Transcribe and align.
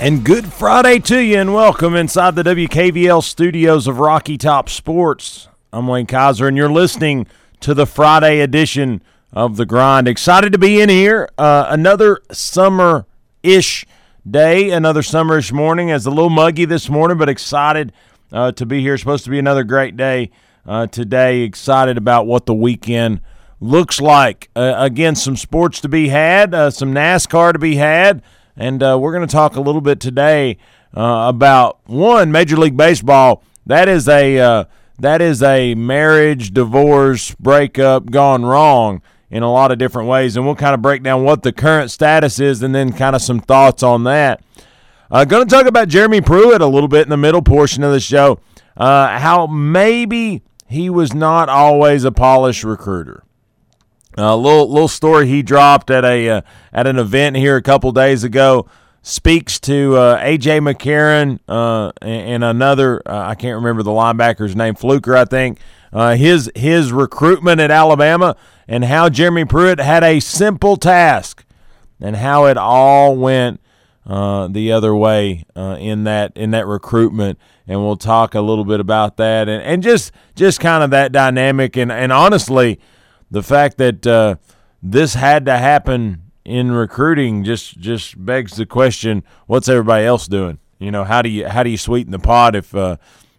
And 0.00 0.24
good 0.24 0.52
Friday 0.52 1.00
to 1.00 1.18
you, 1.18 1.38
and 1.38 1.52
welcome 1.52 1.96
inside 1.96 2.36
the 2.36 2.44
WKVL 2.44 3.20
studios 3.20 3.88
of 3.88 3.98
Rocky 3.98 4.38
Top 4.38 4.68
Sports. 4.68 5.48
I'm 5.72 5.88
Wayne 5.88 6.06
Kaiser, 6.06 6.46
and 6.46 6.56
you're 6.56 6.70
listening 6.70 7.26
to 7.62 7.74
the 7.74 7.84
Friday 7.84 8.38
edition 8.38 9.02
of 9.32 9.56
The 9.56 9.66
Grind. 9.66 10.06
Excited 10.06 10.52
to 10.52 10.58
be 10.58 10.80
in 10.80 10.88
here. 10.88 11.28
Uh, 11.36 11.66
another 11.68 12.20
summer 12.30 13.06
ish 13.42 13.86
day, 14.28 14.70
another 14.70 15.02
summerish 15.02 15.50
morning. 15.50 15.88
It's 15.88 16.06
a 16.06 16.10
little 16.10 16.30
muggy 16.30 16.64
this 16.64 16.88
morning, 16.88 17.18
but 17.18 17.28
excited 17.28 17.92
uh, 18.30 18.52
to 18.52 18.64
be 18.64 18.80
here. 18.80 18.94
It's 18.94 19.02
supposed 19.02 19.24
to 19.24 19.30
be 19.30 19.40
another 19.40 19.64
great 19.64 19.96
day 19.96 20.30
uh, 20.64 20.86
today. 20.86 21.40
Excited 21.40 21.98
about 21.98 22.24
what 22.24 22.46
the 22.46 22.54
weekend 22.54 23.20
looks 23.60 24.00
like. 24.00 24.48
Uh, 24.54 24.74
again, 24.78 25.16
some 25.16 25.36
sports 25.36 25.80
to 25.80 25.88
be 25.88 26.08
had, 26.10 26.54
uh, 26.54 26.70
some 26.70 26.94
NASCAR 26.94 27.52
to 27.52 27.58
be 27.58 27.74
had. 27.74 28.22
And 28.58 28.82
uh, 28.82 28.98
we're 29.00 29.12
going 29.12 29.26
to 29.26 29.32
talk 29.32 29.54
a 29.54 29.60
little 29.60 29.80
bit 29.80 30.00
today 30.00 30.58
uh, 30.94 31.26
about 31.28 31.78
one 31.86 32.32
Major 32.32 32.56
League 32.56 32.76
Baseball. 32.76 33.44
That 33.66 33.88
is 33.88 34.08
a 34.08 34.38
uh, 34.38 34.64
that 34.98 35.22
is 35.22 35.42
a 35.44 35.76
marriage, 35.76 36.52
divorce, 36.52 37.34
breakup 37.36 38.10
gone 38.10 38.44
wrong 38.44 39.00
in 39.30 39.44
a 39.44 39.52
lot 39.52 39.70
of 39.70 39.78
different 39.78 40.08
ways, 40.08 40.36
and 40.36 40.44
we'll 40.44 40.56
kind 40.56 40.74
of 40.74 40.82
break 40.82 41.04
down 41.04 41.22
what 41.22 41.42
the 41.42 41.52
current 41.52 41.92
status 41.92 42.40
is, 42.40 42.62
and 42.62 42.74
then 42.74 42.92
kind 42.92 43.14
of 43.14 43.22
some 43.22 43.38
thoughts 43.38 43.84
on 43.84 44.04
that. 44.04 44.42
Uh, 45.10 45.24
going 45.24 45.46
to 45.46 45.54
talk 45.54 45.66
about 45.66 45.88
Jeremy 45.88 46.20
Pruitt 46.20 46.60
a 46.60 46.66
little 46.66 46.88
bit 46.88 47.02
in 47.02 47.10
the 47.10 47.16
middle 47.16 47.42
portion 47.42 47.84
of 47.84 47.92
the 47.92 48.00
show. 48.00 48.40
Uh, 48.76 49.18
how 49.18 49.46
maybe 49.46 50.42
he 50.66 50.90
was 50.90 51.14
not 51.14 51.48
always 51.48 52.04
a 52.04 52.12
polished 52.12 52.64
recruiter. 52.64 53.22
A 54.18 54.36
little 54.36 54.68
little 54.68 54.88
story 54.88 55.28
he 55.28 55.42
dropped 55.42 55.90
at 55.90 56.04
a 56.04 56.28
uh, 56.28 56.40
at 56.72 56.88
an 56.88 56.98
event 56.98 57.36
here 57.36 57.56
a 57.56 57.62
couple 57.62 57.92
days 57.92 58.24
ago 58.24 58.66
speaks 59.00 59.60
to 59.60 59.96
uh, 59.96 60.20
AJ 60.20 60.60
McCarron 60.60 61.38
uh, 61.46 61.92
and, 62.02 62.42
another 62.42 63.00
uh, 63.06 63.28
I 63.28 63.36
can't 63.36 63.54
remember 63.54 63.84
the 63.84 63.92
linebacker's 63.92 64.56
name 64.56 64.74
Fluker 64.74 65.16
I 65.16 65.24
think 65.24 65.60
uh, 65.92 66.16
his 66.16 66.50
his 66.56 66.90
recruitment 66.90 67.60
at 67.60 67.70
Alabama 67.70 68.34
and 68.66 68.84
how 68.84 69.08
Jeremy 69.08 69.44
Pruitt 69.44 69.78
had 69.78 70.02
a 70.02 70.18
simple 70.18 70.76
task 70.76 71.44
and 72.00 72.16
how 72.16 72.46
it 72.46 72.56
all 72.56 73.16
went 73.16 73.60
uh, 74.04 74.48
the 74.48 74.72
other 74.72 74.96
way 74.96 75.44
in 75.54 76.02
that 76.04 76.36
in 76.36 76.50
that 76.50 76.66
recruitment. 76.66 77.38
And 77.68 77.80
we'll 77.80 77.96
talk 77.96 78.34
a 78.34 78.40
little 78.40 78.64
bit 78.64 78.80
about 78.80 79.16
that 79.18 79.48
and, 79.48 79.62
and 79.62 79.80
just 79.80 80.10
just 80.34 80.58
kind 80.58 80.82
of 80.82 80.90
that 80.90 81.12
dynamic. 81.12 81.76
And 81.76 81.92
and 81.92 82.12
honestly 82.12 82.80
the 83.30 83.42
fact 83.42 83.78
that 83.78 84.06
uh, 84.06 84.36
this 84.82 85.14
had 85.14 85.46
to 85.46 85.56
happen 85.58 86.22
in 86.44 86.72
recruiting 86.72 87.44
just 87.44 87.78
just 87.78 88.24
begs 88.24 88.56
the 88.56 88.66
question: 88.66 89.22
What's 89.46 89.68
everybody 89.68 90.06
else 90.06 90.26
doing? 90.26 90.58
You 90.78 90.90
know, 90.90 91.04
how 91.04 91.22
do 91.22 91.28
you 91.28 91.48
how 91.48 91.62
do 91.62 91.70
you 91.70 91.78
sweeten 91.78 92.12
the 92.12 92.18
pot 92.18 92.54
if 92.54 92.74
uh, 92.74 92.96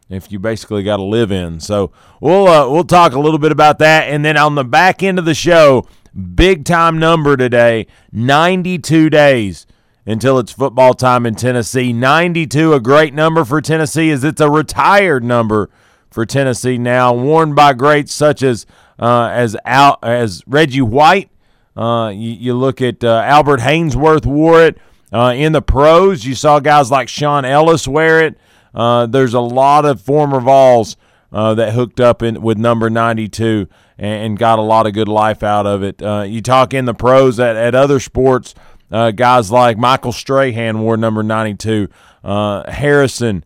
if 0.10 0.32
you 0.32 0.40
basically 0.40 0.84
got 0.84 0.98
to 0.98 1.04
live 1.04 1.32
in? 1.32 1.60
So 1.60 1.92
we'll 2.22 2.48
uh, 2.48 2.70
we'll 2.70 2.84
talk 2.84 3.14
a 3.14 3.20
little 3.20 3.40
bit 3.40 3.52
about 3.52 3.80
that, 3.80 4.10
and 4.10 4.24
then 4.24 4.38
on 4.38 4.56
the 4.56 4.66
back 4.66 5.02
end 5.02 5.18
of 5.18 5.26
the 5.26 5.34
show, 5.34 5.88
big 6.36 6.66
time 6.66 7.00
number 7.00 7.36
today: 7.36 7.88
ninety 8.12 8.78
two 8.78 9.10
days 9.10 9.66
until 10.06 10.40
it's 10.40 10.52
football 10.52 10.96
time 10.96 11.26
in 11.28 11.36
Tennessee. 11.36 11.94
92, 11.94 12.74
a 12.74 12.80
great 12.80 13.14
number 13.14 13.46
for 13.46 13.62
Tennessee, 13.62 14.10
as 14.10 14.24
it's 14.24 14.42
a 14.42 14.50
retired 14.50 15.24
number 15.24 15.70
for 16.10 16.26
Tennessee 16.26 16.80
now, 16.80 17.14
worn 17.14 17.54
by 17.54 17.74
greats 17.74 18.12
such 18.12 18.42
as 18.42 18.66
uh, 19.00 19.30
as 19.32 19.56
Al, 19.66 19.98
as 20.04 20.44
Reggie 20.46 20.82
White. 20.82 21.30
Uh, 21.76 22.10
you, 22.10 22.32
you, 22.32 22.54
look 22.54 22.82
at 22.82 23.04
uh, 23.04 23.22
Albert 23.26 23.62
Haynesworth 23.62 24.26
wore 24.26 24.64
it 24.64 24.78
uh, 25.14 25.34
in 25.36 25.54
the 25.54 25.62
pros. 25.62 26.26
You 26.26 26.36
saw 26.36 26.60
guys 26.60 26.92
like 26.92 27.08
Shaun 27.08 27.46
Ellis 27.46 27.88
wear 27.88 28.26
it. 28.26 28.38
Uh, 28.74 29.06
there's 29.06 29.34
a 29.34 29.40
lot 29.40 29.86
of 29.86 30.02
former 30.02 30.42
Vols 30.42 30.98
that 31.32 31.74
hooked 31.74 32.00
up 32.00 32.22
in 32.22 32.42
with 32.42 32.58
number 32.58 32.90
92 32.90 33.68
and, 33.98 34.26
and, 34.26 34.38
got 34.38 34.60
a 34.60 34.64
lot 34.64 34.88
of 34.88 34.94
good 34.94 35.08
life 35.08 35.42
out 35.42 35.66
of 35.66 35.84
it. 35.84 36.02
you 36.30 36.42
talk 36.42 36.74
in 36.74 36.86
the 36.86 36.94
pros 36.94 37.40
at, 37.40 37.56
at 37.56 37.76
other 37.76 38.00
sports, 38.00 38.54
guys 38.92 39.50
like 39.50 39.78
Michael 39.78 40.12
Strahan 40.12 40.82
wore 40.82 40.98
number 40.98 41.24
92. 41.24 41.88
Harrison, 42.24 43.46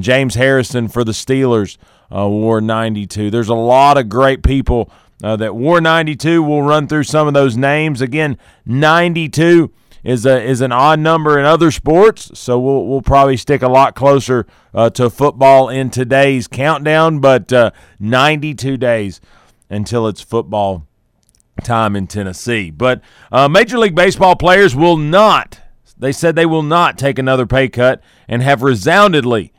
James 0.00 0.34
Harrison 0.34 0.88
for 0.88 1.04
the 1.04 1.12
Steelers 1.12 1.76
uh, 2.14 2.28
wore 2.28 2.60
92. 2.60 3.30
There's 3.30 3.48
a 3.48 3.54
lot 3.54 3.98
of 3.98 4.08
great 4.08 4.42
people 4.42 4.90
uh, 5.22 5.36
that 5.36 5.54
wore 5.54 5.80
92. 5.80 6.42
We'll 6.42 6.62
run 6.62 6.86
through 6.86 7.04
some 7.04 7.28
of 7.28 7.34
those 7.34 7.56
names 7.56 8.00
again. 8.00 8.38
92 8.64 9.72
is 10.04 10.24
a 10.24 10.40
is 10.40 10.60
an 10.60 10.70
odd 10.70 11.00
number 11.00 11.36
in 11.36 11.44
other 11.44 11.72
sports, 11.72 12.30
so 12.38 12.60
we'll 12.60 12.86
we'll 12.86 13.02
probably 13.02 13.36
stick 13.36 13.62
a 13.62 13.68
lot 13.68 13.96
closer 13.96 14.46
uh, 14.72 14.88
to 14.90 15.10
football 15.10 15.68
in 15.68 15.90
today's 15.90 16.46
countdown. 16.46 17.18
But 17.18 17.52
uh, 17.52 17.72
92 17.98 18.76
days 18.76 19.20
until 19.68 20.06
it's 20.06 20.20
football 20.20 20.86
time 21.64 21.96
in 21.96 22.06
Tennessee. 22.06 22.70
But 22.70 23.00
uh, 23.32 23.48
Major 23.48 23.78
League 23.78 23.96
Baseball 23.96 24.36
players 24.36 24.76
will 24.76 24.96
not. 24.96 25.60
They 25.98 26.12
said 26.12 26.36
they 26.36 26.46
will 26.46 26.62
not 26.62 26.98
take 26.98 27.18
another 27.18 27.46
pay 27.46 27.68
cut 27.68 28.02
and 28.28 28.42
have 28.42 28.62
resoundingly 28.62 29.52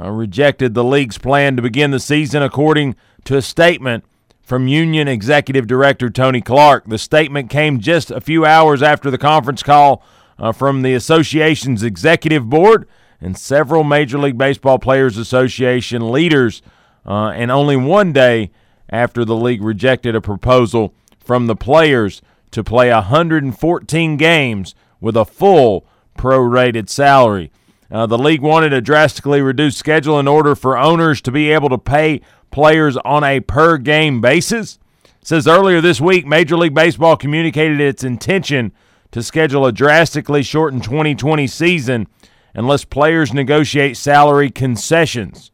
uh, 0.00 0.10
rejected 0.10 0.74
the 0.74 0.84
league's 0.84 1.18
plan 1.18 1.56
to 1.56 1.62
begin 1.62 1.90
the 1.90 2.00
season, 2.00 2.42
according 2.42 2.96
to 3.24 3.36
a 3.36 3.42
statement 3.42 4.04
from 4.42 4.68
Union 4.68 5.08
Executive 5.08 5.66
Director 5.66 6.10
Tony 6.10 6.40
Clark. 6.40 6.84
The 6.86 6.98
statement 6.98 7.50
came 7.50 7.80
just 7.80 8.10
a 8.10 8.20
few 8.20 8.44
hours 8.44 8.82
after 8.82 9.10
the 9.10 9.18
conference 9.18 9.62
call 9.62 10.02
uh, 10.38 10.52
from 10.52 10.82
the 10.82 10.94
association's 10.94 11.82
executive 11.82 12.48
board 12.48 12.88
and 13.20 13.38
several 13.38 13.84
Major 13.84 14.18
League 14.18 14.36
Baseball 14.36 14.78
Players 14.78 15.16
Association 15.16 16.10
leaders, 16.10 16.60
uh, 17.06 17.28
and 17.28 17.50
only 17.50 17.76
one 17.76 18.12
day 18.12 18.50
after 18.90 19.24
the 19.24 19.36
league 19.36 19.62
rejected 19.62 20.16
a 20.16 20.20
proposal 20.20 20.92
from 21.18 21.46
the 21.46 21.56
players 21.56 22.20
to 22.50 22.64
play 22.64 22.90
114 22.90 24.16
games 24.16 24.74
with 25.00 25.16
a 25.16 25.24
full 25.24 25.86
prorated 26.18 26.88
salary. 26.88 27.50
Uh, 27.92 28.06
the 28.06 28.18
league 28.18 28.40
wanted 28.40 28.72
a 28.72 28.80
drastically 28.80 29.42
reduced 29.42 29.76
schedule 29.76 30.18
in 30.18 30.26
order 30.26 30.54
for 30.54 30.78
owners 30.78 31.20
to 31.20 31.30
be 31.30 31.50
able 31.50 31.68
to 31.68 31.76
pay 31.76 32.22
players 32.50 32.96
on 32.98 33.22
a 33.22 33.40
per 33.40 33.76
game 33.76 34.20
basis. 34.22 34.78
Says 35.22 35.46
earlier 35.46 35.80
this 35.82 36.00
week, 36.00 36.26
Major 36.26 36.56
League 36.56 36.74
Baseball 36.74 37.16
communicated 37.18 37.80
its 37.80 38.02
intention 38.02 38.72
to 39.10 39.22
schedule 39.22 39.66
a 39.66 39.72
drastically 39.72 40.42
shortened 40.42 40.84
2020 40.84 41.46
season 41.46 42.06
unless 42.54 42.84
players 42.84 43.34
negotiate 43.34 43.98
salary 43.98 44.50
concessions. 44.50 45.50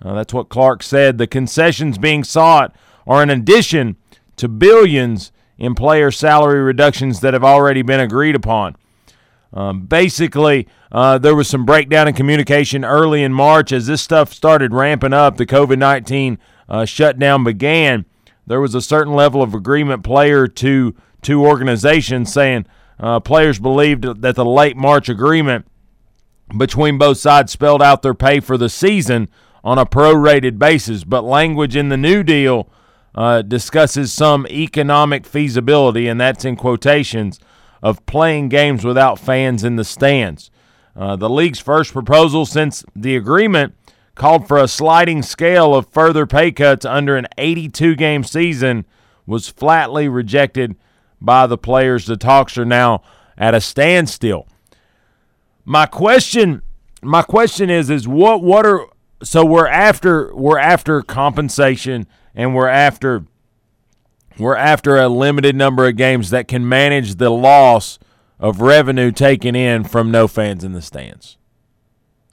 Uh, 0.00 0.14
that's 0.14 0.32
what 0.32 0.48
Clark 0.48 0.84
said. 0.84 1.18
The 1.18 1.26
concessions 1.26 1.98
being 1.98 2.22
sought 2.22 2.74
are 3.06 3.22
in 3.22 3.30
addition 3.30 3.96
to 4.36 4.48
billions 4.48 5.32
in 5.58 5.74
player 5.74 6.10
salary 6.10 6.60
reductions 6.60 7.20
that 7.20 7.34
have 7.34 7.44
already 7.44 7.82
been 7.82 8.00
agreed 8.00 8.36
upon. 8.36 8.76
Um, 9.52 9.82
basically, 9.82 10.68
uh, 10.92 11.18
there 11.18 11.34
was 11.34 11.48
some 11.48 11.64
breakdown 11.64 12.06
in 12.08 12.14
communication 12.14 12.84
early 12.84 13.22
in 13.22 13.32
March 13.32 13.72
as 13.72 13.86
this 13.86 14.00
stuff 14.00 14.32
started 14.32 14.72
ramping 14.72 15.12
up. 15.12 15.36
The 15.36 15.46
COVID 15.46 15.78
19 15.78 16.38
uh, 16.68 16.84
shutdown 16.84 17.44
began. 17.44 18.04
There 18.46 18.60
was 18.60 18.74
a 18.74 18.82
certain 18.82 19.14
level 19.14 19.42
of 19.42 19.54
agreement 19.54 20.04
player 20.04 20.46
to 20.46 20.94
two 21.22 21.44
organizations 21.44 22.32
saying 22.32 22.66
uh, 22.98 23.20
players 23.20 23.58
believed 23.58 24.22
that 24.22 24.36
the 24.36 24.44
late 24.44 24.76
March 24.76 25.08
agreement 25.08 25.66
between 26.56 26.98
both 26.98 27.18
sides 27.18 27.52
spelled 27.52 27.82
out 27.82 28.02
their 28.02 28.14
pay 28.14 28.40
for 28.40 28.56
the 28.56 28.68
season 28.68 29.28
on 29.62 29.78
a 29.78 29.86
prorated 29.86 30.58
basis, 30.58 31.04
but 31.04 31.22
language 31.22 31.76
in 31.76 31.90
the 31.90 31.96
new 31.96 32.22
deal 32.22 32.68
uh, 33.14 33.42
discusses 33.42 34.12
some 34.12 34.46
economic 34.48 35.26
feasibility, 35.26 36.08
and 36.08 36.20
that's 36.20 36.44
in 36.44 36.56
quotations 36.56 37.40
of 37.82 38.04
playing 38.06 38.48
games 38.48 38.84
without 38.84 39.18
fans 39.18 39.64
in 39.64 39.76
the 39.76 39.84
stands. 39.84 40.50
Uh, 40.96 41.16
the 41.16 41.30
league's 41.30 41.60
first 41.60 41.92
proposal 41.92 42.44
since 42.44 42.84
the 42.94 43.16
agreement 43.16 43.74
called 44.14 44.46
for 44.46 44.58
a 44.58 44.68
sliding 44.68 45.22
scale 45.22 45.74
of 45.74 45.88
further 45.88 46.26
pay 46.26 46.50
cuts 46.52 46.84
under 46.84 47.16
an 47.16 47.26
82 47.38 47.94
game 47.94 48.24
season 48.24 48.84
was 49.26 49.48
flatly 49.48 50.08
rejected 50.08 50.76
by 51.20 51.46
the 51.46 51.56
players. 51.56 52.06
The 52.06 52.16
talks 52.16 52.58
are 52.58 52.64
now 52.64 53.02
at 53.38 53.54
a 53.54 53.60
standstill. 53.60 54.46
my 55.64 55.86
question 55.86 56.62
my 57.02 57.22
question 57.22 57.70
is 57.70 57.88
is 57.88 58.06
what 58.06 58.42
what 58.42 58.66
are 58.66 58.86
so 59.22 59.44
we're 59.44 59.66
after 59.66 60.34
we're 60.34 60.58
after 60.58 61.00
compensation 61.02 62.06
and 62.34 62.54
we're 62.54 62.68
after 62.68 63.24
we're 64.40 64.56
after 64.56 64.96
a 64.96 65.08
limited 65.08 65.54
number 65.54 65.86
of 65.86 65.96
games 65.96 66.30
that 66.30 66.48
can 66.48 66.68
manage 66.68 67.16
the 67.16 67.30
loss 67.30 67.98
of 68.38 68.60
revenue 68.60 69.12
taken 69.12 69.54
in 69.54 69.84
from 69.84 70.10
no 70.10 70.26
fans 70.26 70.64
in 70.64 70.72
the 70.72 70.82
stands. 70.82 71.36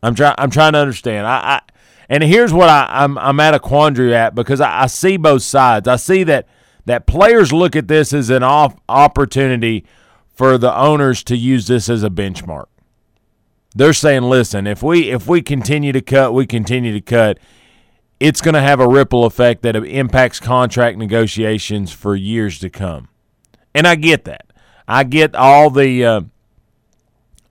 I'm 0.01 0.15
trying 0.15 0.36
I'm 0.38 0.50
trying 0.50 0.74
to 0.74 0.80
understand. 0.80 1.27
I, 1.27 1.38
I 1.38 1.62
and 2.09 2.24
here's 2.24 2.54
what 2.54 2.69
I, 2.69 2.88
I'm 2.89 3.18
I'm 3.18 3.39
at 3.39 3.54
a 3.54 3.59
quandary 3.59 4.15
at 4.15 4.33
because 4.33 4.62
I, 4.62 4.83
I 4.83 4.88
see 4.88 5.18
both 5.18 5.44
sides. 5.44 5.88
I 5.88 5.98
see 5.98 6.24
that 6.24 6.48
that 6.86 7.06
players 7.06 7.51
look 7.51 7.75
at 7.75 7.88
this 7.88 8.13
as 8.13 8.30
an 8.30 8.44
off 8.44 8.75
opportunity 8.88 9.86
for 10.33 10.57
the 10.57 10.75
owners 10.75 11.24
to 11.25 11.36
use 11.36 11.68
this 11.68 11.89
as 11.89 12.04
a 12.04 12.09
benchmark. 12.09 12.68
They're 13.75 13.94
saying, 13.94 14.24
listen, 14.24 14.65
if 14.65 14.81
we 14.81 15.12
if 15.12 15.27
we 15.27 15.42
continue 15.42 15.92
to 15.92 16.01
cut, 16.01 16.33
we 16.33 16.45
continue 16.45 16.94
to 16.94 17.01
cut. 17.01 17.39
It's 18.19 18.42
going 18.42 18.56
to 18.56 18.62
have 18.62 18.80
a 18.80 18.88
ripple 18.88 19.25
effect 19.25 19.62
that 19.62 19.75
impacts 19.75 20.40
contract 20.40 20.98
negotiations 20.98 21.92
for 21.92 22.16
years 22.16 22.60
to 22.60 22.69
come. 22.69 23.10
And 23.75 23.88
I 23.88 23.96
get 23.96 24.25
that. 24.25 24.48
I 24.88 25.04
get 25.04 25.36
all 25.36 25.69
the 25.69 26.06
uh, 26.06 26.22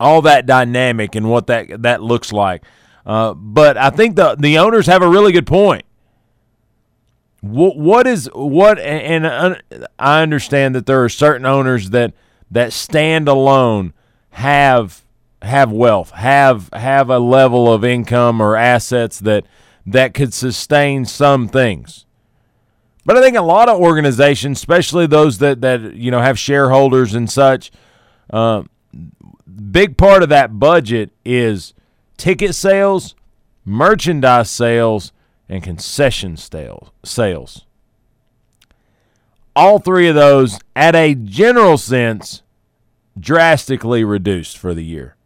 all 0.00 0.22
that 0.22 0.46
dynamic 0.46 1.14
and 1.14 1.30
what 1.30 1.46
that 1.46 1.82
that 1.82 2.02
looks 2.02 2.32
like. 2.32 2.64
Uh, 3.04 3.34
but 3.34 3.76
I 3.76 3.90
think 3.90 4.16
the 4.16 4.34
the 4.36 4.58
owners 4.58 4.86
have 4.86 5.02
a 5.02 5.08
really 5.08 5.32
good 5.32 5.46
point. 5.46 5.84
What 7.40 7.76
what 7.76 8.06
is 8.06 8.28
what? 8.34 8.78
And 8.78 9.62
I 9.98 10.22
understand 10.22 10.74
that 10.74 10.86
there 10.86 11.04
are 11.04 11.08
certain 11.08 11.46
owners 11.46 11.90
that 11.90 12.14
that 12.50 12.72
stand 12.72 13.28
alone 13.28 13.92
have 14.30 15.04
have 15.42 15.70
wealth, 15.70 16.10
have 16.12 16.70
have 16.72 17.10
a 17.10 17.18
level 17.18 17.72
of 17.72 17.84
income 17.84 18.40
or 18.40 18.56
assets 18.56 19.20
that 19.20 19.46
that 19.86 20.14
could 20.14 20.34
sustain 20.34 21.04
some 21.04 21.48
things. 21.48 22.04
But 23.04 23.16
I 23.16 23.22
think 23.22 23.36
a 23.36 23.42
lot 23.42 23.68
of 23.68 23.80
organizations, 23.80 24.58
especially 24.58 25.06
those 25.06 25.38
that 25.38 25.60
that 25.60 25.94
you 25.94 26.10
know 26.10 26.20
have 26.20 26.38
shareholders 26.38 27.14
and 27.14 27.30
such, 27.30 27.70
uh, 28.30 28.64
big 29.70 29.96
part 29.96 30.24
of 30.24 30.28
that 30.30 30.58
budget 30.58 31.12
is 31.24 31.72
ticket 32.16 32.56
sales, 32.56 33.14
merchandise 33.64 34.50
sales, 34.50 35.12
and 35.48 35.62
concession 35.62 36.36
sales. 36.36 37.64
All 39.54 39.78
three 39.78 40.08
of 40.08 40.16
those, 40.16 40.58
at 40.74 40.96
a 40.96 41.14
general 41.14 41.78
sense, 41.78 42.42
drastically 43.18 44.02
reduced 44.02 44.58
for 44.58 44.74
the 44.74 44.84
year. 44.84 45.16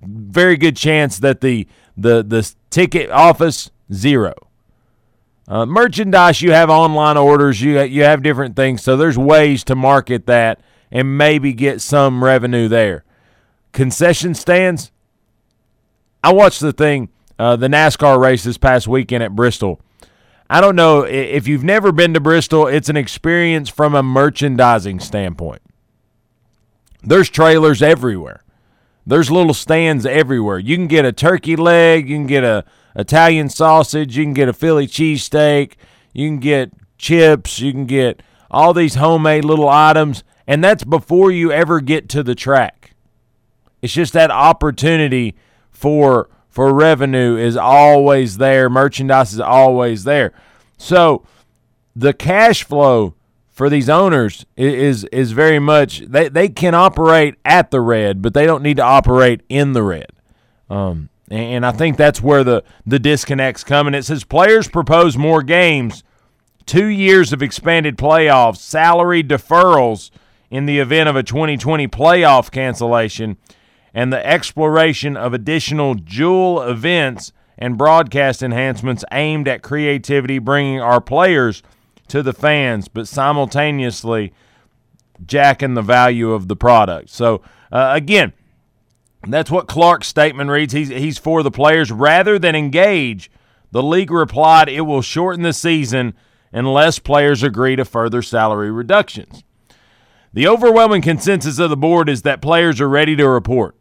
Very 0.00 0.56
good 0.56 0.76
chance 0.76 1.18
that 1.18 1.40
the 1.40 1.66
the 1.96 2.22
the 2.22 2.54
ticket 2.70 3.10
office 3.10 3.70
zero. 3.92 4.34
Uh, 5.46 5.66
merchandise 5.66 6.40
you 6.40 6.52
have 6.52 6.70
online 6.70 7.16
orders, 7.16 7.60
you 7.60 7.80
you 7.82 8.02
have 8.04 8.22
different 8.22 8.56
things, 8.56 8.82
so 8.82 8.96
there's 8.96 9.18
ways 9.18 9.62
to 9.64 9.74
market 9.74 10.26
that 10.26 10.60
and 10.90 11.18
maybe 11.18 11.52
get 11.52 11.80
some 11.80 12.24
revenue 12.24 12.68
there. 12.68 13.04
Concession 13.72 14.34
stands. 14.34 14.90
I 16.22 16.32
watched 16.32 16.60
the 16.60 16.72
thing, 16.72 17.10
uh, 17.38 17.56
the 17.56 17.68
NASCAR 17.68 18.18
race 18.18 18.44
this 18.44 18.56
past 18.56 18.88
weekend 18.88 19.22
at 19.22 19.34
Bristol. 19.34 19.80
I 20.48 20.60
don't 20.60 20.76
know 20.76 21.02
if 21.02 21.48
you've 21.48 21.64
never 21.64 21.90
been 21.92 22.14
to 22.14 22.20
Bristol. 22.20 22.66
It's 22.66 22.88
an 22.88 22.96
experience 22.96 23.68
from 23.68 23.94
a 23.94 24.02
merchandising 24.02 25.00
standpoint. 25.00 25.62
There's 27.02 27.28
trailers 27.28 27.82
everywhere. 27.82 28.44
There's 29.06 29.30
little 29.30 29.52
stands 29.52 30.06
everywhere. 30.06 30.58
You 30.58 30.76
can 30.76 30.86
get 30.86 31.04
a 31.04 31.12
turkey 31.12 31.56
leg, 31.56 32.08
you 32.08 32.16
can 32.16 32.26
get 32.26 32.44
a 32.44 32.64
Italian 32.96 33.48
sausage, 33.48 34.16
you 34.16 34.24
can 34.24 34.34
get 34.34 34.48
a 34.48 34.52
Philly 34.52 34.86
cheesesteak, 34.86 35.74
you 36.12 36.28
can 36.28 36.38
get 36.38 36.72
chips, 36.98 37.58
you 37.58 37.72
can 37.72 37.86
get 37.86 38.22
all 38.50 38.72
these 38.72 38.94
homemade 38.94 39.44
little 39.44 39.68
items, 39.68 40.22
and 40.46 40.62
that's 40.62 40.84
before 40.84 41.30
you 41.30 41.50
ever 41.50 41.80
get 41.80 42.08
to 42.10 42.22
the 42.22 42.34
track. 42.34 42.94
It's 43.82 43.92
just 43.92 44.12
that 44.12 44.30
opportunity 44.30 45.34
for 45.70 46.28
for 46.48 46.72
revenue 46.72 47.36
is 47.36 47.56
always 47.56 48.36
there. 48.36 48.70
Merchandise 48.70 49.32
is 49.32 49.40
always 49.40 50.04
there. 50.04 50.32
So 50.78 51.26
the 51.96 52.12
cash 52.12 52.62
flow 52.62 53.14
for 53.48 53.68
these 53.68 53.88
owners 53.88 54.46
is 54.56 55.04
is 55.04 55.32
very 55.32 55.58
much 55.58 56.00
they, 56.00 56.28
they 56.28 56.48
can 56.48 56.74
operate 56.74 57.34
at 57.44 57.70
the 57.70 57.80
red, 57.80 58.22
but 58.22 58.34
they 58.34 58.46
don't 58.46 58.62
need 58.62 58.76
to 58.76 58.82
operate 58.82 59.42
in 59.48 59.72
the 59.72 59.82
red. 59.82 60.12
Um, 60.70 61.08
and 61.30 61.64
I 61.64 61.72
think 61.72 61.96
that's 61.96 62.22
where 62.22 62.44
the 62.44 62.64
the 62.86 62.98
disconnects 62.98 63.64
come. 63.64 63.86
And 63.86 63.96
it 63.96 64.04
says 64.04 64.24
players 64.24 64.68
propose 64.68 65.16
more 65.16 65.42
games, 65.42 66.04
two 66.66 66.86
years 66.86 67.32
of 67.32 67.42
expanded 67.42 67.96
playoffs, 67.96 68.58
salary 68.58 69.22
deferrals 69.22 70.10
in 70.50 70.66
the 70.66 70.78
event 70.78 71.08
of 71.08 71.16
a 71.16 71.22
2020 71.22 71.88
playoff 71.88 72.50
cancellation, 72.50 73.36
and 73.92 74.12
the 74.12 74.26
exploration 74.26 75.16
of 75.16 75.32
additional 75.32 75.94
dual 75.94 76.62
events 76.62 77.32
and 77.56 77.78
broadcast 77.78 78.42
enhancements 78.42 79.04
aimed 79.12 79.48
at 79.48 79.62
creativity, 79.62 80.38
bringing 80.38 80.80
our 80.80 81.00
players 81.00 81.62
to 82.08 82.22
the 82.22 82.32
fans, 82.32 82.88
but 82.88 83.08
simultaneously 83.08 84.32
jacking 85.24 85.74
the 85.74 85.82
value 85.82 86.32
of 86.32 86.48
the 86.48 86.56
product. 86.56 87.08
So, 87.10 87.40
uh, 87.72 87.92
again, 87.94 88.32
that's 89.32 89.50
what 89.50 89.68
Clark's 89.68 90.08
statement 90.08 90.50
reads. 90.50 90.72
He's, 90.72 90.88
he's 90.88 91.18
for 91.18 91.42
the 91.42 91.50
players. 91.50 91.90
Rather 91.90 92.38
than 92.38 92.54
engage, 92.54 93.30
the 93.70 93.82
league 93.82 94.10
replied 94.10 94.68
it 94.68 94.82
will 94.82 95.02
shorten 95.02 95.42
the 95.42 95.52
season 95.52 96.14
unless 96.52 96.98
players 96.98 97.42
agree 97.42 97.76
to 97.76 97.84
further 97.84 98.22
salary 98.22 98.70
reductions. 98.70 99.42
The 100.32 100.48
overwhelming 100.48 101.02
consensus 101.02 101.58
of 101.58 101.70
the 101.70 101.76
board 101.76 102.08
is 102.08 102.22
that 102.22 102.42
players 102.42 102.80
are 102.80 102.88
ready 102.88 103.14
to 103.16 103.28
report, 103.28 103.76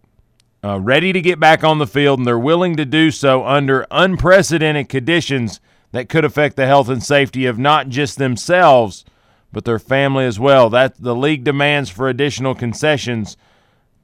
uh, 0.63 0.79
ready 0.79 1.11
to 1.11 1.21
get 1.21 1.39
back 1.39 1.63
on 1.63 1.79
the 1.79 1.87
field, 1.87 2.19
and 2.19 2.27
they're 2.27 2.37
willing 2.37 2.75
to 2.75 2.85
do 2.85 3.09
so 3.09 3.45
under 3.45 3.87
unprecedented 3.89 4.87
conditions 4.87 5.59
that 5.93 6.09
could 6.09 6.25
affect 6.25 6.55
the 6.55 6.67
health 6.67 6.89
and 6.89 7.03
safety 7.03 7.45
of 7.45 7.57
not 7.57 7.89
just 7.89 8.17
themselves, 8.17 9.03
but 9.51 9.65
their 9.65 9.79
family 9.79 10.25
as 10.25 10.39
well. 10.39 10.69
That 10.69 11.01
the 11.01 11.15
league 11.15 11.43
demands 11.43 11.89
for 11.89 12.07
additional 12.07 12.55
concessions, 12.55 13.37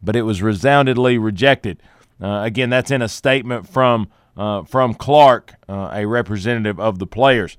but 0.01 0.15
it 0.15 0.23
was 0.23 0.41
resoundingly 0.41 1.17
rejected. 1.17 1.81
Uh, 2.21 2.41
again, 2.43 2.69
that's 2.69 2.91
in 2.91 3.01
a 3.01 3.09
statement 3.09 3.67
from 3.67 4.09
uh, 4.37 4.63
from 4.63 4.93
Clark, 4.93 5.55
uh, 5.67 5.89
a 5.93 6.05
representative 6.05 6.79
of 6.79 6.99
the 6.99 7.07
players. 7.07 7.57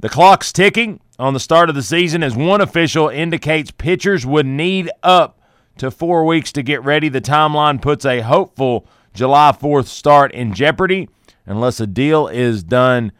The 0.00 0.08
clock's 0.08 0.52
ticking 0.52 1.00
on 1.18 1.34
the 1.34 1.40
start 1.40 1.68
of 1.68 1.74
the 1.74 1.82
season 1.82 2.22
as 2.22 2.34
one 2.36 2.60
official 2.60 3.08
indicates 3.08 3.70
pitchers 3.70 4.24
would 4.24 4.46
need 4.46 4.90
up 5.02 5.40
to 5.78 5.90
four 5.90 6.24
weeks 6.24 6.52
to 6.52 6.62
get 6.62 6.82
ready. 6.84 7.08
The 7.08 7.20
timeline 7.20 7.82
puts 7.82 8.04
a 8.04 8.20
hopeful 8.20 8.86
July 9.12 9.52
4th 9.52 9.86
start 9.86 10.32
in 10.32 10.54
jeopardy 10.54 11.08
unless 11.46 11.80
a 11.80 11.86
deal 11.86 12.28
is 12.28 12.62
done 12.62 13.12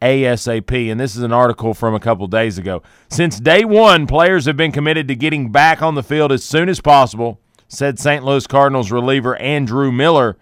ASAP. 0.00 0.90
And 0.90 1.00
this 1.00 1.16
is 1.16 1.22
an 1.22 1.32
article 1.32 1.74
from 1.74 1.94
a 1.94 2.00
couple 2.00 2.26
days 2.26 2.58
ago. 2.58 2.82
Since 3.08 3.40
day 3.40 3.64
one, 3.64 4.06
players 4.06 4.46
have 4.46 4.56
been 4.56 4.72
committed 4.72 5.08
to 5.08 5.14
getting 5.14 5.50
back 5.50 5.82
on 5.82 5.94
the 5.94 6.02
field 6.02 6.32
as 6.32 6.44
soon 6.44 6.68
as 6.68 6.80
possible, 6.80 7.40
said 7.70 7.98
St. 7.98 8.24
Louis 8.24 8.46
Cardinals 8.46 8.90
reliever 8.90 9.36
Andrew 9.36 9.90
Miller, 9.92 10.36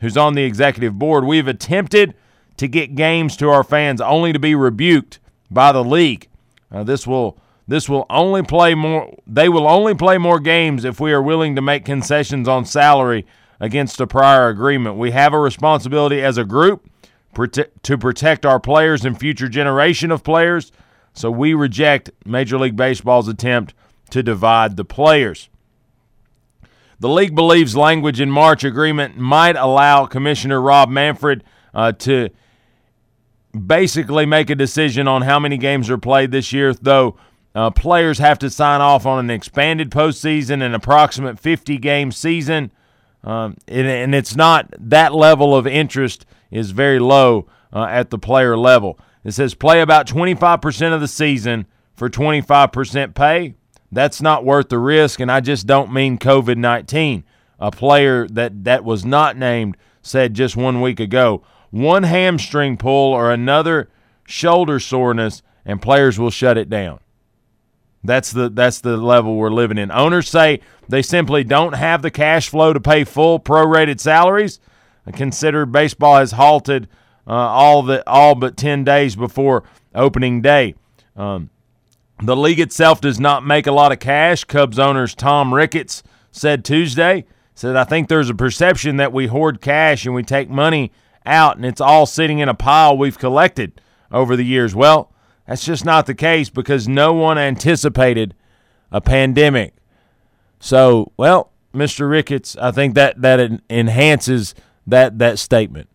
who's 0.00 0.16
on 0.16 0.34
the 0.34 0.44
executive 0.44 0.98
board. 0.98 1.24
We've 1.24 1.48
attempted 1.48 2.14
to 2.58 2.68
get 2.68 2.94
games 2.94 3.36
to 3.38 3.48
our 3.48 3.64
fans 3.64 4.00
only 4.00 4.32
to 4.32 4.38
be 4.38 4.54
rebuked 4.54 5.18
by 5.50 5.72
the 5.72 5.82
league. 5.82 6.28
Uh, 6.70 6.84
this 6.84 7.06
will 7.06 7.38
this 7.66 7.88
will 7.88 8.04
only 8.10 8.42
play 8.42 8.74
more 8.74 9.16
they 9.26 9.48
will 9.48 9.66
only 9.66 9.94
play 9.94 10.18
more 10.18 10.38
games 10.38 10.84
if 10.84 11.00
we 11.00 11.12
are 11.12 11.22
willing 11.22 11.56
to 11.56 11.62
make 11.62 11.84
concessions 11.84 12.46
on 12.46 12.66
salary 12.66 13.26
against 13.58 14.00
a 14.00 14.06
prior 14.06 14.48
agreement. 14.48 14.96
We 14.96 15.12
have 15.12 15.32
a 15.32 15.40
responsibility 15.40 16.22
as 16.22 16.36
a 16.36 16.44
group 16.44 16.88
to 17.82 17.98
protect 17.98 18.44
our 18.44 18.60
players 18.60 19.04
and 19.04 19.18
future 19.18 19.48
generation 19.48 20.10
of 20.10 20.22
players. 20.22 20.70
So 21.14 21.30
we 21.30 21.54
reject 21.54 22.10
Major 22.26 22.58
League 22.58 22.76
Baseball's 22.76 23.28
attempt 23.28 23.72
to 24.10 24.22
divide 24.22 24.76
the 24.76 24.84
players. 24.84 25.48
The 27.00 27.08
league 27.08 27.34
believes 27.34 27.76
language 27.76 28.20
in 28.20 28.30
March 28.30 28.64
agreement 28.64 29.16
might 29.16 29.56
allow 29.56 30.06
Commissioner 30.06 30.60
Rob 30.60 30.88
Manfred 30.88 31.44
uh, 31.74 31.92
to 31.92 32.30
basically 33.54 34.26
make 34.26 34.50
a 34.50 34.54
decision 34.54 35.08
on 35.08 35.22
how 35.22 35.38
many 35.38 35.56
games 35.56 35.90
are 35.90 35.98
played 35.98 36.30
this 36.30 36.52
year, 36.52 36.74
though 36.74 37.16
uh, 37.54 37.70
players 37.70 38.18
have 38.18 38.38
to 38.40 38.50
sign 38.50 38.80
off 38.80 39.06
on 39.06 39.18
an 39.18 39.30
expanded 39.30 39.90
postseason 39.90 40.62
and 40.62 40.74
approximate 40.74 41.38
50 41.38 41.78
game 41.78 42.10
season. 42.10 42.72
Um, 43.22 43.56
and, 43.68 43.86
and, 43.86 44.14
it's 44.14 44.36
not 44.36 44.74
that 44.78 45.14
level 45.14 45.56
of 45.56 45.66
interest 45.66 46.26
is 46.50 46.72
very 46.72 46.98
low 46.98 47.46
uh, 47.72 47.86
at 47.88 48.10
the 48.10 48.18
player 48.18 48.54
level. 48.54 48.98
It 49.24 49.32
says 49.32 49.54
play 49.54 49.80
about 49.80 50.06
25% 50.06 50.94
of 50.94 51.00
the 51.00 51.08
season 51.08 51.64
for 51.94 52.10
25% 52.10 53.14
pay. 53.14 53.54
That's 53.94 54.20
not 54.20 54.44
worth 54.44 54.68
the 54.68 54.78
risk, 54.78 55.20
and 55.20 55.30
I 55.30 55.40
just 55.40 55.66
don't 55.66 55.92
mean 55.92 56.18
COVID 56.18 56.56
19. 56.56 57.24
a 57.60 57.70
player 57.70 58.26
that, 58.28 58.64
that 58.64 58.84
was 58.84 59.04
not 59.04 59.36
named 59.36 59.76
said 60.02 60.34
just 60.34 60.56
one 60.56 60.80
week 60.80 60.98
ago. 61.00 61.42
One 61.70 62.02
hamstring 62.02 62.76
pull 62.76 63.12
or 63.12 63.30
another 63.30 63.88
shoulder 64.26 64.80
soreness, 64.80 65.42
and 65.64 65.80
players 65.80 66.18
will 66.18 66.30
shut 66.30 66.58
it 66.58 66.68
down. 66.68 67.00
That's 68.02 68.32
the 68.32 68.50
that's 68.50 68.80
the 68.80 68.98
level 68.98 69.36
we're 69.36 69.50
living 69.50 69.78
in. 69.78 69.90
Owners 69.90 70.28
say 70.28 70.60
they 70.88 71.00
simply 71.00 71.42
don't 71.42 71.72
have 71.72 72.02
the 72.02 72.10
cash 72.10 72.50
flow 72.50 72.72
to 72.74 72.80
pay 72.80 73.04
full 73.04 73.40
prorated 73.40 73.98
salaries. 73.98 74.60
Consider 75.14 75.64
baseball 75.64 76.16
has 76.16 76.32
halted 76.32 76.86
uh, 77.26 77.32
all 77.32 77.82
the 77.82 78.06
all 78.08 78.34
but 78.34 78.58
ten 78.58 78.84
days 78.84 79.16
before 79.16 79.64
opening 79.94 80.42
day. 80.42 80.74
Um, 81.16 81.48
the 82.22 82.36
league 82.36 82.60
itself 82.60 83.00
does 83.00 83.18
not 83.18 83.44
make 83.44 83.66
a 83.66 83.72
lot 83.72 83.92
of 83.92 83.98
cash. 83.98 84.44
Cubs 84.44 84.78
owners 84.78 85.14
Tom 85.14 85.52
Ricketts 85.52 86.02
said 86.30 86.64
Tuesday 86.64 87.24
said 87.54 87.76
I 87.76 87.84
think 87.84 88.08
there's 88.08 88.30
a 88.30 88.34
perception 88.34 88.96
that 88.96 89.12
we 89.12 89.26
hoard 89.26 89.60
cash 89.60 90.04
and 90.04 90.14
we 90.14 90.22
take 90.22 90.50
money 90.50 90.92
out 91.24 91.56
and 91.56 91.64
it's 91.64 91.80
all 91.80 92.06
sitting 92.06 92.40
in 92.40 92.48
a 92.48 92.54
pile 92.54 92.96
we've 92.96 93.18
collected 93.18 93.80
over 94.10 94.36
the 94.36 94.44
years. 94.44 94.74
Well, 94.74 95.12
that's 95.46 95.64
just 95.64 95.84
not 95.84 96.06
the 96.06 96.14
case 96.14 96.50
because 96.50 96.88
no 96.88 97.12
one 97.12 97.38
anticipated 97.38 98.34
a 98.90 99.00
pandemic. 99.00 99.74
So, 100.60 101.12
well, 101.16 101.52
Mr. 101.74 102.08
Ricketts, 102.08 102.56
I 102.56 102.70
think 102.70 102.94
that 102.94 103.20
that 103.20 103.60
enhances 103.68 104.54
that 104.86 105.18
that 105.18 105.38
statement. 105.38 105.88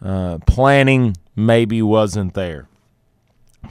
Uh, 0.00 0.38
planning 0.46 1.16
maybe 1.36 1.80
wasn't 1.80 2.34
there. 2.34 2.68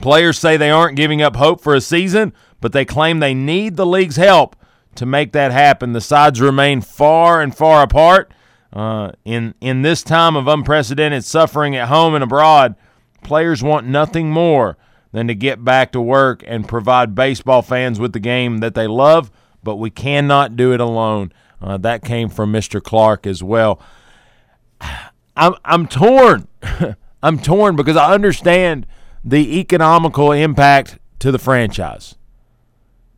Players 0.00 0.38
say 0.38 0.56
they 0.56 0.70
aren't 0.70 0.96
giving 0.96 1.22
up 1.22 1.36
hope 1.36 1.60
for 1.60 1.74
a 1.74 1.80
season, 1.80 2.32
but 2.60 2.72
they 2.72 2.84
claim 2.84 3.20
they 3.20 3.34
need 3.34 3.76
the 3.76 3.86
league's 3.86 4.16
help 4.16 4.56
to 4.94 5.06
make 5.06 5.32
that 5.32 5.52
happen. 5.52 5.92
The 5.92 6.00
sides 6.00 6.40
remain 6.40 6.80
far 6.80 7.40
and 7.40 7.54
far 7.54 7.82
apart. 7.82 8.32
Uh, 8.72 9.12
in 9.24 9.54
in 9.60 9.82
this 9.82 10.02
time 10.02 10.34
of 10.34 10.48
unprecedented 10.48 11.24
suffering 11.24 11.76
at 11.76 11.88
home 11.88 12.14
and 12.14 12.24
abroad, 12.24 12.74
players 13.22 13.62
want 13.62 13.86
nothing 13.86 14.30
more 14.30 14.78
than 15.12 15.28
to 15.28 15.34
get 15.34 15.62
back 15.62 15.92
to 15.92 16.00
work 16.00 16.42
and 16.46 16.66
provide 16.66 17.14
baseball 17.14 17.60
fans 17.60 18.00
with 18.00 18.14
the 18.14 18.20
game 18.20 18.58
that 18.58 18.74
they 18.74 18.86
love, 18.86 19.30
but 19.62 19.76
we 19.76 19.90
cannot 19.90 20.56
do 20.56 20.72
it 20.72 20.80
alone. 20.80 21.30
Uh, 21.60 21.76
that 21.76 22.02
came 22.02 22.30
from 22.30 22.50
Mr. 22.50 22.82
Clark 22.82 23.26
as 23.26 23.42
well. 23.42 23.80
I'm 25.36 25.54
I'm 25.64 25.86
torn. 25.86 26.48
I'm 27.22 27.38
torn 27.38 27.76
because 27.76 27.96
I 27.96 28.12
understand 28.12 28.86
the 29.24 29.60
economical 29.60 30.32
impact 30.32 30.98
to 31.20 31.30
the 31.30 31.38
franchise. 31.38 32.16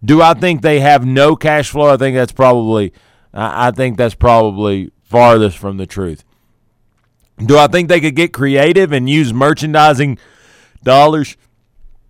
Do 0.05 0.21
I 0.21 0.35
think 0.35 0.61
they 0.61 0.81
have 0.81 1.07
no 1.07 1.35
cash 1.35 1.71
flow? 1.71 1.93
I 1.93 1.97
think 1.97 2.15
that's 2.15 2.33
probably 2.33 2.93
I 3.33 3.71
think 3.71 3.97
that's 3.97 4.15
probably 4.15 4.91
farthest 5.03 5.59
from 5.59 5.77
the 5.77 5.87
truth. 5.87 6.25
Do 7.39 7.59
I 7.59 7.67
think 7.67 7.89
they 7.89 8.01
could 8.01 8.15
get 8.15 8.33
creative 8.33 8.93
and 8.93 9.09
use 9.09 9.33
merchandising 9.33 10.19
dollars 10.83 11.37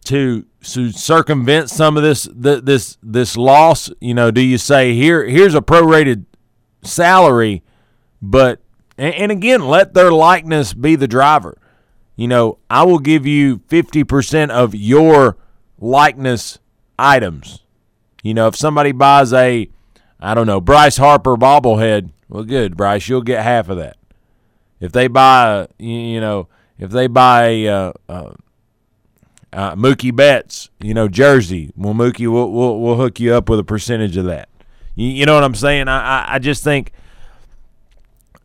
to 0.06 0.44
to 0.62 0.90
circumvent 0.90 1.70
some 1.70 1.96
of 1.96 2.02
this 2.02 2.28
this 2.32 2.98
this 3.02 3.36
loss? 3.36 3.90
You 4.00 4.14
know, 4.14 4.30
do 4.30 4.40
you 4.40 4.58
say 4.58 4.94
here 4.94 5.24
here's 5.24 5.54
a 5.54 5.62
prorated 5.62 6.26
salary, 6.82 7.62
but 8.20 8.60
and, 8.98 9.14
and 9.14 9.32
again 9.32 9.66
let 9.66 9.94
their 9.94 10.10
likeness 10.12 10.74
be 10.74 10.96
the 10.96 11.08
driver. 11.08 11.56
You 12.16 12.28
know, 12.28 12.58
I 12.70 12.84
will 12.84 12.98
give 12.98 13.26
you 13.26 13.60
fifty 13.66 14.04
percent 14.04 14.52
of 14.52 14.74
your 14.74 15.36
likeness 15.78 16.58
items. 16.98 17.60
You 18.22 18.34
know, 18.34 18.46
if 18.48 18.56
somebody 18.56 18.92
buys 18.92 19.32
a 19.32 19.68
I 20.20 20.34
don't 20.34 20.46
know 20.46 20.60
Bryce 20.60 20.96
Harper 20.96 21.36
bobblehead, 21.36 22.10
well, 22.28 22.44
good 22.44 22.76
Bryce, 22.76 23.08
you'll 23.08 23.22
get 23.22 23.42
half 23.42 23.68
of 23.68 23.78
that. 23.78 23.96
If 24.80 24.92
they 24.92 25.08
buy, 25.08 25.68
you 25.78 26.20
know, 26.20 26.48
if 26.78 26.90
they 26.90 27.06
buy 27.06 27.64
uh, 27.64 27.92
uh, 28.08 28.32
uh, 29.52 29.74
Mookie 29.76 30.14
Betts, 30.14 30.68
you 30.80 30.94
know, 30.94 31.08
jersey. 31.08 31.72
Well, 31.76 31.94
Mookie, 31.94 32.30
we'll, 32.30 32.50
we'll, 32.50 32.80
we'll 32.80 32.96
hook 32.96 33.20
you 33.20 33.34
up 33.34 33.48
with 33.48 33.60
a 33.60 33.64
percentage 33.64 34.16
of 34.16 34.24
that. 34.26 34.48
You, 34.94 35.08
you 35.08 35.26
know 35.26 35.34
what 35.34 35.44
I'm 35.44 35.54
saying? 35.54 35.88
I, 35.88 36.00
I, 36.00 36.34
I 36.34 36.38
just 36.38 36.64
think 36.64 36.92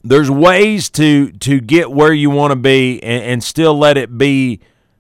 there's 0.04 0.32
ways 0.32 0.90
to 0.92 1.32
to 1.32 1.60
get 1.60 1.92
where 1.92 2.14
you 2.14 2.30
want 2.30 2.52
to 2.52 2.56
be 2.56 3.02
and, 3.04 3.24
and 3.24 3.44
still 3.44 3.78
let 3.78 3.98
it 3.98 4.18
be, 4.18 4.60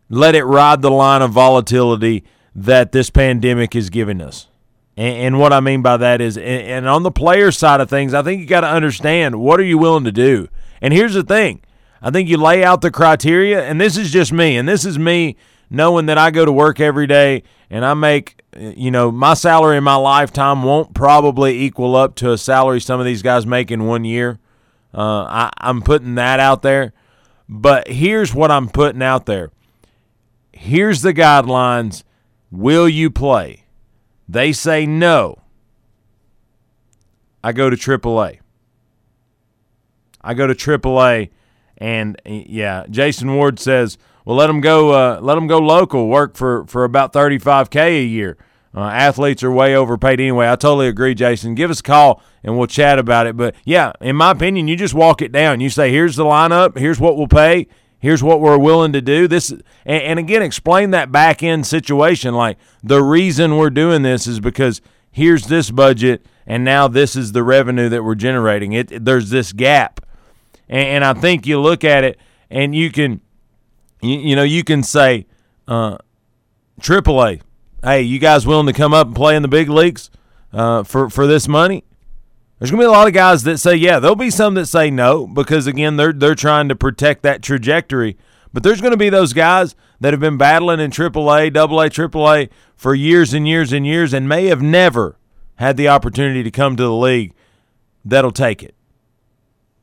let 0.09 0.35
it 0.35 0.43
ride 0.43 0.81
the 0.81 0.91
line 0.91 1.21
of 1.21 1.31
volatility 1.31 2.23
that 2.55 2.91
this 2.91 3.09
pandemic 3.09 3.75
is 3.75 3.89
giving 3.89 4.21
us. 4.21 4.47
And, 4.97 5.17
and 5.17 5.39
what 5.39 5.53
I 5.53 5.59
mean 5.59 5.81
by 5.81 5.97
that 5.97 6.21
is, 6.21 6.37
and, 6.37 6.45
and 6.45 6.87
on 6.87 7.03
the 7.03 7.11
player 7.11 7.51
side 7.51 7.81
of 7.81 7.89
things, 7.89 8.13
I 8.13 8.21
think 8.21 8.41
you 8.41 8.47
got 8.47 8.61
to 8.61 8.67
understand 8.67 9.39
what 9.39 9.59
are 9.59 9.63
you 9.63 9.77
willing 9.77 10.03
to 10.03 10.11
do. 10.11 10.47
And 10.81 10.93
here's 10.93 11.13
the 11.13 11.23
thing. 11.23 11.61
I 12.01 12.11
think 12.11 12.29
you 12.29 12.37
lay 12.37 12.63
out 12.63 12.81
the 12.81 12.91
criteria, 12.91 13.63
and 13.63 13.79
this 13.79 13.97
is 13.97 14.11
just 14.11 14.31
me, 14.31 14.55
and 14.55 14.67
this 14.67 14.85
is 14.85 14.97
me 14.97 15.35
knowing 15.69 16.07
that 16.07 16.17
I 16.17 16.31
go 16.31 16.45
to 16.45 16.51
work 16.51 16.79
every 16.79 17.07
day 17.07 17.43
and 17.69 17.85
I 17.85 17.93
make, 17.93 18.41
you 18.57 18.91
know, 18.91 19.11
my 19.11 19.33
salary 19.33 19.77
in 19.77 19.83
my 19.83 19.95
lifetime 19.95 20.63
won't 20.63 20.93
probably 20.93 21.61
equal 21.61 21.95
up 21.95 22.15
to 22.15 22.31
a 22.31 22.37
salary 22.37 22.81
some 22.81 22.99
of 22.99 23.05
these 23.05 23.21
guys 23.21 23.45
make 23.45 23.69
in 23.69 23.85
one 23.85 24.03
year. 24.03 24.39
Uh, 24.93 25.23
I, 25.23 25.51
I'm 25.57 25.81
putting 25.81 26.15
that 26.15 26.39
out 26.39 26.61
there. 26.61 26.93
But 27.47 27.87
here's 27.87 28.33
what 28.33 28.51
I'm 28.51 28.69
putting 28.69 29.01
out 29.01 29.25
there. 29.25 29.51
Here's 30.51 31.01
the 31.01 31.13
guidelines. 31.13 32.03
Will 32.51 32.87
you 32.89 33.09
play? 33.09 33.65
They 34.27 34.51
say 34.51 34.85
no. 34.85 35.41
I 37.43 37.51
go 37.51 37.69
to 37.69 37.75
AAA. 37.75 38.39
I 40.21 40.33
go 40.33 40.47
to 40.47 40.53
AAA, 40.53 41.29
and 41.77 42.21
yeah, 42.25 42.85
Jason 42.89 43.33
Ward 43.33 43.57
says 43.57 43.97
well, 44.25 44.35
let 44.35 44.47
them 44.47 44.61
go. 44.61 44.91
Uh, 44.91 45.19
let 45.21 45.35
them 45.35 45.47
go 45.47 45.57
local. 45.57 46.07
Work 46.07 46.35
for 46.35 46.65
for 46.67 46.83
about 46.83 47.13
thirty 47.13 47.39
five 47.39 47.69
k 47.69 48.01
a 48.01 48.03
year. 48.03 48.37
Uh, 48.75 48.81
athletes 48.81 49.43
are 49.43 49.51
way 49.51 49.75
overpaid 49.75 50.19
anyway. 50.19 50.47
I 50.47 50.55
totally 50.55 50.87
agree, 50.87 51.15
Jason. 51.15 51.55
Give 51.55 51.71
us 51.71 51.79
a 51.79 51.83
call 51.83 52.21
and 52.43 52.57
we'll 52.57 52.67
chat 52.67 52.99
about 52.99 53.25
it. 53.25 53.35
But 53.35 53.55
yeah, 53.65 53.93
in 53.99 54.15
my 54.15 54.31
opinion, 54.31 54.67
you 54.67 54.75
just 54.75 54.93
walk 54.93 55.21
it 55.21 55.31
down. 55.31 55.59
You 55.59 55.69
say, 55.69 55.91
"Here's 55.91 56.15
the 56.15 56.23
lineup. 56.23 56.77
Here's 56.77 56.99
what 56.99 57.17
we'll 57.17 57.27
pay. 57.27 57.67
Here's 57.97 58.21
what 58.21 58.41
we're 58.41 58.59
willing 58.59 58.93
to 58.93 59.01
do." 59.01 59.27
This 59.27 59.49
and, 59.49 59.63
and 59.85 60.19
again, 60.19 60.43
explain 60.43 60.91
that 60.91 61.11
back 61.11 61.41
end 61.41 61.65
situation. 61.65 62.35
Like 62.35 62.57
the 62.83 63.01
reason 63.01 63.57
we're 63.57 63.71
doing 63.71 64.03
this 64.03 64.27
is 64.27 64.39
because 64.39 64.81
here's 65.11 65.47
this 65.47 65.71
budget, 65.71 66.25
and 66.45 66.63
now 66.63 66.87
this 66.87 67.15
is 67.15 67.31
the 67.31 67.43
revenue 67.43 67.89
that 67.89 68.03
we're 68.03 68.15
generating. 68.15 68.73
It 68.73 69.03
there's 69.03 69.31
this 69.31 69.51
gap, 69.51 70.05
and, 70.67 70.87
and 70.87 71.05
I 71.05 71.13
think 71.13 71.47
you 71.47 71.59
look 71.59 71.83
at 71.83 72.03
it 72.03 72.19
and 72.51 72.75
you 72.75 72.91
can 72.91 73.21
you, 74.01 74.19
you 74.19 74.35
know, 74.35 74.43
you 74.43 74.63
can 74.63 74.83
say, 74.83 75.25
uh, 75.67 75.97
AAA, 76.81 77.41
hey, 77.83 78.01
you 78.01 78.19
guys 78.19 78.45
willing 78.45 78.67
to 78.67 78.73
come 78.73 78.93
up 78.93 79.07
and 79.07 79.15
play 79.15 79.35
in 79.35 79.41
the 79.41 79.47
big 79.47 79.69
leagues 79.69 80.09
uh, 80.53 80.83
for 80.83 81.09
for 81.09 81.27
this 81.27 81.47
money? 81.47 81.83
There's 82.57 82.71
gonna 82.71 82.81
be 82.81 82.87
a 82.87 82.91
lot 82.91 83.07
of 83.07 83.13
guys 83.13 83.43
that 83.43 83.57
say 83.57 83.75
yeah. 83.75 83.99
There'll 83.99 84.15
be 84.15 84.29
some 84.29 84.53
that 84.55 84.65
say 84.65 84.89
no 84.91 85.27
because 85.27 85.67
again 85.67 85.97
they're 85.97 86.13
they're 86.13 86.35
trying 86.35 86.69
to 86.69 86.75
protect 86.75 87.23
that 87.23 87.41
trajectory. 87.41 88.17
But 88.51 88.63
there's 88.63 88.81
going 88.81 88.93
to 88.93 88.97
be 88.97 89.09
those 89.09 89.33
guys 89.33 89.75
that 89.99 90.11
have 90.11 90.19
been 90.19 90.37
battling 90.37 90.79
in 90.79 90.89
AAA, 90.89 91.55
AA, 91.55 91.87
AAA 91.87 92.49
for 92.75 92.95
years 92.95 93.31
and 93.31 93.47
years 93.47 93.71
and 93.71 93.85
years, 93.85 94.11
and 94.11 94.27
may 94.27 94.47
have 94.47 94.59
never 94.59 95.19
had 95.57 95.77
the 95.77 95.87
opportunity 95.87 96.41
to 96.41 96.49
come 96.49 96.75
to 96.75 96.81
the 96.81 96.91
league. 96.91 97.35
That'll 98.03 98.31
take 98.31 98.63
it. 98.63 98.73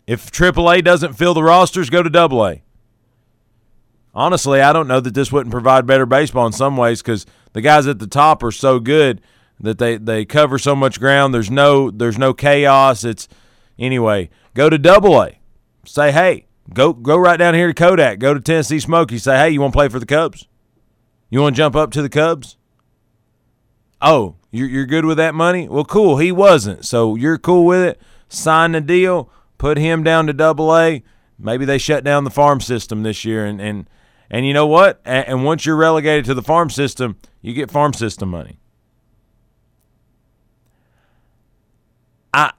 If 0.04 0.32
AAA 0.32 0.82
doesn't 0.82 1.12
fill 1.12 1.32
the 1.32 1.44
rosters, 1.44 1.90
go 1.90 2.02
to 2.02 2.18
AA 2.18 2.56
honestly, 4.16 4.62
I 4.62 4.72
don't 4.72 4.88
know 4.88 4.98
that 4.98 5.14
this 5.14 5.30
wouldn't 5.30 5.52
provide 5.52 5.86
better 5.86 6.06
baseball 6.06 6.46
in 6.46 6.52
some 6.52 6.76
ways 6.76 7.02
because 7.02 7.26
the 7.56 7.62
guys 7.62 7.86
at 7.86 7.98
the 7.98 8.06
top 8.06 8.42
are 8.42 8.52
so 8.52 8.78
good 8.78 9.22
that 9.58 9.78
they, 9.78 9.96
they 9.96 10.26
cover 10.26 10.58
so 10.58 10.76
much 10.76 11.00
ground. 11.00 11.32
There's 11.32 11.50
no 11.50 11.90
there's 11.90 12.18
no 12.18 12.34
chaos. 12.34 13.02
It's 13.02 13.28
anyway. 13.78 14.28
Go 14.52 14.68
to 14.68 14.76
Double 14.76 15.18
A. 15.22 15.38
Say 15.86 16.12
hey. 16.12 16.48
Go 16.74 16.92
go 16.92 17.16
right 17.16 17.38
down 17.38 17.54
here 17.54 17.68
to 17.68 17.72
Kodak. 17.72 18.18
Go 18.18 18.34
to 18.34 18.40
Tennessee 18.40 18.78
Smoky. 18.78 19.16
Say 19.16 19.38
hey. 19.38 19.48
You 19.48 19.62
want 19.62 19.72
to 19.72 19.76
play 19.78 19.88
for 19.88 19.98
the 19.98 20.04
Cubs? 20.04 20.46
You 21.30 21.40
want 21.40 21.56
to 21.56 21.58
jump 21.58 21.74
up 21.74 21.92
to 21.92 22.02
the 22.02 22.10
Cubs? 22.10 22.58
Oh, 24.02 24.36
you're 24.50 24.68
you're 24.68 24.84
good 24.84 25.06
with 25.06 25.16
that 25.16 25.34
money? 25.34 25.66
Well, 25.66 25.86
cool. 25.86 26.18
He 26.18 26.30
wasn't, 26.30 26.84
so 26.84 27.14
you're 27.14 27.38
cool 27.38 27.64
with 27.64 27.80
it. 27.80 28.02
Sign 28.28 28.72
the 28.72 28.82
deal. 28.82 29.30
Put 29.56 29.78
him 29.78 30.02
down 30.02 30.26
to 30.26 30.34
Double 30.34 30.76
A. 30.76 31.02
Maybe 31.38 31.64
they 31.64 31.78
shut 31.78 32.04
down 32.04 32.24
the 32.24 32.30
farm 32.30 32.60
system 32.60 33.02
this 33.02 33.24
year 33.24 33.46
and 33.46 33.62
and 33.62 33.88
and 34.30 34.46
you 34.46 34.52
know 34.52 34.66
what? 34.66 35.00
And 35.04 35.44
once 35.44 35.66
you're 35.66 35.76
relegated 35.76 36.24
to 36.26 36.34
the 36.34 36.42
farm 36.42 36.70
system, 36.70 37.16
you 37.42 37.54
get 37.54 37.70
farm 37.70 37.92
system 37.92 38.30
money. 38.30 38.58
I 42.34 42.52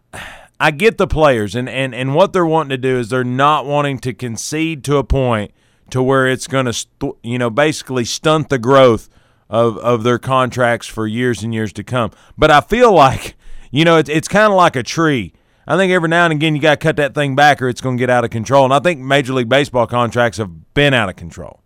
I 0.60 0.72
get 0.72 0.98
the 0.98 1.08
players 1.08 1.56
and, 1.56 1.70
and, 1.70 1.94
and 1.94 2.16
what 2.16 2.34
they're 2.34 2.46
wanting 2.46 2.70
to 2.70 2.78
do 2.78 2.98
is 2.98 3.10
they're 3.10 3.24
not 3.24 3.66
wanting 3.66 4.00
to 4.00 4.14
concede 4.14 4.84
to 4.86 4.98
a 4.98 5.04
point 5.04 5.52
to 5.92 6.02
where 6.02 6.28
it's 6.28 6.48
going 6.48 6.66
to 6.66 6.74
st- 6.74 7.16
you 7.22 7.38
know 7.38 7.50
basically 7.50 8.06
stunt 8.06 8.50
the 8.50 8.58
growth 8.58 9.10
of 9.50 9.78
of 9.78 10.04
their 10.04 10.20
contracts 10.20 10.88
for 10.88 11.06
years 11.06 11.44
and 11.44 11.54
years 11.54 11.72
to 11.74 11.84
come. 11.84 12.12
But 12.38 12.52
I 12.52 12.62
feel 12.62 12.92
like 12.94 13.36
you 13.72 13.86
know 13.86 13.98
it's 13.98 14.10
it's 14.10 14.28
kind 14.28 14.52
of 14.52 14.58
like 14.58 14.76
a 14.76 14.84
tree. 14.84 15.34
I 15.68 15.76
think 15.76 15.92
every 15.92 16.08
now 16.08 16.24
and 16.24 16.34
again 16.34 16.56
you 16.56 16.62
got 16.62 16.80
to 16.80 16.84
cut 16.84 16.96
that 16.96 17.14
thing 17.14 17.36
back 17.36 17.62
or 17.62 17.68
it's 17.68 17.82
going 17.82 17.98
to 17.98 18.02
get 18.02 18.10
out 18.10 18.24
of 18.24 18.30
control. 18.30 18.64
And 18.64 18.74
I 18.74 18.80
think 18.80 19.02
Major 19.02 19.34
League 19.34 19.50
Baseball 19.50 19.86
contracts 19.86 20.38
have 20.38 20.74
been 20.74 20.94
out 20.94 21.10
of 21.10 21.18
control. 21.18 21.62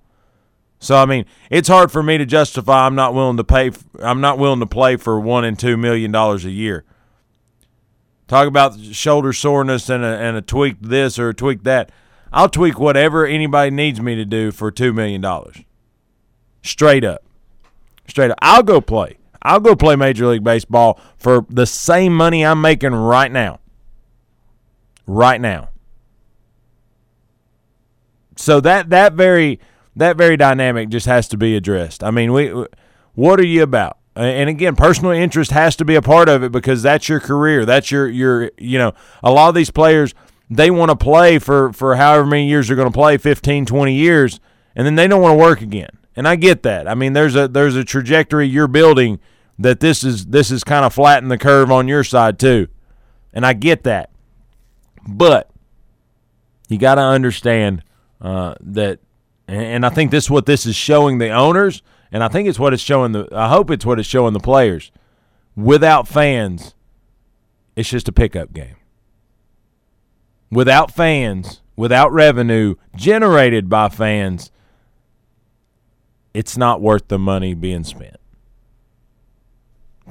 So 0.80 0.98
I 0.98 1.06
mean, 1.06 1.26
it's 1.52 1.68
hard 1.68 1.92
for 1.92 2.02
me 2.02 2.18
to 2.18 2.26
justify 2.26 2.88
I'm 2.88 2.96
not 2.96 3.14
willing 3.14 3.38
to 3.38 3.44
pay. 3.44 3.72
I'm 4.00 4.20
not 4.20 4.40
willing 4.40 4.60
to 4.62 4.66
play 4.66 4.96
for 4.96 5.20
one 5.20 5.46
and 5.46 5.58
two 5.58 5.78
million 5.78 6.12
dollars 6.12 6.44
a 6.44 6.50
year. 6.50 6.84
Talk 8.28 8.48
about 8.48 8.80
shoulder 8.80 9.34
soreness 9.34 9.90
and 9.90 10.04
a, 10.04 10.08
and 10.08 10.36
a 10.36 10.42
tweak 10.42 10.78
this 10.82 11.20
or 11.20 11.30
a 11.30 11.34
tweak 11.36 11.64
that. 11.64 11.92
I'll 12.34 12.50
tweak 12.50 12.80
whatever 12.80 13.28
anybody 13.28 13.70
needs 13.70 14.02
me 14.02 14.16
to 14.16 14.26
do 14.26 14.52
for 14.52 14.72
two 14.72 14.92
million 14.92 15.22
dollars. 15.22 15.58
Straight 16.64 17.04
up, 17.04 17.24
straight 18.08 18.32
up. 18.32 18.40
I'll 18.42 18.64
go 18.64 18.82
play. 18.82 19.18
I'll 19.44 19.60
go 19.60 19.76
play 19.76 19.96
Major 19.96 20.28
League 20.28 20.44
Baseball 20.44 21.00
for 21.18 21.46
the 21.50 21.68
same 21.68 22.16
money 22.16 22.44
I'm 22.44 22.62
making 22.62 22.94
right 22.94 23.32
now. 23.32 23.61
Right 25.14 25.42
now. 25.42 25.68
So 28.38 28.62
that 28.62 28.90
that 28.92 29.14
very 29.14 29.60
that 29.98 30.16
very 30.16 30.38
dynamic 30.38 30.88
just 30.88 31.06
has 31.06 31.28
to 31.30 31.38
be 31.38 31.58
addressed. 31.58 32.02
I 32.02 32.12
mean, 32.12 32.32
we 32.32 32.66
what 33.14 33.38
are 33.38 33.46
you 33.46 33.62
about? 33.62 33.98
And 34.16 34.50
again, 34.50 34.78
personal 34.78 35.12
interest 35.12 35.52
has 35.52 35.76
to 35.78 35.86
be 35.86 35.96
a 35.96 36.02
part 36.02 36.30
of 36.30 36.44
it 36.44 36.54
because 36.54 36.82
that's 36.82 37.10
your 37.10 37.20
career. 37.20 37.66
That's 37.66 37.92
your 37.92 38.08
your 38.08 38.52
you 38.58 38.78
know, 38.78 38.94
a 39.22 39.32
lot 39.32 39.50
of 39.50 39.56
these 39.56 39.70
players 39.70 40.14
they 40.50 40.72
want 40.72 40.92
to 40.92 40.96
play 40.96 41.40
for 41.40 41.74
for 41.74 41.98
however 41.98 42.26
many 42.26 42.48
years 42.48 42.68
they're 42.68 42.78
going 42.78 42.88
to 42.88 42.98
play, 42.98 43.18
15, 43.18 43.66
20 43.66 43.94
years, 43.94 44.40
and 44.78 44.86
then 44.86 44.96
they 44.96 45.10
don't 45.10 45.22
want 45.22 45.34
to 45.34 45.44
work 45.44 45.62
again. 45.62 45.90
And 46.16 46.26
I 46.26 46.38
get 46.38 46.64
that. 46.64 46.88
I 46.88 46.96
mean, 46.96 47.12
there's 47.12 47.36
a 47.36 47.50
there's 47.50 47.76
a 47.76 47.84
trajectory 47.84 48.48
you're 48.48 48.70
building 48.70 49.20
that 49.60 49.82
this 49.82 50.06
is 50.06 50.28
this 50.28 50.52
is 50.52 50.64
kind 50.64 50.86
of 50.86 50.94
flatten 50.94 51.28
the 51.28 51.38
curve 51.38 51.70
on 51.70 51.90
your 51.90 52.06
side 52.06 52.40
too. 52.40 52.70
And 53.34 53.46
I 53.46 53.52
get 53.52 53.84
that. 53.84 54.11
But 55.08 55.50
you 56.70 56.78
got 56.78 56.96
to 56.96 57.02
understand 57.02 57.84
uh, 58.22 58.56
that 58.62 59.00
and 59.52 59.86
I 59.86 59.90
think 59.90 60.12
this 60.12 60.26
is 60.26 60.30
what 60.30 60.46
this 60.46 60.66
is 60.66 60.78
showing 60.78 61.18
the 61.18 61.30
owners, 61.30 61.82
and 62.10 62.24
I 62.24 62.30
think 62.30 62.48
it's 62.48 62.58
what 62.60 62.74
it's 62.74 62.82
showing 62.82 63.12
the. 63.12 63.28
I 63.34 63.50
hope 63.50 63.70
it's 63.70 63.86
what 63.86 64.00
it's 64.00 64.08
showing 64.08 64.34
the 64.34 64.40
players. 64.40 64.92
Without 65.58 66.08
fans, 66.08 66.74
it's 67.76 67.90
just 67.90 68.08
a 68.08 68.14
pickup 68.14 68.54
game. 68.54 68.78
Without 70.50 70.90
fans, 70.92 71.62
without 71.76 72.14
revenue 72.14 72.76
generated 72.96 73.68
by 73.68 73.90
fans, 73.90 74.52
it's 76.34 76.56
not 76.56 76.82
worth 76.82 77.10
the 77.10 77.20
money 77.20 77.54
being 77.54 77.84
spent. 77.84 78.18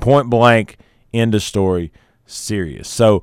Point 0.00 0.28
blank, 0.28 0.76
end 1.14 1.34
of 1.34 1.42
story, 1.42 1.92
serious. 2.26 2.88
So, 2.88 3.22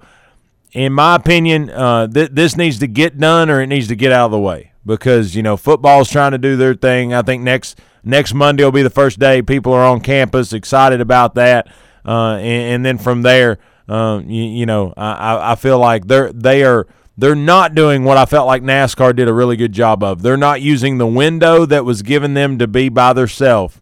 in 0.77 0.93
my 0.93 1.15
opinion, 1.15 1.71
uh, 1.71 2.07
th- 2.07 2.29
this 2.31 2.55
needs 2.55 2.77
to 2.79 2.87
get 2.87 3.17
done 3.17 3.49
or 3.49 3.61
it 3.61 3.67
needs 3.67 3.87
to 3.87 3.95
get 3.95 4.11
out 4.11 4.25
of 4.25 4.31
the 4.31 4.39
way 4.39 4.73
because 4.85 5.35
you 5.35 5.41
know 5.41 5.57
football's 5.57 6.09
trying 6.09 6.33
to 6.33 6.37
do 6.37 6.55
their 6.55 6.75
thing. 6.75 7.15
I 7.15 7.23
think 7.23 7.41
next 7.41 7.79
next 8.03 8.35
Monday 8.35 8.63
will 8.63 8.71
be 8.71 8.83
the 8.83 8.91
first 8.91 9.17
day 9.17 9.41
people 9.41 9.73
are 9.73 9.83
on 9.83 10.01
campus, 10.01 10.53
excited 10.53 11.01
about 11.01 11.33
that, 11.33 11.67
uh, 12.05 12.35
and, 12.35 12.75
and, 12.75 12.85
then 12.85 12.99
from 12.99 13.23
there, 13.23 13.57
uh, 13.89 14.21
you, 14.23 14.43
you, 14.43 14.65
know, 14.67 14.93
I, 14.95 15.53
I 15.53 15.55
feel 15.55 15.79
like 15.79 16.05
they're 16.05 16.31
they 16.31 16.63
are 16.63 16.85
they're 17.17 17.35
not 17.35 17.73
doing 17.73 18.03
what 18.03 18.17
I 18.17 18.27
felt 18.27 18.45
like 18.45 18.61
NASCAR 18.61 19.15
did 19.15 19.27
a 19.27 19.33
really 19.33 19.55
good 19.55 19.73
job 19.73 20.03
of. 20.03 20.21
They're 20.21 20.37
not 20.37 20.61
using 20.61 20.99
the 20.99 21.07
window 21.07 21.65
that 21.65 21.85
was 21.85 22.03
given 22.03 22.35
them 22.35 22.59
to 22.59 22.67
be 22.67 22.89
by 22.89 23.13
themselves. 23.13 23.81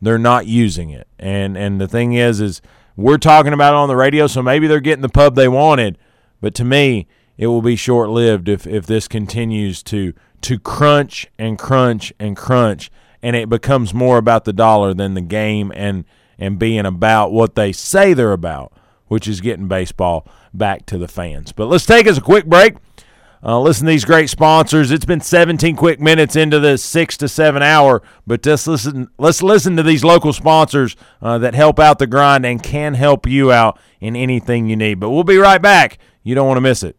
They're 0.00 0.16
not 0.16 0.46
using 0.46 0.88
it, 0.88 1.06
and 1.18 1.58
and 1.58 1.78
the 1.78 1.88
thing 1.88 2.14
is, 2.14 2.40
is 2.40 2.62
we're 2.98 3.16
talking 3.16 3.52
about 3.52 3.74
it 3.74 3.76
on 3.76 3.88
the 3.88 3.96
radio, 3.96 4.26
so 4.26 4.42
maybe 4.42 4.66
they're 4.66 4.80
getting 4.80 5.02
the 5.02 5.08
pub 5.08 5.36
they 5.36 5.48
wanted, 5.48 5.96
but 6.40 6.54
to 6.56 6.64
me 6.64 7.06
it 7.36 7.46
will 7.46 7.62
be 7.62 7.76
short 7.76 8.10
lived 8.10 8.48
if, 8.48 8.66
if 8.66 8.86
this 8.86 9.06
continues 9.06 9.82
to 9.84 10.12
to 10.40 10.58
crunch 10.58 11.28
and 11.38 11.58
crunch 11.58 12.12
and 12.18 12.36
crunch 12.36 12.90
and 13.22 13.34
it 13.34 13.48
becomes 13.48 13.94
more 13.94 14.18
about 14.18 14.44
the 14.44 14.52
dollar 14.52 14.94
than 14.94 15.14
the 15.14 15.20
game 15.20 15.72
and 15.74 16.04
and 16.38 16.58
being 16.58 16.86
about 16.86 17.32
what 17.32 17.54
they 17.54 17.72
say 17.72 18.14
they're 18.14 18.32
about, 18.32 18.72
which 19.06 19.26
is 19.26 19.40
getting 19.40 19.66
baseball 19.66 20.26
back 20.54 20.86
to 20.86 20.98
the 20.98 21.08
fans. 21.08 21.52
But 21.52 21.66
let's 21.66 21.86
take 21.86 22.06
us 22.06 22.18
a 22.18 22.20
quick 22.20 22.46
break. 22.46 22.74
Uh, 23.42 23.60
listen 23.60 23.86
to 23.86 23.90
these 23.90 24.04
great 24.04 24.28
sponsors. 24.28 24.90
It's 24.90 25.04
been 25.04 25.20
17 25.20 25.76
quick 25.76 26.00
minutes 26.00 26.34
into 26.34 26.58
the 26.58 26.76
six 26.76 27.16
to 27.18 27.28
seven 27.28 27.62
hour, 27.62 28.02
but 28.26 28.42
just 28.42 28.66
listen. 28.66 29.08
Let's 29.18 29.42
listen 29.42 29.76
to 29.76 29.82
these 29.82 30.04
local 30.04 30.32
sponsors 30.32 30.96
uh, 31.22 31.38
that 31.38 31.54
help 31.54 31.78
out 31.78 31.98
the 31.98 32.06
grind 32.06 32.44
and 32.44 32.62
can 32.62 32.94
help 32.94 33.26
you 33.26 33.52
out 33.52 33.78
in 34.00 34.16
anything 34.16 34.68
you 34.68 34.76
need. 34.76 34.94
But 34.94 35.10
we'll 35.10 35.24
be 35.24 35.36
right 35.36 35.62
back. 35.62 35.98
You 36.22 36.34
don't 36.34 36.46
want 36.46 36.56
to 36.56 36.62
miss 36.62 36.82
it. 36.82 36.98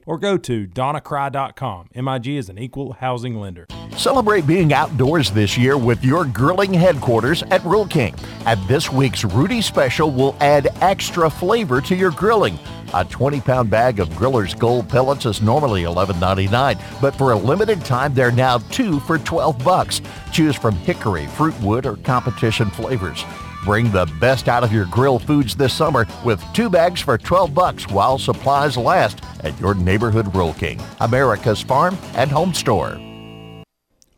or 0.05 0.17
go 0.17 0.37
to 0.37 0.67
donnacry.com. 0.67 1.89
MIG 1.95 2.27
is 2.27 2.49
an 2.49 2.57
equal 2.57 2.93
housing 2.93 3.35
lender. 3.35 3.67
Celebrate 3.97 4.47
being 4.47 4.73
outdoors 4.73 5.31
this 5.31 5.57
year 5.57 5.77
with 5.77 6.03
your 6.03 6.25
grilling 6.25 6.73
headquarters 6.73 7.43
at 7.43 7.63
Rural 7.63 7.85
King. 7.87 8.15
And 8.45 8.59
this 8.67 8.91
week's 8.91 9.23
Rudy 9.23 9.61
Special 9.61 10.11
will 10.11 10.35
add 10.39 10.69
extra 10.81 11.29
flavor 11.29 11.81
to 11.81 11.95
your 11.95 12.11
grilling. 12.11 12.57
A 12.93 13.05
20 13.05 13.39
pound 13.41 13.69
bag 13.69 13.99
of 13.99 14.13
Griller's 14.15 14.53
Gold 14.53 14.89
pellets 14.89 15.25
is 15.25 15.41
normally 15.41 15.83
$11.99, 15.83 17.01
but 17.01 17.15
for 17.15 17.31
a 17.31 17.37
limited 17.37 17.85
time, 17.85 18.13
they're 18.13 18.31
now 18.31 18.57
two 18.57 18.99
for 19.01 19.17
12 19.17 19.63
bucks. 19.63 20.01
Choose 20.33 20.55
from 20.55 20.75
hickory, 20.75 21.25
fruit 21.27 21.57
wood, 21.61 21.85
or 21.85 21.95
competition 21.97 22.69
flavors. 22.69 23.23
Bring 23.63 23.91
the 23.91 24.11
best 24.19 24.47
out 24.47 24.63
of 24.63 24.71
your 24.71 24.85
grill 24.85 25.19
foods 25.19 25.55
this 25.55 25.73
summer 25.73 26.07
with 26.25 26.43
two 26.53 26.69
bags 26.69 27.01
for 27.01 27.17
12 27.17 27.53
bucks 27.53 27.87
while 27.87 28.17
supplies 28.17 28.77
last 28.77 29.23
at 29.41 29.59
your 29.59 29.75
neighborhood 29.75 30.33
Rural 30.33 30.53
King, 30.53 30.81
America's 30.99 31.61
farm 31.61 31.97
and 32.15 32.31
home 32.31 32.53
store. 32.53 32.99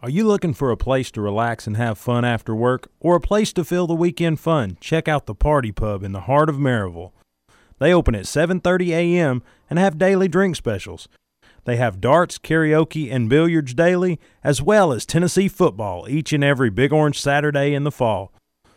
Are 0.02 0.10
you 0.10 0.26
looking 0.26 0.54
for 0.54 0.70
a 0.70 0.76
place 0.76 1.12
to 1.12 1.22
relax 1.22 1.66
and 1.66 1.78
have 1.78 1.98
fun 1.98 2.26
after 2.26 2.54
work 2.54 2.90
or 3.00 3.16
a 3.16 3.22
place 3.22 3.54
to 3.54 3.64
fill 3.64 3.88
the 3.88 3.94
weekend 3.94 4.40
fun? 4.40 4.78
Check 4.82 5.08
out 5.08 5.28
the 5.28 5.36
Party 5.36 5.72
Pub 5.72 6.04
in 6.04 6.12
the 6.12 6.22
heart 6.22 6.50
of 6.50 6.58
Maryville. 6.58 7.14
They 7.80 7.94
open 7.94 8.14
at 8.14 8.26
7:30 8.26 8.90
a.m. 8.90 9.44
and 9.70 9.80
have 9.80 9.98
daily 9.98 10.28
drink 10.28 10.58
specials. 10.58 11.08
They 11.66 11.78
have 11.78 12.02
darts, 12.02 12.38
karaoke, 12.38 13.14
and 13.14 13.30
billiards 13.30 13.74
daily, 13.74 14.20
as 14.44 14.62
well 14.62 14.92
as 14.92 15.06
Tennessee 15.06 15.48
football 15.48 16.10
each 16.10 16.34
and 16.34 16.44
every 16.44 16.70
Big 16.70 16.92
Orange 16.92 17.20
Saturday 17.20 17.74
in 17.74 17.86
the 17.86 17.92
fall. 17.92 18.34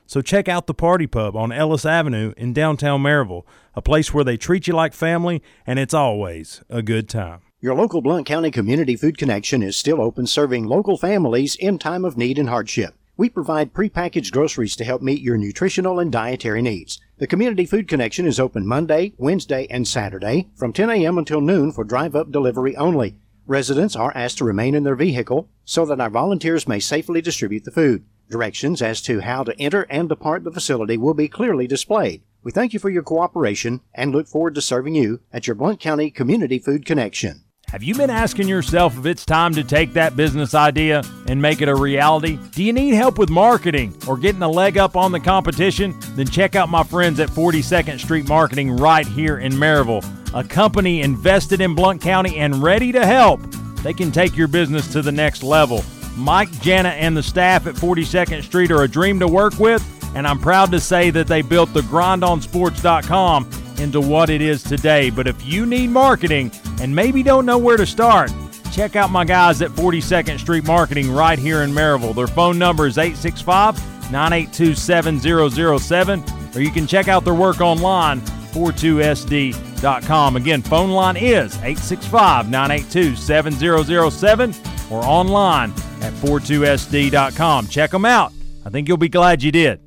So 0.06 0.22
check 0.22 0.48
out 0.48 0.66
the 0.66 0.74
Party 0.74 1.06
Pub 1.06 1.36
on 1.36 1.50
Ellis 1.50 1.84
Avenue 1.84 2.32
in 2.36 2.52
downtown 2.52 3.02
Maryville, 3.02 3.44
a 3.74 3.82
place 3.82 4.14
where 4.14 4.24
they 4.24 4.36
treat 4.36 4.66
you 4.66 4.72
like 4.72 4.94
family 4.94 5.42
and 5.66 5.78
it's 5.78 5.94
always 5.94 6.62
a 6.70 6.80
good 6.80 7.08
time. 7.08 7.40
Your 7.60 7.74
local 7.74 8.00
Blount 8.00 8.26
County 8.26 8.50
Community 8.50 8.94
Food 8.96 9.18
Connection 9.18 9.62
is 9.62 9.76
still 9.76 10.00
open 10.00 10.26
serving 10.26 10.64
local 10.64 10.96
families 10.96 11.56
in 11.56 11.78
time 11.78 12.04
of 12.04 12.16
need 12.16 12.38
and 12.38 12.48
hardship. 12.48 12.94
We 13.16 13.30
provide 13.30 13.72
prepackaged 13.72 14.30
groceries 14.30 14.76
to 14.76 14.84
help 14.84 15.00
meet 15.02 15.22
your 15.22 15.38
nutritional 15.38 15.98
and 15.98 16.12
dietary 16.12 16.60
needs. 16.62 17.00
The 17.16 17.26
Community 17.26 17.64
Food 17.64 17.88
Connection 17.88 18.26
is 18.26 18.38
open 18.38 18.66
Monday, 18.66 19.14
Wednesday, 19.16 19.66
and 19.70 19.88
Saturday 19.88 20.50
from 20.54 20.74
10 20.74 20.90
a.m. 20.90 21.16
until 21.16 21.40
noon 21.40 21.72
for 21.72 21.82
drive 21.82 22.14
up 22.14 22.30
delivery 22.30 22.76
only. 22.76 23.16
Residents 23.46 23.96
are 23.96 24.12
asked 24.14 24.38
to 24.38 24.44
remain 24.44 24.74
in 24.74 24.84
their 24.84 24.94
vehicle 24.94 25.48
so 25.64 25.86
that 25.86 26.00
our 26.00 26.10
volunteers 26.10 26.68
may 26.68 26.78
safely 26.78 27.22
distribute 27.22 27.64
the 27.64 27.70
food. 27.70 28.04
Directions 28.30 28.82
as 28.82 29.00
to 29.02 29.20
how 29.20 29.44
to 29.44 29.58
enter 29.60 29.82
and 29.82 30.08
depart 30.08 30.44
the 30.44 30.50
facility 30.50 30.96
will 30.96 31.14
be 31.14 31.28
clearly 31.28 31.66
displayed. 31.66 32.22
We 32.42 32.52
thank 32.52 32.72
you 32.72 32.78
for 32.78 32.90
your 32.90 33.02
cooperation 33.02 33.80
and 33.94 34.12
look 34.12 34.26
forward 34.26 34.54
to 34.56 34.60
serving 34.60 34.94
you 34.94 35.20
at 35.32 35.46
your 35.46 35.54
Blount 35.54 35.80
County 35.80 36.10
Community 36.10 36.58
Food 36.58 36.84
Connection. 36.86 37.42
Have 37.68 37.82
you 37.82 37.96
been 37.96 38.10
asking 38.10 38.46
yourself 38.46 38.96
if 38.96 39.06
it's 39.06 39.24
time 39.24 39.52
to 39.54 39.64
take 39.64 39.92
that 39.94 40.16
business 40.16 40.54
idea 40.54 41.02
and 41.26 41.42
make 41.42 41.60
it 41.60 41.68
a 41.68 41.74
reality? 41.74 42.38
Do 42.52 42.62
you 42.62 42.72
need 42.72 42.94
help 42.94 43.18
with 43.18 43.28
marketing 43.28 43.92
or 44.06 44.16
getting 44.16 44.42
a 44.42 44.48
leg 44.48 44.78
up 44.78 44.96
on 44.96 45.10
the 45.10 45.18
competition? 45.18 45.92
Then 46.14 46.28
check 46.28 46.54
out 46.54 46.68
my 46.68 46.84
friends 46.84 47.18
at 47.18 47.28
42nd 47.28 47.98
Street 47.98 48.28
Marketing 48.28 48.76
right 48.76 49.06
here 49.06 49.38
in 49.38 49.52
Maryville, 49.52 50.04
a 50.32 50.44
company 50.44 51.02
invested 51.02 51.60
in 51.60 51.74
Blount 51.74 52.00
County 52.00 52.36
and 52.36 52.62
ready 52.62 52.92
to 52.92 53.04
help. 53.04 53.40
They 53.82 53.92
can 53.92 54.12
take 54.12 54.36
your 54.36 54.48
business 54.48 54.92
to 54.92 55.02
the 55.02 55.12
next 55.12 55.42
level. 55.42 55.82
Mike, 56.16 56.50
Jana, 56.60 56.88
and 56.88 57.16
the 57.16 57.22
staff 57.22 57.66
at 57.66 57.74
42nd 57.74 58.42
Street 58.42 58.70
are 58.70 58.82
a 58.82 58.88
dream 58.88 59.18
to 59.20 59.28
work 59.28 59.58
with, 59.58 59.82
and 60.16 60.26
I'm 60.26 60.38
proud 60.38 60.72
to 60.72 60.80
say 60.80 61.10
that 61.10 61.26
they 61.26 61.42
built 61.42 61.74
the 61.74 61.82
grindonsports.com 61.82 63.50
into 63.78 64.00
what 64.00 64.30
it 64.30 64.40
is 64.40 64.62
today. 64.62 65.10
But 65.10 65.26
if 65.26 65.44
you 65.44 65.66
need 65.66 65.90
marketing 65.90 66.50
and 66.80 66.94
maybe 66.94 67.22
don't 67.22 67.44
know 67.44 67.58
where 67.58 67.76
to 67.76 67.84
start, 67.84 68.32
check 68.72 68.96
out 68.96 69.10
my 69.10 69.26
guys 69.26 69.60
at 69.60 69.70
42nd 69.72 70.38
Street 70.38 70.64
Marketing 70.64 71.12
right 71.12 71.38
here 71.38 71.60
in 71.62 71.72
Maryville. 71.72 72.14
Their 72.14 72.26
phone 72.26 72.58
number 72.58 72.86
is 72.86 72.96
865 72.96 73.76
982 74.10 74.74
7007, 74.74 76.24
or 76.54 76.60
you 76.60 76.70
can 76.70 76.86
check 76.86 77.08
out 77.08 77.24
their 77.24 77.34
work 77.34 77.60
online, 77.60 78.22
42sd.com. 78.22 80.36
Again, 80.36 80.62
phone 80.62 80.92
line 80.92 81.16
is 81.16 81.56
865 81.56 82.48
982 82.48 83.16
7007 83.16 84.54
or 84.90 85.04
online 85.04 85.74
at 86.02 86.12
42sd.com. 86.14 87.68
Check 87.68 87.90
them 87.90 88.04
out. 88.04 88.32
I 88.64 88.70
think 88.70 88.88
you'll 88.88 88.96
be 88.96 89.08
glad 89.08 89.42
you 89.42 89.52
did. 89.52 89.80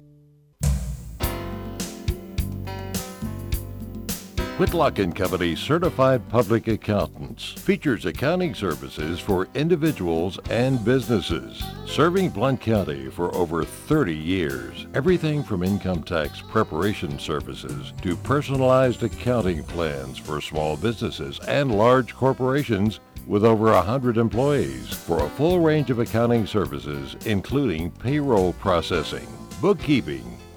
Whitlock 4.60 4.96
Company 4.96 5.56
Certified 5.56 6.28
Public 6.28 6.68
Accountants 6.68 7.54
features 7.54 8.06
accounting 8.06 8.54
services 8.54 9.18
for 9.18 9.48
individuals 9.56 10.38
and 10.50 10.84
businesses. 10.84 11.64
Serving 11.86 12.32
Blount 12.32 12.60
County 12.60 13.10
for 13.10 13.34
over 13.34 13.64
30 13.64 14.14
years. 14.14 14.86
Everything 14.94 15.44
from 15.44 15.64
income 15.64 16.04
tax 16.04 16.42
preparation 16.42 17.18
services 17.18 17.94
to 18.02 18.18
personalized 18.18 19.02
accounting 19.02 19.64
plans 19.64 20.18
for 20.18 20.42
small 20.42 20.76
businesses 20.76 21.40
and 21.48 21.74
large 21.74 22.14
corporations 22.14 23.00
with 23.28 23.46
over 23.46 23.66
100 23.66 24.18
employees 24.18 24.90
for 24.90 25.24
a 25.24 25.30
full 25.30 25.60
range 25.60 25.90
of 25.90 26.00
accounting 26.00 26.48
services, 26.48 27.16
including 27.26 27.92
payroll 27.92 28.54
processing, 28.54 29.28
bookkeeping, 29.62 30.39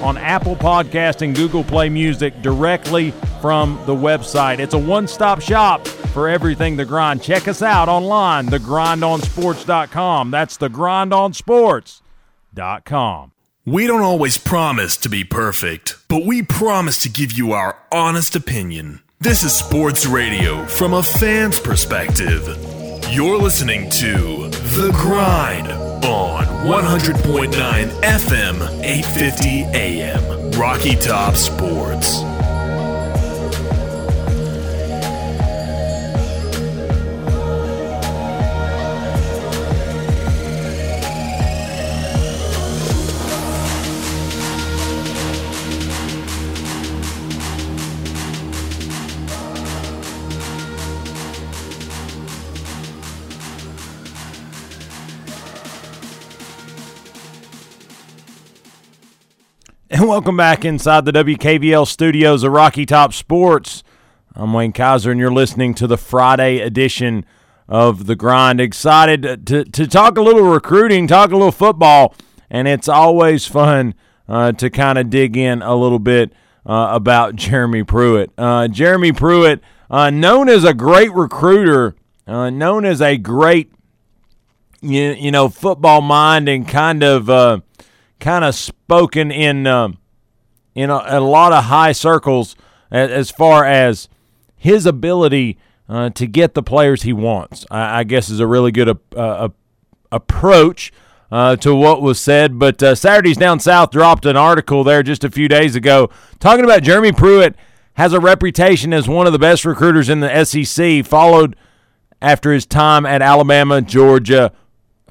on 0.00 0.18
Apple 0.18 0.56
Podcast 0.56 1.22
and 1.22 1.34
Google 1.34 1.64
Play 1.64 1.88
Music 1.88 2.42
directly 2.42 3.12
from 3.40 3.80
the 3.86 3.94
website. 3.94 4.58
It's 4.58 4.74
a 4.74 4.78
one-stop 4.78 5.40
shop 5.40 5.86
for 5.86 6.28
everything 6.28 6.76
The 6.76 6.84
Grind. 6.84 7.22
Check 7.22 7.48
us 7.48 7.62
out 7.62 7.88
online, 7.88 8.46
thegrindonsports.com. 8.46 10.30
That's 10.30 10.58
thegrindonsports.com. 10.58 13.32
We 13.66 13.86
don't 13.86 14.02
always 14.02 14.38
promise 14.38 14.96
to 14.96 15.08
be 15.08 15.22
perfect, 15.22 15.96
but 16.08 16.24
we 16.24 16.42
promise 16.42 16.98
to 16.98 17.08
give 17.08 17.32
you 17.32 17.52
our 17.52 17.78
honest 17.92 18.34
opinion. 18.34 19.00
This 19.20 19.42
is 19.42 19.52
sports 19.52 20.06
radio 20.06 20.64
from 20.64 20.94
a 20.94 21.02
fan's 21.02 21.60
perspective. 21.60 22.48
You're 23.10 23.36
listening 23.36 23.90
to 23.90 24.48
The 24.48 24.90
Grind 24.94 25.68
on 26.04 26.44
100.9 26.66 27.50
FM, 28.02 28.82
850 28.82 29.64
AM. 29.74 30.50
Rocky 30.52 30.96
Top 30.96 31.36
Sports. 31.36 32.29
And 60.00 60.08
welcome 60.08 60.34
back 60.38 60.64
inside 60.64 61.04
the 61.04 61.12
WKVL 61.12 61.86
studios 61.86 62.42
of 62.42 62.52
Rocky 62.52 62.86
Top 62.86 63.12
Sports. 63.12 63.84
I'm 64.34 64.54
Wayne 64.54 64.72
Kaiser, 64.72 65.10
and 65.10 65.20
you're 65.20 65.30
listening 65.30 65.74
to 65.74 65.86
the 65.86 65.98
Friday 65.98 66.60
edition 66.60 67.26
of 67.68 68.06
The 68.06 68.16
Grind. 68.16 68.62
Excited 68.62 69.46
to, 69.46 69.62
to 69.62 69.86
talk 69.86 70.16
a 70.16 70.22
little 70.22 70.44
recruiting, 70.44 71.06
talk 71.06 71.32
a 71.32 71.36
little 71.36 71.52
football, 71.52 72.14
and 72.48 72.66
it's 72.66 72.88
always 72.88 73.44
fun 73.44 73.94
uh, 74.26 74.52
to 74.52 74.70
kind 74.70 74.96
of 74.96 75.10
dig 75.10 75.36
in 75.36 75.60
a 75.60 75.76
little 75.76 75.98
bit 75.98 76.32
uh, 76.64 76.88
about 76.92 77.36
Jeremy 77.36 77.84
Pruitt. 77.84 78.30
Uh, 78.38 78.68
Jeremy 78.68 79.12
Pruitt, 79.12 79.60
uh, 79.90 80.08
known 80.08 80.48
as 80.48 80.64
a 80.64 80.72
great 80.72 81.12
recruiter, 81.12 81.94
uh, 82.26 82.48
known 82.48 82.86
as 82.86 83.02
a 83.02 83.18
great, 83.18 83.70
you, 84.80 85.10
you 85.10 85.30
know, 85.30 85.50
football 85.50 86.00
mind 86.00 86.48
and 86.48 86.66
kind 86.66 87.02
of 87.02 87.28
uh, 87.28 87.60
kind 88.20 88.44
of 88.44 88.54
spoken 88.54 89.30
in 89.30 89.66
um, 89.66 89.98
in 90.74 90.90
a, 90.90 91.02
a, 91.06 91.20
lot 91.20 91.52
of 91.52 91.64
high 91.64 91.92
circles 91.92 92.54
as, 92.90 93.10
as 93.10 93.30
far 93.30 93.64
as 93.64 94.08
his 94.56 94.86
ability 94.86 95.58
uh, 95.88 96.10
to 96.10 96.26
get 96.26 96.54
the 96.54 96.62
players 96.62 97.02
he 97.02 97.12
wants. 97.12 97.66
I, 97.70 98.00
I 98.00 98.04
guess 98.04 98.28
is 98.28 98.40
a 98.40 98.46
really 98.46 98.70
good 98.70 98.98
uh, 99.16 99.48
approach 100.12 100.92
uh, 101.30 101.56
to 101.56 101.74
what 101.74 102.02
was 102.02 102.20
said. 102.20 102.58
But 102.58 102.82
uh, 102.82 102.94
Saturdays 102.94 103.36
Down 103.36 103.60
South 103.60 103.90
dropped 103.90 104.26
an 104.26 104.36
article 104.36 104.84
there 104.84 105.02
just 105.02 105.24
a 105.24 105.30
few 105.30 105.48
days 105.48 105.76
ago 105.76 106.10
talking 106.38 106.64
about 106.64 106.82
Jeremy 106.82 107.12
Pruitt 107.12 107.56
has 107.94 108.12
a 108.12 108.20
reputation 108.20 108.92
as 108.92 109.08
one 109.08 109.26
of 109.26 109.32
the 109.32 109.38
best 109.38 109.64
recruiters 109.64 110.08
in 110.08 110.20
the 110.20 110.44
SEC, 110.44 111.04
followed 111.04 111.56
after 112.22 112.52
his 112.52 112.66
time 112.66 113.04
at 113.04 113.22
Alabama, 113.22 113.82
Georgia, 113.82 114.52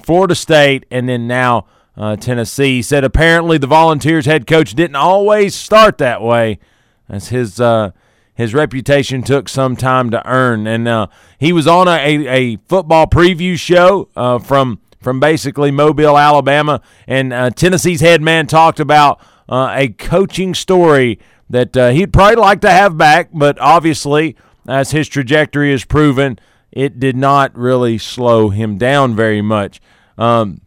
Florida 0.01 0.35
State, 0.35 0.85
and 0.89 1.07
then 1.09 1.27
now 1.27 1.65
uh, 1.99 2.15
Tennessee. 2.15 2.81
Said 2.81 3.03
apparently 3.03 3.57
the 3.57 3.67
Volunteers 3.67 4.25
head 4.25 4.47
coach 4.47 4.73
didn't 4.73 4.95
always 4.95 5.53
start 5.53 5.97
that 5.99 6.21
way, 6.21 6.57
as 7.09 7.27
his 7.27 7.59
uh, 7.59 7.91
his 8.33 8.53
reputation 8.53 9.21
took 9.21 9.49
some 9.49 9.75
time 9.75 10.09
to 10.11 10.27
earn. 10.27 10.65
And 10.65 10.87
uh, 10.87 11.07
he 11.37 11.51
was 11.51 11.67
on 11.67 11.87
a, 11.87 12.27
a, 12.27 12.55
football 12.67 13.05
preview 13.05 13.59
show 13.59 14.09
uh, 14.15 14.39
from 14.39 14.79
from 15.01 15.19
basically 15.19 15.71
Mobile, 15.71 16.17
Alabama, 16.17 16.81
and 17.05 17.31
uh, 17.33 17.49
Tennessee's 17.51 18.01
head 18.01 18.21
man 18.21 18.47
talked 18.47 18.79
about 18.79 19.21
uh, 19.47 19.73
a 19.73 19.89
coaching 19.89 20.53
story 20.53 21.19
that 21.49 21.73
he'd 21.93 22.13
probably 22.13 22.35
like 22.35 22.61
to 22.61 22.69
have 22.69 22.95
back, 22.95 23.29
but 23.33 23.57
obviously, 23.59 24.35
as 24.67 24.91
his 24.91 25.07
trajectory 25.07 25.71
has 25.71 25.83
proven, 25.83 26.37
it 26.71 26.99
did 26.99 27.15
not 27.15 27.57
really 27.57 27.97
slow 27.97 28.49
him 28.49 28.77
down 28.77 29.15
very 29.15 29.41
much. 29.41 29.81
Um, 30.15 30.61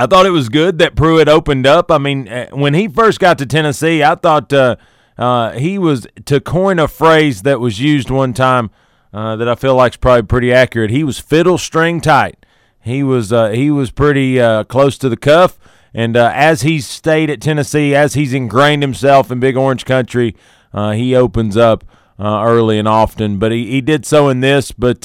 I 0.00 0.06
thought 0.06 0.24
it 0.24 0.30
was 0.30 0.48
good 0.48 0.78
that 0.78 0.96
Pruitt 0.96 1.28
opened 1.28 1.66
up. 1.66 1.90
I 1.90 1.98
mean, 1.98 2.26
eh, 2.26 2.48
when 2.52 2.72
he 2.72 2.88
first 2.88 3.20
got 3.20 3.36
to 3.36 3.44
Tennessee, 3.44 4.02
I 4.02 4.14
thought 4.14 4.50
uh, 4.50 4.76
uh, 5.18 5.50
he 5.52 5.76
was 5.76 6.06
to 6.24 6.40
coin 6.40 6.78
a 6.78 6.88
phrase 6.88 7.42
that 7.42 7.60
was 7.60 7.80
used 7.80 8.08
one 8.08 8.32
time 8.32 8.70
uh, 9.12 9.36
that 9.36 9.46
I 9.46 9.54
feel 9.56 9.74
like 9.74 9.92
is 9.92 9.96
probably 9.98 10.22
pretty 10.22 10.54
accurate. 10.54 10.90
He 10.90 11.04
was 11.04 11.18
fiddle 11.18 11.58
string 11.58 12.00
tight. 12.00 12.46
He 12.80 13.02
was 13.02 13.30
uh, 13.30 13.50
he 13.50 13.70
was 13.70 13.90
pretty 13.90 14.40
uh, 14.40 14.64
close 14.64 14.96
to 14.96 15.10
the 15.10 15.18
cuff, 15.18 15.58
and 15.92 16.16
uh, 16.16 16.32
as 16.34 16.62
he's 16.62 16.88
stayed 16.88 17.28
at 17.28 17.42
Tennessee, 17.42 17.94
as 17.94 18.14
he's 18.14 18.32
ingrained 18.32 18.82
himself 18.82 19.30
in 19.30 19.38
Big 19.38 19.54
Orange 19.54 19.84
Country, 19.84 20.34
he 20.72 21.14
opens 21.14 21.58
up 21.58 21.84
early 22.18 22.78
and 22.78 22.88
often. 22.88 23.38
But 23.38 23.52
he, 23.52 23.70
he 23.70 23.82
did 23.82 24.06
so 24.06 24.30
in 24.30 24.40
this. 24.40 24.72
But 24.72 25.04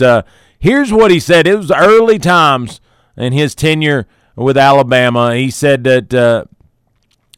here's 0.57 0.93
what 0.93 1.11
he 1.11 1.19
said: 1.19 1.47
It 1.47 1.57
was 1.57 1.69
early 1.69 2.17
times 2.17 2.79
in 3.17 3.33
his 3.33 3.55
tenure 3.55 4.07
with 4.35 4.57
Alabama. 4.57 5.35
He 5.35 5.49
said 5.49 5.83
that 5.85 6.47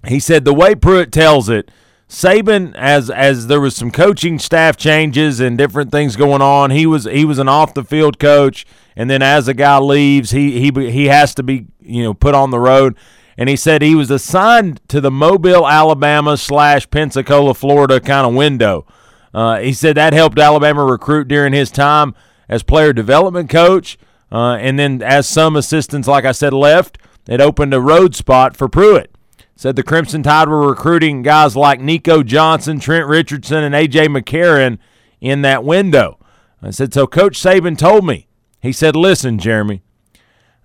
he 0.07 0.19
said 0.19 0.45
the 0.45 0.53
way 0.53 0.75
Pruitt 0.75 1.11
tells 1.11 1.49
it. 1.49 1.69
Saban, 2.09 2.73
as 2.75 3.09
as 3.09 3.47
there 3.47 3.59
was 3.59 3.75
some 3.75 3.91
coaching 3.91 4.39
staff 4.39 4.77
changes 4.77 5.41
and 5.41 5.57
different 5.57 5.91
things 5.91 6.15
going 6.15 6.41
on, 6.41 6.71
he 6.71 6.85
was 6.85 7.03
he 7.03 7.25
was 7.25 7.37
an 7.37 7.49
off 7.49 7.73
the 7.73 7.83
field 7.83 8.17
coach, 8.17 8.65
and 8.95 9.09
then 9.09 9.21
as 9.21 9.49
a 9.49 9.53
guy 9.53 9.77
leaves, 9.77 10.31
he 10.31 10.59
he 10.59 10.71
he 10.89 11.05
has 11.07 11.35
to 11.35 11.43
be 11.43 11.67
you 11.81 12.03
know 12.03 12.13
put 12.13 12.33
on 12.33 12.51
the 12.51 12.59
road. 12.59 12.95
And 13.39 13.49
he 13.49 13.55
said 13.55 13.81
he 13.81 13.93
was 13.93 14.09
assigned 14.09 14.81
to 14.87 14.99
the 14.99 15.11
Mobile, 15.11 15.67
Alabama 15.67 16.37
slash 16.37 16.89
Pensacola, 16.89 17.53
Florida 17.53 17.99
kind 17.99 18.25
of 18.25 18.33
window. 18.33 18.87
Uh, 19.31 19.59
he 19.59 19.73
said 19.73 19.95
that 19.95 20.13
helped 20.13 20.39
Alabama 20.39 20.83
recruit 20.83 21.27
during 21.27 21.53
his 21.53 21.69
time 21.69 22.15
as 22.49 22.63
player 22.63 22.93
development 22.93 23.49
coach, 23.49 23.97
uh, 24.31 24.55
and 24.55 24.77
then 24.77 25.01
as 25.01 25.27
some 25.27 25.55
assistants, 25.55 26.07
like 26.07 26.25
I 26.25 26.31
said, 26.31 26.53
left, 26.53 26.97
it 27.27 27.41
opened 27.41 27.73
a 27.73 27.81
road 27.81 28.15
spot 28.15 28.55
for 28.55 28.67
Pruitt 28.67 29.11
said 29.57 29.75
the 29.75 29.83
Crimson 29.83 30.21
Tide 30.21 30.47
were 30.47 30.69
recruiting 30.69 31.23
guys 31.23 31.55
like 31.55 31.81
Nico 31.81 32.21
Johnson, 32.21 32.79
Trent 32.79 33.07
Richardson, 33.07 33.63
and 33.63 33.73
A.J. 33.73 34.07
McCarron 34.07 34.77
in 35.19 35.41
that 35.41 35.63
window. 35.63 36.19
I 36.61 36.69
said, 36.69 36.93
so 36.93 37.07
Coach 37.07 37.41
Saban 37.41 37.77
told 37.77 38.05
me. 38.05 38.27
He 38.61 38.71
said, 38.71 38.95
listen, 38.95 39.39
Jeremy, 39.39 39.81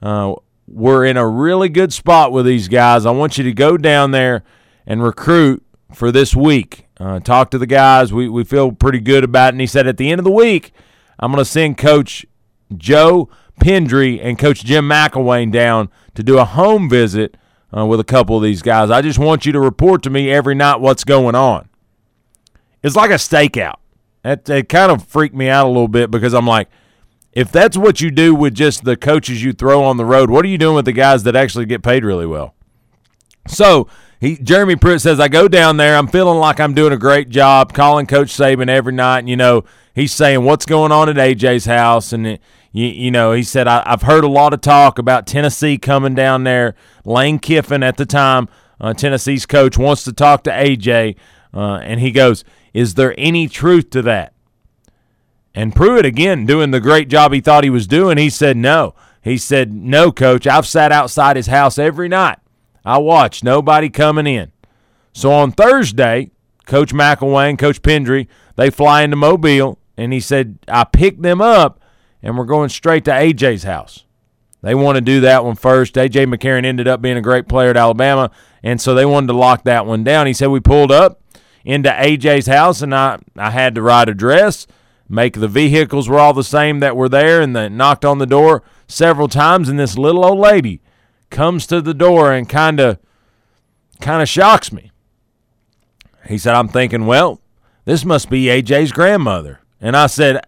uh, 0.03 0.35
we're 0.66 1.07
in 1.07 1.16
a 1.16 1.27
really 1.27 1.68
good 1.68 1.92
spot 1.92 2.33
with 2.33 2.44
these 2.44 2.68
guys. 2.68 3.07
I 3.07 3.11
want 3.12 3.38
you 3.38 3.44
to 3.44 3.53
go 3.53 3.77
down 3.77 4.11
there 4.11 4.44
and 4.87 5.03
recruit 5.03 5.64
for 5.94 6.12
this 6.12 6.37
week. 6.37 6.87
Uh, 6.98 7.20
talk 7.20 7.51
to 7.51 7.59
the 7.59 7.66
guys. 7.66 8.12
We, 8.12 8.29
we 8.29 8.44
feel 8.44 8.72
pretty 8.72 9.01
good 9.01 9.25
about 9.25 9.48
it. 9.48 9.55
And 9.55 9.61
he 9.61 9.66
said, 9.66 9.87
at 9.87 9.96
the 9.96 10.11
end 10.11 10.18
of 10.18 10.25
the 10.25 10.31
week, 10.31 10.72
I'm 11.18 11.33
going 11.33 11.42
to 11.42 11.51
send 11.51 11.79
Coach 11.79 12.27
Joe 12.77 13.31
Pendry 13.60 14.20
and 14.22 14.38
Coach 14.38 14.64
Jim 14.64 14.88
McElwain 14.88 15.52
down 15.52 15.88
to 16.14 16.22
do 16.22 16.38
a 16.38 16.44
home 16.44 16.88
visit 16.88 17.36
uh, 17.76 17.86
with 17.86 18.00
a 18.00 18.04
couple 18.04 18.36
of 18.36 18.42
these 18.42 18.62
guys. 18.62 18.90
I 18.90 19.02
just 19.02 19.18
want 19.18 19.46
you 19.46 19.52
to 19.52 19.60
report 19.60 20.02
to 20.04 20.10
me 20.10 20.30
every 20.30 20.54
night 20.54 20.80
what's 20.80 21.04
going 21.04 21.34
on. 21.34 21.68
It's 22.82 22.96
like 22.96 23.10
a 23.10 23.14
stakeout. 23.14 23.76
That, 24.22 24.68
kind 24.68 24.92
of 24.92 25.04
freaked 25.04 25.34
me 25.34 25.48
out 25.48 25.66
a 25.66 25.68
little 25.68 25.88
bit 25.88 26.10
because 26.10 26.32
I'm 26.32 26.46
like, 26.46 26.68
if 27.32 27.50
that's 27.50 27.76
what 27.76 28.00
you 28.00 28.10
do 28.10 28.34
with 28.34 28.54
just 28.54 28.84
the 28.84 28.96
coaches 28.96 29.42
you 29.42 29.52
throw 29.52 29.82
on 29.82 29.96
the 29.96 30.04
road, 30.04 30.30
what 30.30 30.44
are 30.44 30.48
you 30.48 30.58
doing 30.58 30.76
with 30.76 30.84
the 30.84 30.92
guys 30.92 31.22
that 31.24 31.34
actually 31.34 31.66
get 31.66 31.82
paid 31.82 32.04
really 32.04 32.26
well? 32.26 32.54
So 33.48 33.88
he 34.22 34.37
Jeremy 34.37 34.76
Pruitt 34.76 35.00
says, 35.00 35.18
I 35.18 35.26
go 35.26 35.48
down 35.48 35.78
there, 35.78 35.96
I'm 35.96 36.06
feeling 36.06 36.38
like 36.38 36.61
I'm 36.61 36.74
doing 36.74 36.92
a 36.92 36.96
great 36.96 37.28
job, 37.28 37.74
calling 37.74 38.06
Coach 38.06 38.28
Saban 38.28 38.68
every 38.68 38.92
night, 38.92 39.18
and 39.18 39.28
you 39.28 39.37
know, 39.37 39.64
he's 39.96 40.14
saying 40.14 40.44
what's 40.44 40.64
going 40.64 40.92
on 40.92 41.08
at 41.08 41.16
AJ's 41.16 41.64
house 41.64 42.12
and 42.12 42.24
it, 42.26 42.40
you, 42.70 42.87
you 42.87 43.11
know, 43.11 43.32
he 43.32 43.42
said, 43.42 43.66
I, 43.66 43.82
have 43.85 44.02
heard 44.02 44.22
a 44.22 44.28
lot 44.28 44.54
of 44.54 44.61
talk 44.61 44.98
about 45.00 45.26
Tennessee 45.26 45.76
coming 45.76 46.14
down 46.14 46.44
there. 46.44 46.76
Lane 47.04 47.40
Kiffin 47.40 47.82
at 47.82 47.96
the 47.96 48.06
time, 48.06 48.48
uh, 48.80 48.94
Tennessee's 48.94 49.44
coach, 49.44 49.76
wants 49.76 50.04
to 50.04 50.12
talk 50.12 50.44
to 50.44 50.50
AJ. 50.50 51.16
Uh, 51.52 51.78
and 51.78 51.98
he 51.98 52.12
goes, 52.12 52.44
Is 52.72 52.94
there 52.94 53.14
any 53.18 53.48
truth 53.48 53.90
to 53.90 54.02
that? 54.02 54.35
And 55.52 55.74
Pruitt, 55.74 56.06
again, 56.06 56.46
doing 56.46 56.70
the 56.70 56.80
great 56.80 57.08
job 57.08 57.32
he 57.32 57.40
thought 57.40 57.64
he 57.64 57.70
was 57.70 57.88
doing, 57.88 58.18
he 58.18 58.30
said, 58.30 58.56
No. 58.56 58.94
He 59.20 59.37
said, 59.37 59.72
No, 59.72 60.12
coach. 60.12 60.46
I've 60.46 60.66
sat 60.66 60.92
outside 60.92 61.37
his 61.37 61.48
house 61.48 61.76
every 61.76 62.08
night. 62.08 62.38
I 62.85 62.99
watched 62.99 63.45
nobody 63.45 63.88
coming 63.88 64.27
in. 64.27 64.53
So 65.12 65.33
on 65.33 65.53
Thursday, 65.53 66.31
Coach 66.66 66.92
McElwain, 66.92 67.59
Coach 67.59 67.83
Pendry, 67.83 68.29
they 68.57 68.71
fly 68.71 69.03
into 69.03 69.16
Mobile, 69.16 69.79
and 69.97 70.12
he 70.12 70.21
said, 70.21 70.59
I 70.68 70.85
picked 70.85 71.23
them 71.23 71.40
up 71.40 71.81
and 72.23 72.38
we're 72.38 72.45
going 72.45 72.68
straight 72.68 73.05
to 73.07 73.11
AJ's 73.11 73.64
house. 73.64 74.05
They 74.62 74.75
want 74.75 74.95
to 74.97 75.01
do 75.01 75.21
that 75.21 75.45
one 75.45 75.57
first. 75.57 75.97
AJ 75.97 76.33
McCarron 76.33 76.64
ended 76.64 76.87
up 76.87 77.03
being 77.03 77.16
a 77.16 77.23
great 77.23 77.49
player 77.49 77.71
at 77.71 77.77
Alabama, 77.77 78.31
and 78.62 78.81
so 78.81 78.95
they 78.95 79.05
wanted 79.05 79.27
to 79.29 79.33
lock 79.33 79.64
that 79.64 79.87
one 79.87 80.05
down. 80.05 80.29
He 80.29 80.33
said 80.33 80.49
we 80.49 80.61
pulled 80.61 80.92
up 80.92 81.21
into 81.64 81.90
AJ's 81.90 82.47
house, 82.47 82.81
and 82.81 82.95
I, 82.95 83.18
I 83.37 83.51
had 83.51 83.75
to 83.75 83.83
right 83.83 84.09
address, 84.09 84.68
make 85.09 85.35
the 85.35 85.49
vehicles 85.49 86.09
were 86.09 86.21
all 86.21 86.33
the 86.33 86.45
same 86.45 86.79
that 86.79 86.97
were 86.97 87.09
there, 87.09 87.40
and 87.40 87.57
they 87.57 87.68
knocked 87.68 88.05
on 88.05 88.18
the 88.18 88.27
door 88.27 88.62
several 88.87 89.27
times, 89.27 89.68
and 89.68 89.81
this 89.81 89.99
little 89.99 90.25
old 90.25 90.38
lady 90.38 90.81
comes 91.33 91.66
to 91.66 91.81
the 91.81 91.95
door 91.95 92.33
and 92.33 92.49
kind 92.49 92.79
of 92.79 92.99
kind 94.01 94.23
of 94.23 94.29
shocks 94.29 94.71
me. 94.71 94.92
He 96.29 96.38
said, 96.38 96.55
I'm 96.55 96.68
thinking, 96.68 97.07
well, 97.07 97.40
this 97.85 98.05
must 98.05 98.31
be 98.31 98.45
AJ's 98.45 98.92
grandmother. 98.92 99.61
And 99.81 99.97
I 99.97 100.07
said, 100.07 100.45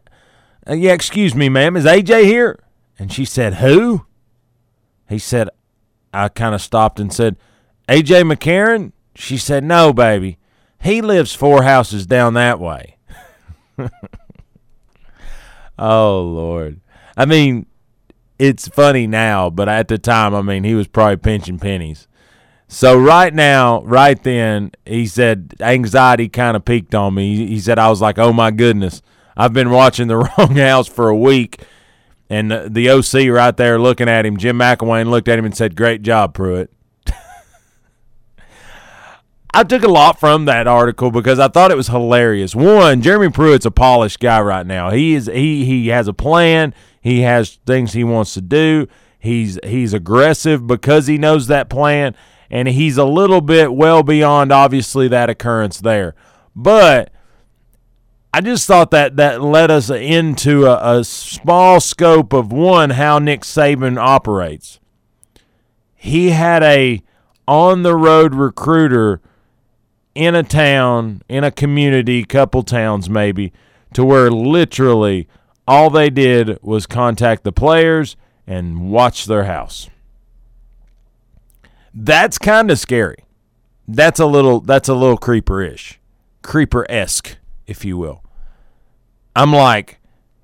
uh, 0.68 0.74
yeah, 0.74 0.92
excuse 0.92 1.34
me, 1.34 1.48
ma'am, 1.48 1.76
is 1.76 1.84
AJ 1.84 2.24
here? 2.24 2.60
And 2.98 3.12
she 3.12 3.24
said, 3.24 3.54
Who? 3.54 4.06
He 5.08 5.18
said, 5.18 5.48
I 6.12 6.28
kind 6.28 6.54
of 6.54 6.62
stopped 6.62 7.00
and 7.00 7.12
said, 7.12 7.36
AJ 7.88 8.32
McCarron? 8.32 8.92
She 9.16 9.36
said, 9.36 9.64
No, 9.64 9.92
baby. 9.92 10.38
He 10.80 11.00
lives 11.00 11.34
four 11.34 11.64
houses 11.64 12.06
down 12.06 12.34
that 12.34 12.60
way. 12.60 12.98
oh, 15.78 16.20
Lord. 16.22 16.80
I 17.16 17.24
mean, 17.24 17.66
it's 18.48 18.68
funny 18.68 19.06
now, 19.06 19.50
but 19.50 19.68
at 19.68 19.88
the 19.88 19.98
time, 19.98 20.34
I 20.34 20.42
mean, 20.42 20.64
he 20.64 20.74
was 20.74 20.86
probably 20.86 21.16
pinching 21.16 21.58
pennies. 21.58 22.06
So 22.68 22.98
right 22.98 23.32
now, 23.32 23.82
right 23.82 24.20
then, 24.22 24.72
he 24.84 25.06
said 25.06 25.54
anxiety 25.60 26.28
kind 26.28 26.56
of 26.56 26.64
peaked 26.64 26.94
on 26.94 27.14
me. 27.14 27.46
He 27.46 27.60
said 27.60 27.78
I 27.78 27.88
was 27.88 28.00
like, 28.00 28.18
"Oh 28.18 28.32
my 28.32 28.50
goodness, 28.50 29.02
I've 29.36 29.52
been 29.52 29.70
watching 29.70 30.08
the 30.08 30.16
wrong 30.38 30.56
house 30.56 30.88
for 30.88 31.08
a 31.08 31.16
week, 31.16 31.60
and 32.28 32.50
the, 32.50 32.68
the 32.70 32.90
OC 32.90 33.28
right 33.32 33.56
there 33.56 33.78
looking 33.78 34.08
at 34.08 34.26
him, 34.26 34.36
Jim 34.36 34.58
McElwain 34.58 35.08
looked 35.08 35.28
at 35.28 35.38
him 35.38 35.44
and 35.44 35.56
said, 35.56 35.76
"Great 35.76 36.02
job, 36.02 36.34
Pruitt." 36.34 36.72
I 39.54 39.62
took 39.62 39.84
a 39.84 39.88
lot 39.88 40.18
from 40.18 40.46
that 40.46 40.66
article 40.66 41.10
because 41.10 41.38
I 41.38 41.48
thought 41.48 41.70
it 41.70 41.76
was 41.76 41.88
hilarious. 41.88 42.54
One, 42.54 43.02
Jeremy 43.02 43.30
Pruitt's 43.30 43.66
a 43.66 43.70
polished 43.70 44.20
guy 44.20 44.40
right 44.40 44.66
now. 44.66 44.90
He 44.90 45.14
is 45.14 45.26
he 45.26 45.64
he 45.64 45.88
has 45.88 46.08
a 46.08 46.14
plan. 46.14 46.74
He 47.04 47.20
has 47.20 47.58
things 47.66 47.92
he 47.92 48.02
wants 48.02 48.32
to 48.32 48.40
do. 48.40 48.88
He's 49.18 49.58
he's 49.62 49.92
aggressive 49.92 50.66
because 50.66 51.06
he 51.06 51.18
knows 51.18 51.48
that 51.48 51.68
plan, 51.68 52.16
and 52.48 52.66
he's 52.66 52.96
a 52.96 53.04
little 53.04 53.42
bit 53.42 53.74
well 53.74 54.02
beyond 54.02 54.50
obviously 54.50 55.06
that 55.08 55.28
occurrence 55.28 55.80
there. 55.80 56.14
But 56.56 57.12
I 58.32 58.40
just 58.40 58.66
thought 58.66 58.90
that 58.92 59.16
that 59.16 59.42
led 59.42 59.70
us 59.70 59.90
into 59.90 60.64
a, 60.64 61.00
a 61.00 61.04
small 61.04 61.78
scope 61.78 62.32
of 62.32 62.50
one 62.50 62.88
how 62.88 63.18
Nick 63.18 63.42
Saban 63.42 63.98
operates. 63.98 64.80
He 65.94 66.30
had 66.30 66.62
a 66.62 67.02
on 67.46 67.82
the 67.82 67.94
road 67.94 68.34
recruiter 68.34 69.20
in 70.14 70.34
a 70.34 70.42
town, 70.42 71.20
in 71.28 71.44
a 71.44 71.50
community, 71.50 72.24
couple 72.24 72.62
towns 72.62 73.10
maybe, 73.10 73.52
to 73.92 74.02
where 74.02 74.30
literally 74.30 75.28
all 75.66 75.90
they 75.90 76.10
did 76.10 76.58
was 76.62 76.86
contact 76.86 77.44
the 77.44 77.52
players 77.52 78.16
and 78.46 78.90
watch 78.90 79.26
their 79.26 79.44
house. 79.44 79.88
That's 81.94 82.38
kind 82.38 82.70
of 82.70 82.78
scary. 82.78 83.24
That's 83.86 84.18
a 84.18 84.26
little 84.26 84.60
that's 84.60 84.88
a 84.88 84.94
little 84.94 85.16
creeper-ish. 85.16 86.00
Creeper-esque, 86.42 87.36
if 87.66 87.84
you 87.84 87.96
will. 87.96 88.22
I'm 89.36 89.52
like, 89.52 89.98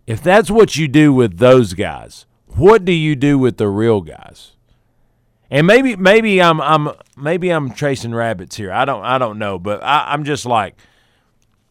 if 0.06 0.22
that's 0.22 0.50
what 0.50 0.76
you 0.76 0.88
do 0.88 1.12
with 1.12 1.38
those 1.38 1.74
guys, 1.74 2.26
what 2.46 2.84
do 2.84 2.92
you 2.92 3.16
do 3.16 3.38
with 3.38 3.56
the 3.56 3.68
real 3.68 4.00
guys? 4.00 4.52
And 5.50 5.66
maybe 5.66 5.96
maybe 5.96 6.40
I'm 6.40 6.60
I'm 6.60 6.90
maybe 7.16 7.50
I'm 7.50 7.72
chasing 7.72 8.14
rabbits 8.14 8.56
here. 8.56 8.72
I 8.72 8.84
don't 8.84 9.04
I 9.04 9.18
don't 9.18 9.38
know, 9.38 9.58
but 9.58 9.82
I, 9.82 10.04
I, 10.04 10.14
am 10.14 10.24
just 10.24 10.46
like, 10.46 10.76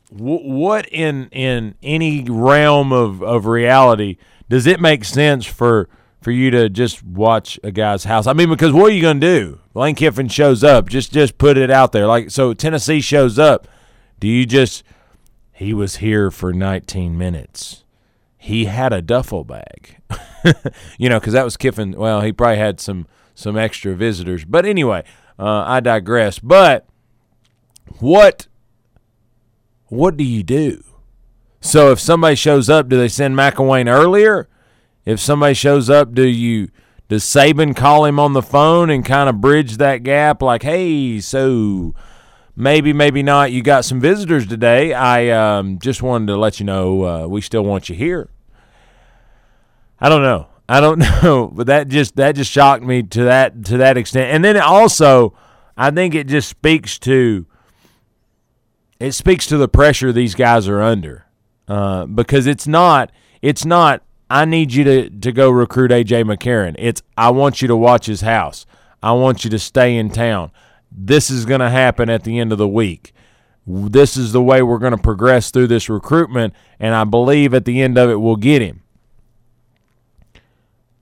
what 0.10 0.88
in 0.92 1.30
in 1.32 1.76
any 1.84 2.24
realm 2.24 2.92
of 2.92 3.22
of 3.22 3.46
reality 3.46 4.18
does 4.50 4.66
it 4.66 4.80
make 4.80 5.06
sense 5.06 5.46
for 5.46 5.88
for 6.22 6.32
you 6.32 6.52
to 6.52 6.70
just 6.70 7.04
watch 7.04 7.60
a 7.64 7.72
guy's 7.72 8.04
house? 8.04 8.28
I 8.28 8.34
mean, 8.34 8.50
because 8.50 8.74
what 8.74 8.92
are 8.92 8.94
you 8.94 9.02
going 9.02 9.22
to 9.22 9.40
do? 9.40 9.60
Lane 9.74 9.96
Kiffin 9.96 10.28
shows 10.28 10.64
up. 10.64 10.90
Just 10.90 11.14
just 11.14 11.38
put 11.38 11.58
it 11.58 11.72
out 11.72 11.92
there. 11.92 12.08
Like 12.08 12.32
so, 12.32 12.54
Tennessee 12.54 13.02
shows 13.02 13.40
up. 13.40 13.68
Do 14.20 14.28
you 14.28 14.46
just 14.46 14.84
he 15.60 15.74
was 15.74 15.98
here 15.98 16.32
for 16.32 16.54
19 16.54 17.18
minutes. 17.18 17.84
He 18.38 18.64
had 18.66 18.94
a 18.94 19.02
duffel 19.02 19.44
bag. 19.44 19.98
you 20.98 21.10
know, 21.10 21.20
because 21.20 21.34
that 21.34 21.44
was 21.44 21.58
Kiffin. 21.58 21.92
Well, 21.92 22.22
he 22.22 22.32
probably 22.32 22.58
had 22.58 22.80
some 22.80 23.08
some 23.36 23.58
extra 23.58 23.94
visitors. 23.94 24.46
But 24.46 24.66
anyway, 24.66 25.04
uh, 25.38 25.64
I 25.68 25.82
digress. 25.82 26.40
But 26.40 26.88
what 28.00 28.48
what 29.90 30.18
do 30.18 30.24
you 30.24 30.44
do? 30.44 30.84
So 31.62 31.92
if 31.92 32.00
somebody 32.00 32.36
shows 32.36 32.70
up, 32.70 32.88
do 32.88 32.98
they 32.98 33.10
send 33.10 33.36
McElwain 33.36 33.92
earlier? 33.92 34.48
If 35.06 35.20
somebody 35.20 35.54
shows 35.54 35.90
up, 35.90 36.14
do 36.14 36.26
you 36.28 36.70
Does 37.08 37.24
Saban 37.24 37.76
call 37.76 38.06
him 38.06 38.20
on 38.20 38.34
the 38.34 38.42
phone 38.42 38.90
and 38.90 39.04
kind 39.04 39.30
of 39.30 39.42
bridge 39.42 39.78
that 39.78 40.04
gap? 40.04 40.42
Like, 40.42 40.64
hey, 40.64 41.20
so 41.20 41.96
maybe, 42.56 42.94
maybe 42.94 43.24
not. 43.24 43.52
You 43.52 43.64
got 43.64 43.84
some 43.84 44.00
visitors 44.00 44.46
today. 44.46 44.94
I 44.94 45.30
um, 45.30 45.80
just 45.80 46.02
wanted 46.02 46.28
to 46.28 46.38
let 46.38 46.60
you 46.60 46.66
know 46.66 47.04
uh, 47.04 47.28
we 47.28 47.42
still 47.42 47.64
want 47.64 47.90
you 47.90 47.96
here. 47.96 48.30
I 50.00 50.08
don't 50.08 50.22
know. 50.22 50.48
I 50.70 50.80
don't 50.80 51.00
know, 51.24 51.52
but 51.54 51.68
that 51.68 51.88
just 51.88 52.16
that 52.18 52.36
just 52.36 52.52
shocked 52.52 52.84
me 52.84 53.04
to 53.04 53.24
that 53.24 53.66
to 53.66 53.78
that 53.78 53.98
extent. 53.98 54.32
And 54.32 54.46
then 54.46 54.56
also, 54.58 55.34
I 55.76 55.90
think 55.92 56.14
it 56.14 56.28
just 56.28 56.48
speaks 56.48 57.00
to 57.00 57.48
it 59.00 59.14
speaks 59.14 59.46
to 59.48 59.58
the 59.58 59.68
pressure 59.68 60.12
these 60.12 60.36
guys 60.36 60.68
are 60.68 60.82
under 60.82 61.26
uh, 61.68 62.06
because 62.06 62.48
it's 62.48 62.68
not 62.68 63.12
it's 63.42 63.66
not 63.66 64.04
I 64.30 64.46
need 64.46 64.74
you 64.74 64.84
to, 64.84 65.10
to 65.10 65.32
go 65.32 65.50
recruit 65.50 65.90
AJ 65.90 66.24
McCarron. 66.26 66.76
It's 66.78 67.02
I 67.18 67.32
want 67.32 67.62
you 67.62 67.68
to 67.68 67.76
watch 67.76 68.06
his 68.06 68.22
house. 68.22 68.66
I 69.02 69.14
want 69.14 69.44
you 69.44 69.50
to 69.50 69.60
stay 69.60 69.96
in 69.96 70.12
town. 70.12 70.52
This 70.92 71.30
is 71.30 71.46
going 71.46 71.62
to 71.62 71.70
happen 71.70 72.10
at 72.10 72.24
the 72.24 72.38
end 72.38 72.52
of 72.52 72.58
the 72.58 72.68
week. 72.68 73.14
This 73.66 74.18
is 74.18 74.32
the 74.32 74.42
way 74.42 74.62
we're 74.62 74.80
going 74.80 74.96
to 74.96 75.02
progress 75.02 75.52
through 75.52 75.68
this 75.68 75.90
recruitment, 75.90 76.54
and 76.80 76.96
I 76.96 77.04
believe 77.04 77.54
at 77.54 77.66
the 77.66 77.82
end 77.82 77.98
of 77.98 78.10
it 78.10 78.16
we'll 78.16 78.36
get 78.36 78.62
him. 78.62 78.82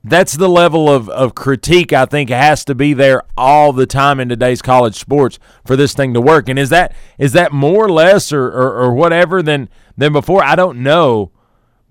That's 0.04 0.38
the 0.38 0.48
level 0.48 0.90
of, 0.90 1.10
of 1.10 1.36
critique 1.36 1.92
I 1.92 2.06
think 2.06 2.30
has 2.30 2.64
to 2.66 2.76
be 2.76 2.94
there 2.94 3.24
all 3.38 3.74
the 3.74 3.86
time 3.86 4.20
in 4.20 4.30
today's 4.30 4.62
college 4.62 4.96
sports 4.96 5.38
for 5.66 5.76
this 5.76 5.94
thing 5.94 6.14
to 6.14 6.22
work. 6.22 6.48
And 6.48 6.58
is 6.58 6.70
that 6.70 6.96
is 7.18 7.34
that 7.34 7.52
more 7.52 7.86
or 7.86 7.92
less 7.92 8.32
or, 8.32 8.48
or, 8.48 8.74
or 8.74 8.94
whatever 8.94 9.42
than 9.42 9.70
than 9.98 10.14
before? 10.14 10.44
I 10.44 10.56
don't 10.56 10.82
know, 10.82 11.32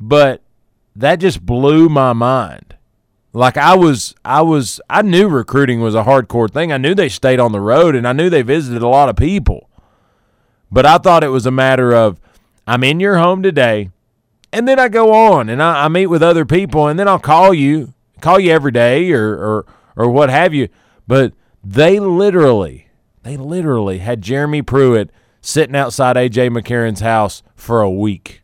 but 0.01 0.43
that 0.95 1.17
just 1.17 1.45
blew 1.45 1.89
my 1.89 2.13
mind. 2.13 2.77
Like 3.33 3.59
I 3.59 3.77
was 3.77 4.15
I 4.25 4.41
was 4.41 4.81
I 4.89 5.03
knew 5.03 5.29
recruiting 5.29 5.81
was 5.81 5.95
a 5.95 6.05
hardcore 6.05 6.51
thing. 6.51 6.73
I 6.73 6.79
knew 6.79 6.95
they 6.95 7.11
stayed 7.11 7.39
on 7.39 7.53
the 7.53 7.61
road 7.61 7.95
and 7.95 8.09
I 8.09 8.15
knew 8.15 8.31
they 8.31 8.43
visited 8.43 8.83
a 8.83 8.89
lot 8.89 9.11
of 9.11 9.17
people. 9.17 9.69
But 10.71 10.87
I 10.87 10.97
thought 10.97 11.23
it 11.23 11.29
was 11.29 11.45
a 11.45 11.51
matter 11.51 11.93
of 11.93 12.19
I'm 12.67 12.83
in 12.83 12.99
your 12.99 13.19
home 13.19 13.43
today 13.43 13.91
and 14.53 14.67
then 14.67 14.79
I 14.79 14.89
go 14.89 15.13
on 15.13 15.51
and 15.51 15.63
I, 15.63 15.85
I 15.85 15.89
meet 15.89 16.07
with 16.07 16.23
other 16.23 16.47
people 16.47 16.89
and 16.89 16.99
then 16.99 17.09
I'll 17.09 17.19
call 17.19 17.53
you, 17.53 17.93
call 18.21 18.41
you 18.41 18.53
every 18.53 18.73
day 18.73 19.11
or 19.13 19.33
or 19.35 19.67
or 19.97 20.11
what 20.11 20.31
have 20.31 20.55
you. 20.55 20.69
But 21.07 21.33
they 21.63 22.01
literally 22.01 22.89
they 23.23 23.37
literally 23.37 23.99
had 23.99 24.23
Jeremy 24.23 24.63
Pruitt 24.63 25.11
sitting 25.41 25.77
outside 25.77 26.17
AJ 26.17 26.51
McCarron's 26.51 27.01
house 27.01 27.43
for 27.55 27.81
a 27.81 27.91
week. 27.91 28.43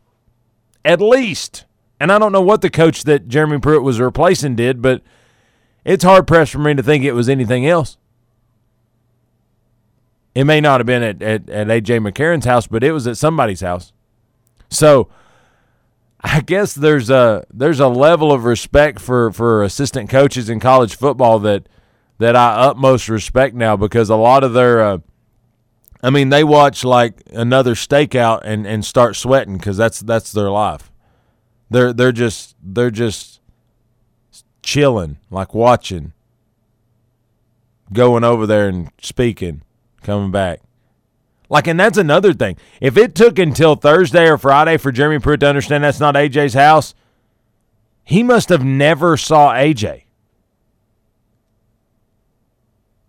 At 0.85 1.01
least. 1.01 1.65
And 1.99 2.11
I 2.11 2.19
don't 2.19 2.31
know 2.31 2.41
what 2.41 2.61
the 2.61 2.69
coach 2.69 3.03
that 3.03 3.27
Jeremy 3.27 3.59
Pruitt 3.59 3.83
was 3.83 3.99
replacing 3.99 4.55
did, 4.55 4.81
but 4.81 5.01
it's 5.85 6.03
hard 6.03 6.27
pressed 6.27 6.51
for 6.51 6.59
me 6.59 6.73
to 6.73 6.83
think 6.83 7.03
it 7.03 7.13
was 7.13 7.29
anything 7.29 7.65
else. 7.65 7.97
It 10.35 10.45
may 10.45 10.59
not 10.59 10.79
have 10.79 10.87
been 10.87 11.03
at, 11.03 11.21
at, 11.21 11.49
at 11.49 11.67
AJ 11.67 12.05
McCarron's 12.05 12.45
house, 12.45 12.67
but 12.67 12.83
it 12.83 12.91
was 12.91 13.05
at 13.07 13.17
somebody's 13.17 13.61
house. 13.61 13.93
So 14.69 15.07
I 16.23 16.39
guess 16.41 16.73
there's 16.73 17.09
a 17.09 17.45
there's 17.53 17.79
a 17.81 17.87
level 17.89 18.31
of 18.31 18.45
respect 18.45 18.99
for, 19.01 19.31
for 19.31 19.61
assistant 19.63 20.09
coaches 20.09 20.49
in 20.49 20.59
college 20.59 20.95
football 20.95 21.39
that 21.39 21.67
that 22.17 22.35
I 22.35 22.53
utmost 22.53 23.09
respect 23.09 23.55
now 23.55 23.75
because 23.75 24.09
a 24.09 24.15
lot 24.15 24.43
of 24.43 24.53
their 24.53 24.81
uh, 24.81 24.97
I 26.01 26.09
mean 26.09 26.29
they 26.29 26.43
watch 26.43 26.85
like 26.85 27.21
another 27.31 27.75
stakeout 27.75 28.41
and, 28.43 28.65
and 28.65 28.85
start 28.85 29.15
sweating 29.17 29.57
because 29.57 29.75
that's 29.75 29.99
that's 29.99 30.31
their 30.31 30.49
life. 30.49 30.91
They're 31.69 31.91
they're 31.91 32.13
just 32.13 32.55
they're 32.63 32.91
just 32.91 33.41
chilling, 34.61 35.17
like 35.29 35.53
watching, 35.53 36.13
going 37.91 38.23
over 38.23 38.47
there 38.47 38.69
and 38.69 38.89
speaking, 39.01 39.61
coming 40.01 40.31
back. 40.31 40.61
Like, 41.49 41.67
and 41.67 41.79
that's 41.79 41.97
another 41.97 42.33
thing. 42.33 42.57
If 42.81 42.97
it 42.97 43.15
took 43.15 43.37
until 43.37 43.75
Thursday 43.75 44.27
or 44.27 44.37
Friday 44.37 44.77
for 44.77 44.91
Jeremy 44.91 45.19
Pruitt 45.19 45.41
to 45.41 45.47
understand 45.47 45.83
that's 45.83 45.99
not 45.99 46.15
AJ's 46.15 46.53
house, 46.53 46.95
he 48.03 48.23
must 48.23 48.49
have 48.49 48.63
never 48.63 49.17
saw 49.17 49.53
AJ. 49.53 50.03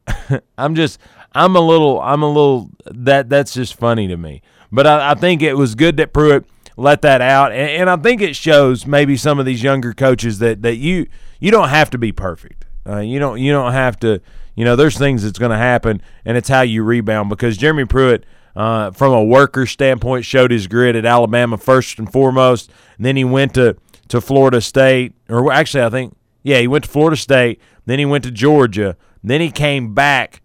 I'm 0.59 0.75
just, 0.75 0.99
I'm 1.33 1.57
a 1.57 1.61
little, 1.61 2.01
I'm 2.01 2.23
a 2.23 2.29
little. 2.29 2.71
That 2.87 3.29
that's 3.29 3.55
just 3.55 3.75
funny 3.75 4.09
to 4.09 4.17
me. 4.17 4.43
But 4.71 4.87
I, 4.87 5.13
I 5.13 5.15
think 5.15 5.43
it 5.43 5.55
was 5.55 5.75
good 5.75 5.97
that 5.97 6.13
Pruitt 6.13 6.45
let 6.77 7.03
that 7.03 7.21
out. 7.21 7.53
And, 7.53 7.71
and, 7.71 7.91
I 7.91 7.97
think 7.97 8.21
it 8.21 8.35
shows 8.35 8.87
maybe 8.87 9.17
some 9.17 9.39
of 9.39 9.47
these 9.47 9.63
younger 9.63 9.93
coaches 9.93 10.39
that, 10.41 10.63
that 10.63 10.77
you 10.77 11.07
you 11.41 11.51
don't 11.51 11.69
have 11.69 11.91
to 11.91 11.99
be 11.99 12.13
perfect. 12.13 12.65
Uh, 12.87 12.99
you 12.99 13.19
don't 13.19 13.41
you 13.41 13.53
don't 13.53 13.73
have 13.73 13.99
to. 14.01 14.21
You 14.55 14.65
know, 14.65 14.77
there's 14.77 14.97
things 14.97 15.23
that's 15.23 15.39
going 15.39 15.51
to 15.51 15.57
happen, 15.57 16.01
and 16.25 16.37
it's 16.37 16.49
how 16.49 16.63
you 16.63 16.83
rebound. 16.83 17.29
Because 17.29 17.57
Jeremy 17.57 17.85
Pruitt, 17.85 18.25
uh, 18.55 18.91
from 18.93 19.13
a 19.13 19.25
worker 19.25 19.67
standpoint, 19.67 20.25
showed 20.25 20.51
his 20.51 20.67
grit 20.67 20.97
at 20.97 21.05
Alabama 21.05 21.59
first 21.59 21.99
and 21.99 22.11
foremost. 22.11 22.71
And 22.97 23.07
then 23.07 23.17
he 23.17 23.25
went 23.25 23.55
to 23.55 23.77
to 24.09 24.21
Florida 24.21 24.61
State, 24.61 25.15
or 25.29 25.51
actually, 25.51 25.83
I 25.83 25.89
think, 25.89 26.15
yeah, 26.43 26.59
he 26.59 26.69
went 26.69 26.85
to 26.85 26.91
Florida 26.91 27.17
State. 27.17 27.61
Then 27.87 27.99
he 27.99 28.05
went 28.05 28.23
to 28.25 28.31
Georgia. 28.31 28.97
Then 29.23 29.41
he 29.41 29.51
came 29.51 29.95
back 29.95 30.43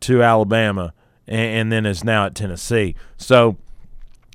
to 0.00 0.22
Alabama, 0.22 0.94
and, 1.26 1.40
and 1.40 1.72
then 1.72 1.86
is 1.86 2.02
now 2.02 2.26
at 2.26 2.34
Tennessee. 2.34 2.94
So 3.16 3.58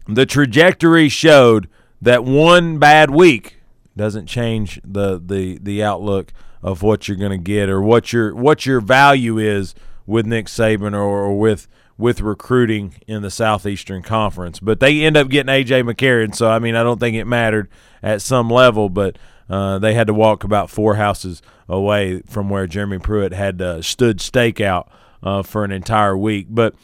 the 0.08 0.26
trajectory 0.26 1.10
showed 1.10 1.68
that 2.02 2.24
one 2.24 2.78
bad 2.78 3.10
week 3.10 3.58
doesn't 3.96 4.28
change 4.28 4.80
the 4.84 5.22
the 5.24 5.58
the 5.58 5.84
outlook 5.84 6.32
of 6.62 6.82
what 6.82 7.08
you're 7.08 7.18
going 7.18 7.32
to 7.32 7.38
get 7.38 7.70
or 7.70 7.82
what 7.82 8.12
your 8.12 8.36
what 8.36 8.66
your 8.66 8.82
value 8.82 9.38
is 9.38 9.76
with 10.06 10.26
Nick 10.26 10.48
Saban 10.48 10.94
or, 10.94 11.02
or 11.02 11.38
with 11.38 11.68
with 11.98 12.22
recruiting 12.22 12.96
in 13.08 13.22
the 13.22 13.32
Southeastern 13.32 14.04
Conference. 14.04 14.60
But 14.60 14.80
they 14.80 15.02
end 15.02 15.18
up 15.18 15.30
getting 15.30 15.54
AJ 15.54 15.90
McCarron, 15.90 16.36
so 16.36 16.50
I 16.50 16.60
mean 16.60 16.76
I 16.76 16.84
don't 16.84 17.00
think 17.00 17.16
it 17.16 17.26
mattered 17.26 17.70
at 18.02 18.22
some 18.22 18.50
level, 18.50 18.90
but 18.90 19.18
uh, 19.50 19.80
they 19.80 19.94
had 19.94 20.08
to 20.08 20.14
walk 20.14 20.44
about 20.44 20.70
four 20.70 20.96
houses 20.96 21.42
away 21.70 22.22
from 22.22 22.50
where 22.50 22.68
Jeremy 22.68 23.00
Pruitt 23.00 23.34
had 23.34 23.62
uh, 23.62 23.82
stood 23.82 24.20
stakeout 24.20 24.88
uh, 25.24 25.44
for 25.44 25.64
an 25.64 25.72
entire 25.72 26.18
week. 26.18 26.48
But 26.50 26.76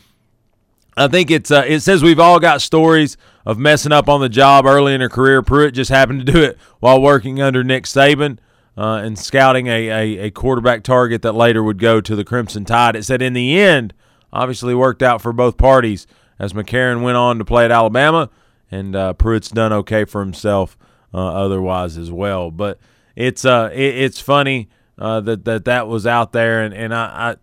I 0.96 1.08
think 1.08 1.32
it's 1.32 1.52
uh, 1.52 1.66
it 1.68 1.82
says 1.82 2.04
we've 2.04 2.20
all 2.20 2.40
got 2.40 2.62
stories 2.62 3.18
of 3.46 3.58
messing 3.58 3.92
up 3.92 4.08
on 4.08 4.22
the 4.22 4.30
job 4.30 4.66
early 4.66 4.94
in 4.94 5.02
a 5.02 5.10
career. 5.10 5.42
Pruitt 5.42 5.74
just 5.74 5.90
happened 5.90 6.26
to 6.26 6.32
do 6.32 6.42
it 6.42 6.58
while 6.80 7.02
working 7.02 7.42
under 7.42 7.64
Nick 7.64 7.86
Saban 7.86 8.38
uh, 8.78 9.02
and 9.04 9.18
scouting 9.18 9.68
a, 9.68 9.90
a, 9.90 10.18
a, 10.26 10.32
quarterback 10.32 10.84
target 10.84 11.22
that 11.22 11.34
later 11.34 11.62
would 11.62 11.78
go 11.78 12.02
to 12.02 12.16
the 12.16 12.24
Crimson 12.24 12.66
Tide. 12.66 12.96
It 12.96 13.04
said 13.04 13.22
in 13.22 13.34
the 13.34 13.60
end, 13.60 13.94
obviously 14.32 14.74
worked 14.74 15.04
out 15.04 15.22
for 15.22 15.32
both 15.32 15.58
parties 15.58 16.08
as 16.40 16.54
McCarron 16.54 17.04
went 17.04 17.18
on 17.18 17.38
to 17.38 17.46
play 17.46 17.66
at 17.66 17.72
Alabama, 17.72 18.30
and 18.72 18.96
uh, 18.96 19.14
Pruitt's 19.14 19.50
done 19.50 19.72
okay 19.74 20.06
for 20.06 20.22
himself 20.22 20.78
uh, 21.14 21.18
otherwise 21.18 21.98
as 21.98 22.12
well. 22.12 22.50
But 22.50 22.80
it's 23.16 23.46
uh 23.46 23.70
it, 23.72 23.96
it's 23.96 24.20
funny 24.20 24.70
uh, 24.98 25.20
that 25.22 25.46
that 25.46 25.66
that 25.66 25.88
was 25.88 26.08
out 26.08 26.34
there, 26.34 26.64
and 26.64 26.74
and 26.74 26.96
I, 26.96 27.38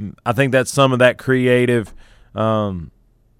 I 0.00 0.12
I 0.24 0.32
think 0.32 0.50
that's 0.50 0.72
some 0.72 0.92
of 0.92 0.98
that 0.98 1.16
creative 1.16 1.94
um, 2.34 2.90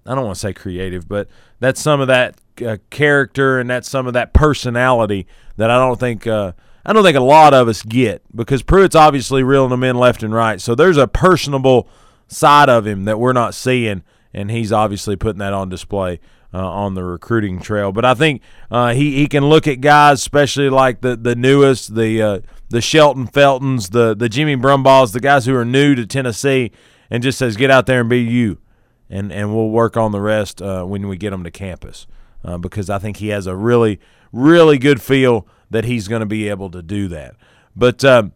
I 0.05 0.15
don't 0.15 0.25
want 0.25 0.35
to 0.35 0.39
say 0.39 0.53
creative, 0.53 1.07
but 1.07 1.27
that's 1.59 1.81
some 1.81 2.01
of 2.01 2.07
that 2.07 2.39
uh, 2.65 2.77
character 2.89 3.59
and 3.59 3.69
that's 3.69 3.89
some 3.89 4.07
of 4.07 4.13
that 4.13 4.33
personality 4.33 5.27
that 5.57 5.69
I 5.69 5.77
don't 5.77 5.99
think 5.99 6.25
uh, 6.25 6.53
I 6.87 6.93
don't 6.93 7.03
think 7.03 7.17
a 7.17 7.21
lot 7.21 7.53
of 7.53 7.67
us 7.67 7.83
get 7.83 8.23
because 8.35 8.63
Pruitt's 8.63 8.95
obviously 8.95 9.43
reeling 9.43 9.69
them 9.69 9.83
in 9.83 9.97
left 9.97 10.23
and 10.23 10.33
right. 10.33 10.59
So 10.59 10.73
there's 10.73 10.97
a 10.97 11.07
personable 11.07 11.89
side 12.27 12.69
of 12.69 12.87
him 12.87 13.05
that 13.05 13.19
we're 13.19 13.33
not 13.33 13.53
seeing, 13.53 14.03
and 14.33 14.49
he's 14.49 14.71
obviously 14.71 15.15
putting 15.15 15.39
that 15.39 15.53
on 15.53 15.69
display. 15.69 16.19
Uh, 16.53 16.65
on 16.65 16.93
the 16.93 17.03
recruiting 17.03 17.59
trail, 17.59 17.91
but 17.91 18.05
I 18.05 18.13
think 18.13 18.41
uh, 18.71 18.93
he 18.93 19.17
he 19.17 19.27
can 19.27 19.49
look 19.49 19.67
at 19.67 19.81
guys, 19.81 20.19
especially 20.19 20.69
like 20.69 21.01
the 21.01 21.17
the 21.17 21.35
newest, 21.35 21.93
the 21.93 22.21
uh, 22.21 22.39
the 22.69 22.79
Shelton 22.79 23.27
Feltons, 23.27 23.89
the 23.89 24.15
the 24.15 24.29
Jimmy 24.29 24.55
Brumbaughs, 24.55 25.11
the 25.11 25.19
guys 25.19 25.45
who 25.45 25.53
are 25.53 25.65
new 25.65 25.93
to 25.93 26.05
Tennessee, 26.05 26.71
and 27.11 27.21
just 27.21 27.37
says, 27.37 27.57
"Get 27.57 27.69
out 27.69 27.85
there 27.85 27.99
and 27.99 28.09
be 28.09 28.21
you." 28.21 28.59
and 29.09 29.31
and 29.31 29.53
we'll 29.53 29.69
work 29.69 29.97
on 29.97 30.11
the 30.11 30.21
rest 30.21 30.61
uh, 30.61 30.83
when 30.83 31.07
we 31.07 31.17
get 31.17 31.33
him 31.33 31.43
to 31.43 31.51
campus 31.51 32.07
uh, 32.43 32.57
because 32.57 32.89
I 32.89 32.99
think 32.99 33.17
he 33.17 33.29
has 33.29 33.47
a 33.47 33.55
really 33.55 33.99
really 34.31 34.77
good 34.77 35.01
feel 35.01 35.47
that 35.69 35.85
he's 35.85 36.07
going 36.07 36.21
to 36.21 36.25
be 36.25 36.49
able 36.49 36.69
to 36.71 36.81
do 36.81 37.07
that. 37.09 37.35
But 37.75 38.03
uh, 38.03 38.29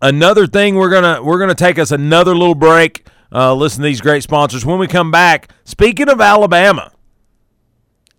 another 0.00 0.46
thing 0.46 0.76
we're 0.76 0.90
gonna 0.90 1.22
we're 1.22 1.38
gonna 1.38 1.54
take 1.54 1.78
us 1.78 1.90
another 1.90 2.34
little 2.34 2.54
break. 2.54 3.06
Uh, 3.32 3.54
listen 3.54 3.82
to 3.82 3.86
these 3.86 4.00
great 4.00 4.22
sponsors. 4.22 4.64
When 4.64 4.78
we 4.78 4.86
come 4.86 5.10
back, 5.10 5.50
speaking 5.64 6.08
of 6.08 6.20
Alabama, 6.20 6.92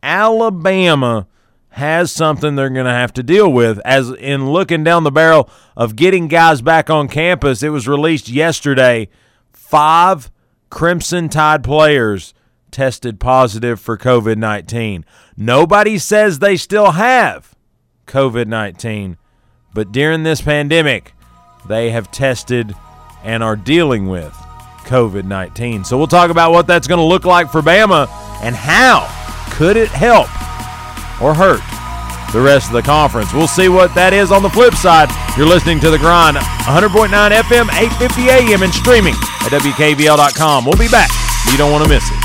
Alabama 0.03 1.27
has 1.69 2.11
something 2.11 2.55
they're 2.55 2.69
going 2.69 2.85
to 2.85 2.91
have 2.91 3.11
to 3.13 3.23
deal 3.23 3.51
with. 3.51 3.79
As 3.79 4.09
in 4.09 4.49
looking 4.49 4.83
down 4.83 5.03
the 5.03 5.11
barrel 5.11 5.49
of 5.75 5.95
getting 5.95 6.27
guys 6.27 6.61
back 6.61 6.89
on 6.89 7.07
campus, 7.07 7.63
it 7.63 7.69
was 7.69 7.87
released 7.87 8.29
yesterday. 8.29 9.09
Five 9.51 10.31
Crimson 10.69 11.27
Tide 11.27 11.63
players 11.63 12.33
tested 12.71 13.19
positive 13.19 13.79
for 13.79 13.97
COVID 13.97 14.37
19. 14.37 15.05
Nobody 15.37 15.97
says 15.97 16.39
they 16.39 16.57
still 16.57 16.91
have 16.91 17.54
COVID 18.07 18.47
19, 18.47 19.17
but 19.73 19.91
during 19.91 20.23
this 20.23 20.41
pandemic, 20.41 21.13
they 21.67 21.89
have 21.91 22.11
tested 22.11 22.75
and 23.23 23.43
are 23.43 23.55
dealing 23.55 24.07
with 24.07 24.33
COVID 24.85 25.25
19. 25.25 25.83
So 25.83 25.97
we'll 25.97 26.07
talk 26.07 26.29
about 26.29 26.51
what 26.51 26.67
that's 26.67 26.87
going 26.87 26.99
to 26.99 27.05
look 27.05 27.25
like 27.25 27.51
for 27.51 27.61
Bama 27.61 28.07
and 28.41 28.55
how 28.55 29.09
could 29.51 29.77
it 29.77 29.89
help 29.89 30.29
or 31.21 31.33
hurt 31.33 31.61
the 32.33 32.41
rest 32.41 32.67
of 32.67 32.73
the 32.73 32.81
conference. 32.81 33.33
We'll 33.33 33.47
see 33.47 33.69
what 33.69 33.95
that 33.95 34.13
is 34.13 34.31
on 34.31 34.43
the 34.43 34.49
flip 34.49 34.73
side. 34.75 35.09
You're 35.37 35.47
listening 35.47 35.79
to 35.81 35.89
The 35.89 35.97
Grind, 35.97 36.35
100.9 36.35 37.09
FM, 37.09 37.71
850 37.71 38.29
AM, 38.29 38.63
and 38.63 38.73
streaming 38.73 39.15
at 39.47 39.55
WKVL.com. 39.55 40.65
We'll 40.65 40.77
be 40.77 40.89
back. 40.89 41.09
You 41.51 41.57
don't 41.57 41.71
want 41.71 41.83
to 41.85 41.89
miss 41.89 42.03
it. 42.03 42.24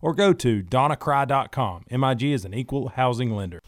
or 0.01 0.13
go 0.13 0.33
to 0.33 0.63
donnacry.com. 0.63 1.85
MIG 1.89 2.23
is 2.23 2.45
an 2.45 2.53
equal 2.53 2.89
housing 2.89 3.35
lender. 3.35 3.61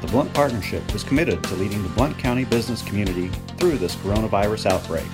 The 0.00 0.08
Blount 0.08 0.34
Partnership 0.34 0.94
is 0.94 1.04
committed 1.04 1.42
to 1.44 1.54
leading 1.54 1.82
the 1.82 1.88
Blount 1.90 2.18
County 2.18 2.44
business 2.44 2.82
community 2.82 3.28
through 3.58 3.78
this 3.78 3.94
coronavirus 3.96 4.66
outbreak. 4.66 5.06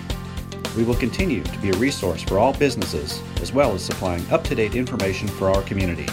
We 0.77 0.85
will 0.85 0.95
continue 0.95 1.43
to 1.43 1.59
be 1.59 1.71
a 1.71 1.77
resource 1.77 2.23
for 2.23 2.39
all 2.39 2.53
businesses, 2.55 3.21
as 3.43 3.53
well 3.53 3.75
as 3.75 3.85
supplying 3.85 4.25
up 4.31 4.45
to 4.45 4.55
date 4.55 4.77
information 4.77 5.27
for 5.29 5.51
our 5.51 5.63
community. 5.63 6.07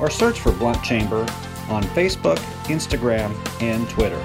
or 0.00 0.10
search 0.10 0.40
for 0.40 0.52
Blount 0.52 0.82
Chamber 0.82 1.20
on 1.68 1.82
Facebook, 1.84 2.38
Instagram, 2.64 3.32
and 3.62 3.88
Twitter. 3.90 4.24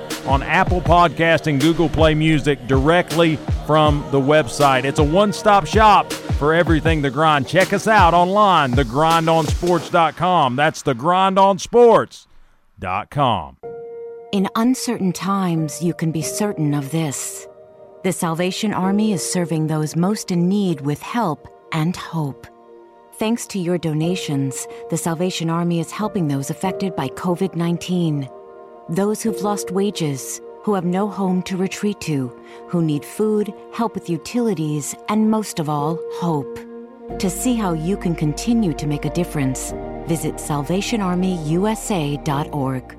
on 0.25 0.43
Apple 0.43 0.81
Podcast 0.81 1.47
and 1.47 1.61
Google 1.61 1.89
Play 1.89 2.13
Music 2.13 2.67
directly 2.67 3.37
from 3.65 4.05
the 4.11 4.19
website. 4.19 4.83
It's 4.83 4.99
a 4.99 5.03
one-stop 5.03 5.65
shop 5.65 6.11
for 6.11 6.53
everything 6.53 7.01
The 7.01 7.11
Grind. 7.11 7.47
Check 7.47 7.71
us 7.73 7.87
out 7.87 8.13
online, 8.13 8.73
thegrindonsports.com. 8.73 10.55
That's 10.55 10.83
thegrindonsports.com. 10.83 13.57
In 14.31 14.47
uncertain 14.55 15.13
times, 15.13 15.81
you 15.81 15.93
can 15.93 16.11
be 16.11 16.21
certain 16.21 16.73
of 16.73 16.91
this. 16.91 17.47
The 18.03 18.11
Salvation 18.11 18.73
Army 18.73 19.13
is 19.13 19.29
serving 19.29 19.67
those 19.67 19.95
most 19.95 20.31
in 20.31 20.49
need 20.49 20.81
with 20.81 21.01
help 21.01 21.47
and 21.71 21.95
hope. 21.95 22.47
Thanks 23.15 23.45
to 23.47 23.59
your 23.59 23.77
donations, 23.77 24.67
the 24.89 24.97
Salvation 24.97 25.51
Army 25.51 25.79
is 25.79 25.91
helping 25.91 26.27
those 26.27 26.49
affected 26.49 26.95
by 26.95 27.09
COVID 27.09 27.55
19 27.55 28.27
those 28.91 29.21
who've 29.21 29.41
lost 29.41 29.71
wages, 29.71 30.41
who 30.63 30.73
have 30.73 30.85
no 30.85 31.07
home 31.07 31.41
to 31.43 31.55
retreat 31.57 32.01
to, 32.01 32.27
who 32.67 32.83
need 32.83 33.05
food, 33.05 33.53
help 33.73 33.95
with 33.95 34.09
utilities, 34.09 34.93
and 35.09 35.31
most 35.31 35.59
of 35.59 35.69
all, 35.69 35.97
hope. 36.15 36.59
To 37.19 37.29
see 37.29 37.55
how 37.55 37.73
you 37.73 37.95
can 37.97 38.15
continue 38.15 38.73
to 38.73 38.87
make 38.87 39.05
a 39.05 39.09
difference, 39.09 39.73
visit 40.07 40.35
SalvationArmyUSA.org. 40.35 42.97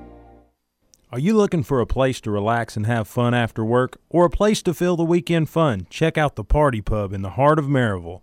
Are 1.11 1.19
you 1.19 1.37
looking 1.37 1.61
for 1.61 1.79
a 1.79 1.85
place 1.85 2.19
to 2.21 2.31
relax 2.31 2.75
and 2.75 2.87
have 2.87 3.07
fun 3.07 3.35
after 3.35 3.63
work, 3.63 3.99
or 4.09 4.25
a 4.25 4.31
place 4.31 4.63
to 4.63 4.73
fill 4.73 4.97
the 4.97 5.03
weekend 5.03 5.47
fun? 5.47 5.85
Check 5.91 6.17
out 6.17 6.35
the 6.35 6.43
Party 6.43 6.81
Pub 6.81 7.13
in 7.13 7.21
the 7.21 7.29
heart 7.31 7.59
of 7.59 7.65
Maryville. 7.65 8.21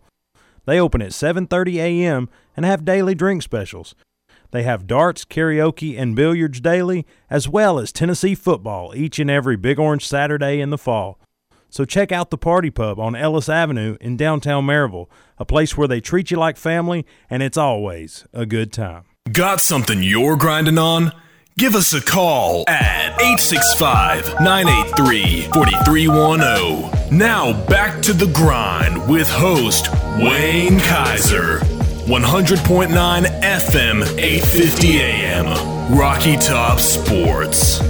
They 0.66 0.80
open 0.80 1.00
at 1.00 1.12
7:30 1.12 1.76
a.m. 1.76 2.28
and 2.56 2.66
have 2.66 2.84
daily 2.84 3.14
drink 3.14 3.42
specials. 3.42 3.94
They 4.50 4.62
have 4.64 4.86
darts, 4.86 5.24
karaoke, 5.24 5.98
and 5.98 6.16
billiards 6.16 6.60
daily, 6.60 7.06
as 7.28 7.48
well 7.48 7.78
as 7.78 7.92
Tennessee 7.92 8.34
football 8.34 8.94
each 8.94 9.18
and 9.18 9.30
every 9.30 9.56
Big 9.56 9.78
Orange 9.78 10.06
Saturday 10.06 10.60
in 10.60 10.70
the 10.70 10.78
fall. 10.78 11.18
So 11.68 11.84
check 11.84 12.10
out 12.10 12.30
the 12.30 12.38
Party 12.38 12.70
Pub 12.70 12.98
on 12.98 13.14
Ellis 13.14 13.48
Avenue 13.48 13.96
in 14.00 14.16
downtown 14.16 14.66
Maryville, 14.66 15.08
a 15.38 15.44
place 15.44 15.76
where 15.76 15.86
they 15.86 16.00
treat 16.00 16.30
you 16.30 16.36
like 16.36 16.56
family 16.56 17.06
and 17.28 17.42
it's 17.42 17.56
always 17.56 18.26
a 18.32 18.44
good 18.44 18.72
time. 18.72 19.04
Got 19.32 19.60
something 19.60 20.02
you're 20.02 20.36
grinding 20.36 20.78
on? 20.78 21.12
Give 21.56 21.74
us 21.74 21.92
a 21.92 22.00
call 22.00 22.64
at 22.68 23.12
865 23.20 24.40
983 24.40 25.42
4310. 25.52 27.16
Now 27.16 27.66
back 27.66 28.02
to 28.02 28.12
the 28.12 28.26
grind 28.32 29.08
with 29.08 29.28
host 29.28 29.88
Wayne 30.18 30.80
Kaiser. 30.80 31.60
100.9 32.10 32.88
FM, 33.40 34.02
850 34.18 35.00
AM. 35.00 35.96
Rocky 35.96 36.36
Top 36.36 36.80
Sports. 36.80 37.80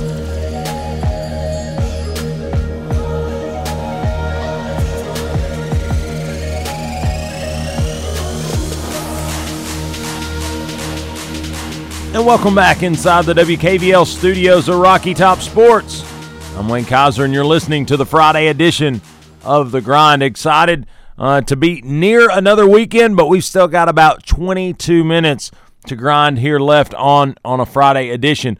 And 12.12 12.27
welcome 12.27 12.55
back 12.55 12.83
inside 12.83 13.25
the 13.25 13.33
WKVL 13.33 14.07
studios 14.07 14.68
of 14.68 14.77
Rocky 14.77 15.14
Top 15.14 15.39
Sports. 15.41 16.05
I'm 16.59 16.68
Wayne 16.68 16.85
Kaiser, 16.85 17.25
and 17.25 17.33
you're 17.33 17.47
listening 17.47 17.87
to 17.87 17.97
the 17.97 18.05
Friday 18.05 18.49
edition 18.49 19.01
of 19.43 19.71
The 19.71 19.81
Grind. 19.81 20.23
Excited 20.23 20.87
uh, 21.21 21.43
to 21.43 21.55
be 21.55 21.83
near 21.83 22.31
another 22.31 22.66
weekend, 22.66 23.14
but 23.14 23.29
we've 23.29 23.45
still 23.45 23.68
got 23.68 23.91
about 23.91 24.25
22 24.25 25.05
minutes 25.05 25.51
to 25.87 25.95
grind 25.95 26.39
here 26.39 26.59
left 26.59 26.95
on, 26.95 27.35
on 27.45 27.61
a 27.61 27.66
Friday 27.66 28.09
edition. 28.09 28.59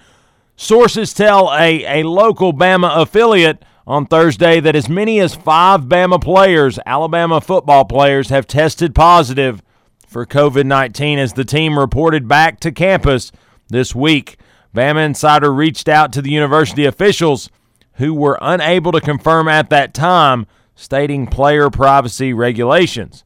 Sources 0.57 1.15
tell 1.15 1.51
a, 1.55 2.01
a 2.01 2.07
local 2.07 2.53
Bama 2.53 3.01
affiliate 3.01 3.65
on 3.87 4.05
Thursday 4.05 4.61
that 4.61 4.77
as 4.77 4.91
many 4.91 5.21
as 5.21 5.35
five 5.35 5.85
Bama 5.85 6.23
players, 6.23 6.79
Alabama 6.85 7.41
football 7.41 7.87
players, 7.87 8.29
have 8.29 8.47
tested 8.47 8.95
positive 8.95 9.63
for 10.07 10.27
COVID 10.27 10.67
19 10.67 11.19
as 11.19 11.33
the 11.33 11.47
team 11.47 11.79
reported 11.79 12.29
back 12.29 12.61
to 12.61 12.71
campus 12.71 13.33
this 13.69 13.95
week. 13.95 14.37
Bama 14.75 15.07
Insider 15.07 15.51
reached 15.51 15.89
out 15.89 16.13
to 16.13 16.21
the 16.21 16.31
university 16.31 16.85
officials 16.85 17.49
who 17.95 18.13
were 18.13 18.39
unable 18.43 18.93
to 18.93 19.01
confirm 19.01 19.49
at 19.49 19.71
that 19.71 19.95
time 19.95 20.47
stating 20.81 21.27
player 21.27 21.69
privacy 21.69 22.33
regulations. 22.33 23.23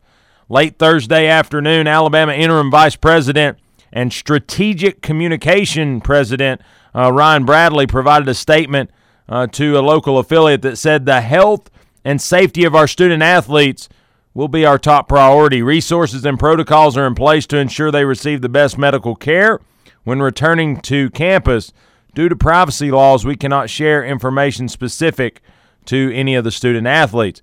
Late 0.48 0.76
Thursday 0.76 1.28
afternoon, 1.28 1.86
Alabama 1.86 2.32
interim 2.32 2.70
vice 2.70 2.96
president 2.96 3.58
and 3.92 4.12
strategic 4.12 5.00
communication 5.00 6.00
president 6.00 6.60
uh, 6.94 7.12
Ryan 7.12 7.44
Bradley 7.44 7.86
provided 7.86 8.28
a 8.28 8.34
statement 8.34 8.90
uh, 9.28 9.46
to 9.48 9.78
a 9.78 9.80
local 9.80 10.18
affiliate 10.18 10.62
that 10.62 10.76
said 10.76 11.06
the 11.06 11.20
health 11.20 11.70
and 12.04 12.20
safety 12.20 12.64
of 12.64 12.74
our 12.74 12.86
student 12.86 13.22
athletes 13.22 13.88
will 14.34 14.48
be 14.48 14.66
our 14.66 14.78
top 14.78 15.08
priority. 15.08 15.62
Resources 15.62 16.24
and 16.24 16.38
protocols 16.38 16.96
are 16.96 17.06
in 17.06 17.14
place 17.14 17.46
to 17.46 17.56
ensure 17.56 17.90
they 17.90 18.04
receive 18.04 18.42
the 18.42 18.48
best 18.48 18.76
medical 18.76 19.14
care 19.14 19.60
when 20.02 20.20
returning 20.20 20.80
to 20.82 21.08
campus. 21.10 21.72
Due 22.14 22.28
to 22.28 22.36
privacy 22.36 22.90
laws, 22.90 23.24
we 23.24 23.36
cannot 23.36 23.70
share 23.70 24.04
information 24.04 24.68
specific 24.68 25.40
to 25.86 26.12
any 26.14 26.34
of 26.34 26.44
the 26.44 26.50
student 26.50 26.86
athletes. 26.86 27.42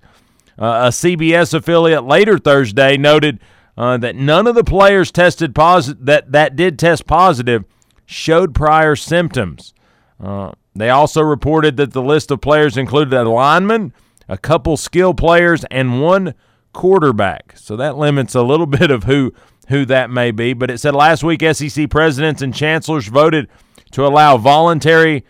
Uh, 0.58 0.84
a 0.84 0.88
CBS 0.88 1.54
affiliate 1.54 2.04
later 2.04 2.38
Thursday 2.38 2.96
noted 2.96 3.40
uh, 3.76 3.96
that 3.96 4.16
none 4.16 4.46
of 4.46 4.54
the 4.54 4.64
players 4.64 5.10
tested 5.10 5.54
positive 5.54 6.04
that 6.04 6.32
that 6.32 6.56
did 6.56 6.78
test 6.78 7.06
positive 7.06 7.64
showed 8.04 8.54
prior 8.54 8.94
symptoms. 8.94 9.72
Uh, 10.20 10.52
they 10.74 10.90
also 10.90 11.22
reported 11.22 11.76
that 11.76 11.92
the 11.92 12.02
list 12.02 12.30
of 12.30 12.40
players 12.40 12.76
included 12.76 13.14
a 13.14 13.28
lineman, 13.28 13.92
a 14.28 14.38
couple 14.38 14.76
skill 14.76 15.14
players, 15.14 15.64
and 15.70 16.00
one 16.00 16.34
quarterback. 16.72 17.54
So 17.56 17.76
that 17.76 17.96
limits 17.96 18.34
a 18.34 18.42
little 18.42 18.66
bit 18.78 18.90
of 18.90 19.04
who 19.04 19.32
who 19.68 19.84
that 19.86 20.10
may 20.10 20.30
be. 20.32 20.52
But 20.52 20.70
it 20.70 20.78
said 20.78 20.94
last 20.94 21.22
week 21.22 21.42
SEC 21.52 21.88
presidents 21.88 22.42
and 22.42 22.54
chancellors 22.54 23.08
voted 23.08 23.48
to 23.92 24.06
allow 24.06 24.36
voluntary 24.36 25.24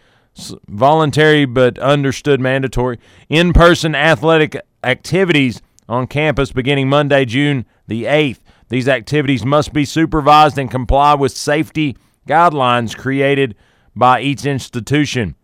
voluntary 0.69 1.45
but 1.45 1.79
understood 1.79 2.41
mandatory 2.41 2.99
in-person 3.29 3.95
athletic 3.95 4.57
activities 4.83 5.61
on 5.89 6.07
campus 6.07 6.53
beginning 6.53 6.89
Monday, 6.89 7.25
June 7.25 7.67
the 7.87 8.05
8th. 8.05 8.39
These 8.69 8.89
activities 8.89 9.45
must 9.45 9.73
be 9.73 9.85
supervised 9.85 10.57
and 10.57 10.71
comply 10.71 11.15
with 11.15 11.37
safety 11.37 11.97
guidelines 12.27 12.97
created 12.97 13.55
by 13.95 14.23
each 14.23 14.47
institution. 14.47 15.35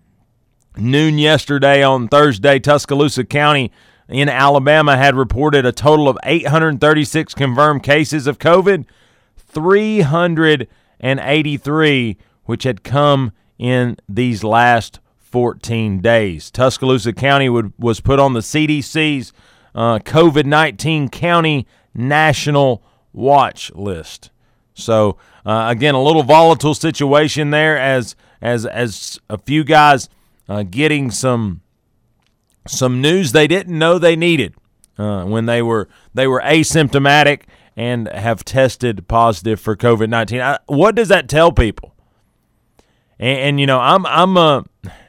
Noon 0.76 1.18
yesterday 1.18 1.82
on 1.82 2.08
Thursday, 2.08 2.58
Tuscaloosa 2.58 3.24
County 3.24 3.70
in 4.08 4.30
Alabama 4.30 4.96
had 4.96 5.14
reported 5.14 5.66
a 5.66 5.72
total 5.72 6.08
of 6.08 6.16
836 6.24 7.34
confirmed 7.34 7.82
cases 7.82 8.26
of 8.26 8.38
COVID, 8.38 8.86
383 9.36 12.16
which 12.44 12.62
had 12.62 12.82
come 12.82 13.32
in 13.58 13.96
these 14.08 14.44
last 14.44 15.00
14 15.16 16.00
days. 16.00 16.50
Tuscaloosa 16.50 17.12
County 17.12 17.48
would, 17.48 17.72
was 17.78 18.00
put 18.00 18.18
on 18.18 18.32
the 18.32 18.40
CDC's 18.40 19.32
uh, 19.74 19.98
COVID 19.98 20.46
19 20.46 21.08
county 21.08 21.66
national 21.94 22.82
watch 23.12 23.70
list. 23.74 24.30
So, 24.74 25.18
uh, 25.44 25.66
again, 25.68 25.94
a 25.94 26.02
little 26.02 26.22
volatile 26.22 26.74
situation 26.74 27.50
there 27.50 27.78
as, 27.78 28.16
as, 28.40 28.64
as 28.66 29.20
a 29.28 29.38
few 29.38 29.64
guys 29.64 30.08
uh, 30.48 30.62
getting 30.62 31.10
some 31.10 31.60
some 32.66 33.00
news 33.00 33.32
they 33.32 33.46
didn't 33.46 33.76
know 33.76 33.98
they 33.98 34.16
needed 34.16 34.54
uh, 34.98 35.24
when 35.24 35.46
they 35.46 35.62
were 35.62 35.88
they 36.14 36.26
were 36.26 36.40
asymptomatic 36.42 37.42
and 37.76 38.08
have 38.08 38.44
tested 38.44 39.06
positive 39.08 39.60
for 39.60 39.76
COVID 39.76 40.08
nineteen. 40.08 40.42
What 40.66 40.94
does 40.94 41.08
that 41.08 41.28
tell 41.28 41.52
people? 41.52 41.94
And, 43.18 43.38
and, 43.38 43.60
you 43.60 43.66
know, 43.66 43.80
I'm 43.80 44.06
I'm 44.06 44.36
a 44.36 44.64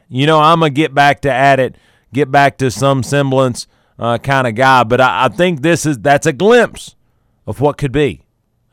you 0.08 0.26
know 0.26 0.40
I'm 0.40 0.64
a 0.64 0.70
get 0.70 0.94
back 0.94 1.22
to 1.22 1.32
at 1.32 1.60
it, 1.60 1.76
get 2.14 2.32
back 2.32 2.58
to 2.60 2.72
some 2.72 3.04
semblance 3.04 3.68
uh, 3.98 4.18
kind 4.18 4.48
of 4.48 4.56
guy. 4.56 4.84
But 4.84 5.02
I, 5.02 5.26
I, 5.26 5.30
think 5.30 5.62
this 5.62 5.86
is 5.86 6.00
that's 6.00 6.26
a 6.26 6.34
glimpse 6.34 6.96
of 7.46 7.62
what 7.62 7.78
could 7.78 7.92
be, 7.92 8.24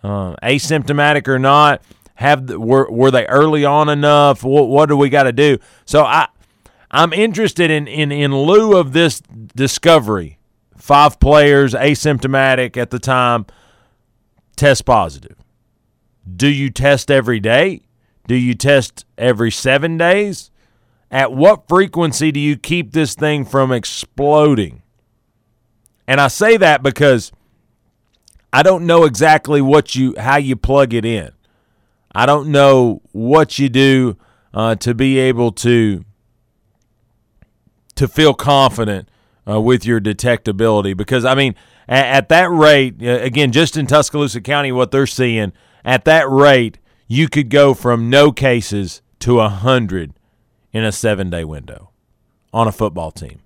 uh, 0.02 0.36
asymptomatic 0.42 1.28
or 1.28 1.38
not. 1.38 1.82
Have 2.14 2.48
were 2.50 2.90
were 2.90 3.10
they 3.10 3.26
early 3.26 3.64
on 3.64 3.88
enough? 3.88 4.42
What 4.42 4.68
what 4.68 4.88
do 4.88 4.96
we 4.96 5.10
got 5.10 5.24
to 5.24 5.32
do? 5.32 5.58
So 5.84 6.04
I 6.04 6.28
I'm 6.90 7.12
interested 7.12 7.70
in, 7.70 7.88
in, 7.88 8.12
in 8.12 8.34
lieu 8.34 8.76
of 8.76 8.92
this 8.92 9.20
discovery, 9.54 10.38
five 10.76 11.18
players 11.20 11.74
asymptomatic 11.74 12.76
at 12.76 12.90
the 12.90 12.98
time, 12.98 13.46
test 14.56 14.84
positive. 14.84 15.36
Do 16.36 16.48
you 16.48 16.70
test 16.70 17.10
every 17.10 17.40
day? 17.40 17.82
Do 18.26 18.34
you 18.34 18.54
test 18.54 19.04
every 19.16 19.50
seven 19.50 19.96
days? 19.96 20.50
At 21.10 21.32
what 21.32 21.68
frequency 21.68 22.32
do 22.32 22.40
you 22.40 22.56
keep 22.56 22.92
this 22.92 23.14
thing 23.14 23.44
from 23.44 23.70
exploding? 23.70 24.82
And 26.08 26.20
I 26.20 26.28
say 26.28 26.56
that 26.56 26.82
because 26.82 27.32
I 28.52 28.62
don't 28.62 28.86
know 28.86 29.04
exactly 29.04 29.60
what 29.60 29.94
you 29.94 30.14
how 30.18 30.36
you 30.36 30.56
plug 30.56 30.94
it 30.94 31.04
in. 31.04 31.30
I 32.14 32.26
don't 32.26 32.48
know 32.48 33.02
what 33.12 33.58
you 33.58 33.68
do 33.68 34.16
uh, 34.54 34.74
to 34.76 34.94
be 34.94 35.18
able 35.18 35.52
to 35.52 36.04
to 37.96 38.08
feel 38.08 38.34
confident 38.34 39.08
uh, 39.48 39.60
with 39.60 39.84
your 39.84 40.00
detectability 40.00 40.96
because 40.96 41.24
I 41.24 41.34
mean 41.34 41.54
at, 41.88 42.06
at 42.06 42.28
that 42.30 42.50
rate 42.50 43.02
again 43.02 43.52
just 43.52 43.76
in 43.76 43.86
Tuscaloosa 43.86 44.40
County 44.40 44.72
what 44.72 44.90
they're 44.90 45.06
seeing 45.06 45.52
at 45.84 46.04
that 46.06 46.28
rate 46.28 46.78
you 47.06 47.28
could 47.28 47.50
go 47.50 47.74
from 47.74 48.10
no 48.10 48.32
cases 48.32 49.02
to 49.20 49.40
a 49.40 49.48
hundred 49.48 50.14
in 50.72 50.84
a 50.84 50.92
seven 50.92 51.30
day 51.30 51.44
window 51.44 51.90
on 52.52 52.68
a 52.68 52.72
football 52.72 53.10
team. 53.10 53.40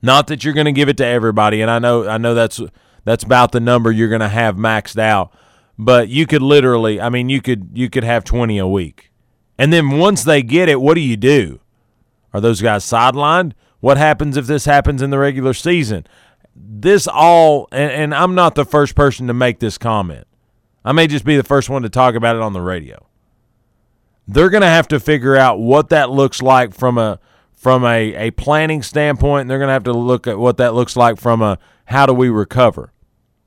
Not 0.00 0.28
that 0.28 0.44
you're 0.44 0.54
going 0.54 0.66
to 0.66 0.72
give 0.72 0.88
it 0.88 0.96
to 0.98 1.06
everybody, 1.06 1.60
and 1.60 1.70
I 1.70 1.78
know 1.78 2.08
I 2.08 2.18
know 2.18 2.34
that's 2.34 2.60
that's 3.04 3.24
about 3.24 3.52
the 3.52 3.60
number 3.60 3.90
you're 3.90 4.08
going 4.08 4.20
to 4.20 4.28
have 4.28 4.56
maxed 4.56 4.98
out. 4.98 5.32
But 5.80 6.08
you 6.08 6.26
could 6.26 6.42
literally, 6.42 7.00
I 7.00 7.08
mean, 7.08 7.28
you 7.28 7.40
could 7.40 7.70
you 7.72 7.88
could 7.88 8.04
have 8.04 8.24
20 8.24 8.58
a 8.58 8.66
week, 8.66 9.10
and 9.56 9.72
then 9.72 9.98
once 9.98 10.24
they 10.24 10.42
get 10.42 10.68
it, 10.68 10.80
what 10.80 10.94
do 10.94 11.00
you 11.00 11.16
do? 11.16 11.60
Are 12.32 12.40
those 12.40 12.60
guys 12.60 12.84
sidelined? 12.84 13.52
What 13.80 13.96
happens 13.96 14.36
if 14.36 14.46
this 14.46 14.64
happens 14.64 15.02
in 15.02 15.10
the 15.10 15.18
regular 15.18 15.54
season? 15.54 16.06
This 16.54 17.06
all, 17.06 17.68
and, 17.72 17.90
and 17.90 18.14
I'm 18.14 18.34
not 18.34 18.56
the 18.56 18.64
first 18.64 18.94
person 18.94 19.28
to 19.28 19.34
make 19.34 19.60
this 19.60 19.78
comment. 19.78 20.26
I 20.88 20.92
may 20.92 21.06
just 21.06 21.26
be 21.26 21.36
the 21.36 21.42
first 21.42 21.68
one 21.68 21.82
to 21.82 21.90
talk 21.90 22.14
about 22.14 22.34
it 22.34 22.40
on 22.40 22.54
the 22.54 22.62
radio. 22.62 23.06
They're 24.26 24.48
going 24.48 24.62
to 24.62 24.68
have 24.68 24.88
to 24.88 24.98
figure 24.98 25.36
out 25.36 25.60
what 25.60 25.90
that 25.90 26.08
looks 26.08 26.40
like 26.40 26.72
from 26.72 26.96
a 26.96 27.20
from 27.52 27.84
a, 27.84 28.14
a 28.14 28.30
planning 28.30 28.82
standpoint. 28.82 29.42
And 29.42 29.50
they're 29.50 29.58
going 29.58 29.68
to 29.68 29.74
have 29.74 29.84
to 29.84 29.92
look 29.92 30.26
at 30.26 30.38
what 30.38 30.56
that 30.56 30.72
looks 30.72 30.96
like 30.96 31.20
from 31.20 31.42
a 31.42 31.58
how 31.84 32.06
do 32.06 32.14
we 32.14 32.30
recover. 32.30 32.94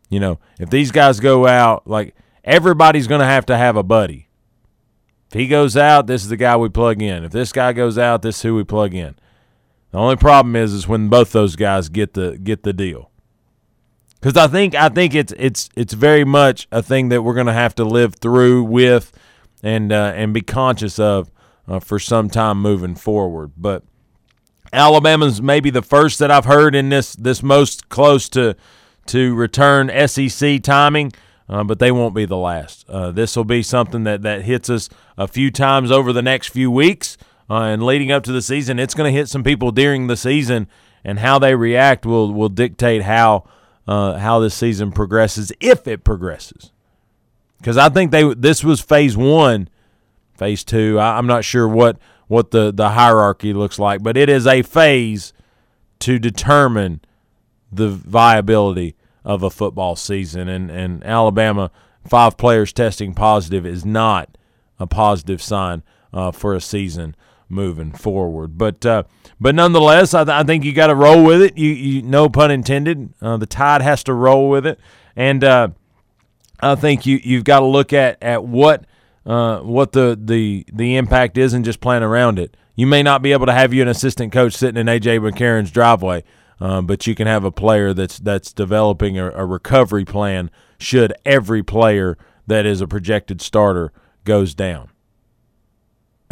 You 0.07 0.19
know, 0.19 0.39
if 0.59 0.69
these 0.69 0.91
guys 0.91 1.19
go 1.19 1.47
out, 1.47 1.87
like 1.87 2.13
everybody's 2.43 3.07
going 3.07 3.21
to 3.21 3.25
have 3.25 3.47
to 3.47 3.57
have 3.57 3.75
a 3.75 3.81
buddy. 3.81 4.29
If 5.29 5.33
he 5.33 5.47
goes 5.47 5.75
out, 5.75 6.05
this 6.05 6.21
is 6.21 6.29
the 6.29 6.37
guy 6.37 6.57
we 6.57 6.69
plug 6.69 7.01
in. 7.01 7.23
If 7.23 7.31
this 7.31 7.51
guy 7.51 7.73
goes 7.73 7.97
out, 7.97 8.21
this 8.21 8.35
is 8.35 8.41
who 8.43 8.53
we 8.53 8.63
plug 8.63 8.93
in. 8.93 9.15
The 9.89 9.97
only 9.97 10.15
problem 10.15 10.55
is 10.55 10.73
is 10.73 10.87
when 10.87 11.09
both 11.09 11.31
those 11.31 11.55
guys 11.55 11.89
get 11.89 12.13
the 12.13 12.37
get 12.37 12.61
the 12.61 12.73
deal. 12.73 13.10
Because 14.21 14.37
I 14.37 14.47
think 14.47 14.75
I 14.75 14.89
think 14.89 15.15
it's 15.15 15.33
it's 15.37 15.69
it's 15.75 15.93
very 15.93 16.23
much 16.23 16.67
a 16.71 16.81
thing 16.81 17.09
that 17.09 17.23
we're 17.23 17.33
going 17.33 17.47
to 17.47 17.53
have 17.53 17.75
to 17.75 17.83
live 17.83 18.15
through 18.15 18.63
with, 18.63 19.11
and 19.63 19.91
uh, 19.91 20.13
and 20.15 20.33
be 20.33 20.41
conscious 20.41 20.99
of 20.99 21.31
uh, 21.67 21.79
for 21.79 21.99
some 21.99 22.29
time 22.29 22.61
moving 22.61 22.95
forward. 22.95 23.53
But 23.57 23.83
Alabama's 24.71 25.41
maybe 25.41 25.71
the 25.71 25.81
first 25.81 26.19
that 26.19 26.29
I've 26.29 26.45
heard 26.45 26.75
in 26.75 26.89
this 26.89 27.15
this 27.15 27.41
most 27.41 27.89
close 27.89 28.29
to 28.29 28.55
to 29.07 29.33
return 29.33 29.89
SEC 30.07 30.61
timing 30.61 31.11
uh, 31.51 31.65
but 31.65 31.79
they 31.79 31.91
won't 31.91 32.15
be 32.15 32.25
the 32.25 32.37
last. 32.37 32.89
Uh, 32.89 33.11
this 33.11 33.35
will 33.35 33.43
be 33.43 33.61
something 33.61 34.05
that, 34.05 34.21
that 34.21 34.43
hits 34.43 34.69
us 34.69 34.87
a 35.17 35.27
few 35.27 35.51
times 35.51 35.91
over 35.91 36.13
the 36.13 36.21
next 36.21 36.47
few 36.47 36.71
weeks 36.71 37.17
uh, 37.49 37.63
and 37.63 37.83
leading 37.83 38.09
up 38.09 38.23
to 38.23 38.31
the 38.31 38.41
season. 38.41 38.79
It's 38.79 38.93
going 38.93 39.11
to 39.11 39.17
hit 39.17 39.27
some 39.27 39.43
people 39.43 39.71
during 39.71 40.07
the 40.07 40.15
season, 40.15 40.67
and 41.03 41.19
how 41.19 41.39
they 41.39 41.53
react 41.53 42.05
will 42.05 42.33
will 42.33 42.49
dictate 42.49 43.03
how 43.03 43.43
uh, 43.87 44.17
how 44.17 44.39
this 44.39 44.55
season 44.55 44.91
progresses, 44.91 45.51
if 45.59 45.87
it 45.87 46.03
progresses. 46.03 46.71
Because 47.57 47.77
I 47.77 47.89
think 47.89 48.11
they 48.11 48.33
this 48.33 48.63
was 48.63 48.81
phase 48.81 49.15
one, 49.15 49.69
phase 50.33 50.63
two. 50.63 50.97
I, 50.99 51.17
I'm 51.17 51.27
not 51.27 51.45
sure 51.45 51.67
what 51.67 51.97
what 52.27 52.51
the 52.51 52.71
the 52.71 52.89
hierarchy 52.89 53.53
looks 53.53 53.77
like, 53.77 54.01
but 54.01 54.17
it 54.17 54.29
is 54.29 54.47
a 54.47 54.61
phase 54.61 55.33
to 55.99 56.17
determine 56.17 57.01
the 57.71 57.89
viability 57.89 58.95
of 59.23 59.43
a 59.43 59.49
football 59.49 59.95
season. 59.95 60.49
And, 60.49 60.69
and 60.69 61.03
Alabama, 61.05 61.71
five 62.07 62.37
players 62.37 62.73
testing 62.73 63.13
positive 63.13 63.65
is 63.65 63.85
not 63.85 64.37
a 64.79 64.87
positive 64.87 65.41
sign 65.41 65.83
uh, 66.11 66.31
for 66.31 66.55
a 66.55 66.61
season 66.61 67.15
moving 67.51 67.91
forward. 67.91 68.57
But 68.57 68.85
uh, 68.85 69.03
but 69.39 69.55
nonetheless, 69.55 70.13
I, 70.13 70.23
th- 70.23 70.33
I 70.33 70.43
think 70.43 70.63
you 70.63 70.73
got 70.73 70.87
to 70.87 70.95
roll 70.95 71.23
with 71.23 71.41
it. 71.41 71.57
You, 71.57 71.69
you 71.69 72.01
no 72.01 72.29
pun 72.29 72.51
intended. 72.51 73.13
Uh, 73.21 73.37
the 73.37 73.45
tide 73.45 73.81
has 73.81 74.03
to 74.05 74.13
roll 74.13 74.49
with 74.49 74.65
it, 74.65 74.79
and 75.15 75.43
uh, 75.43 75.69
I 76.59 76.75
think 76.75 77.05
you 77.05 77.19
you've 77.23 77.43
got 77.43 77.59
to 77.59 77.65
look 77.65 77.93
at 77.93 78.21
at 78.21 78.43
what 78.43 78.85
uh, 79.25 79.59
what 79.59 79.91
the 79.91 80.19
the 80.19 80.65
the 80.71 80.95
impact 80.95 81.37
is 81.37 81.53
and 81.53 81.65
just 81.65 81.81
plan 81.81 82.03
around 82.03 82.39
it. 82.39 82.55
You 82.75 82.87
may 82.87 83.03
not 83.03 83.21
be 83.21 83.33
able 83.33 83.45
to 83.45 83.53
have 83.53 83.73
you 83.73 83.81
an 83.81 83.87
assistant 83.87 84.31
coach 84.31 84.53
sitting 84.53 84.79
in 84.79 84.87
AJ 84.87 85.19
McCarron's 85.19 85.71
driveway 85.71 86.23
um, 86.61 86.85
but 86.85 87.07
you 87.07 87.15
can 87.15 87.25
have 87.25 87.43
a 87.43 87.51
player 87.51 87.91
that's 87.91 88.19
that's 88.19 88.53
developing 88.53 89.17
a, 89.17 89.31
a 89.31 89.45
recovery 89.45 90.05
plan 90.05 90.51
should 90.77 91.11
every 91.25 91.63
player 91.63 92.17
that 92.45 92.67
is 92.67 92.81
a 92.81 92.87
projected 92.87 93.41
starter 93.41 93.91
goes 94.23 94.53
down. 94.53 94.90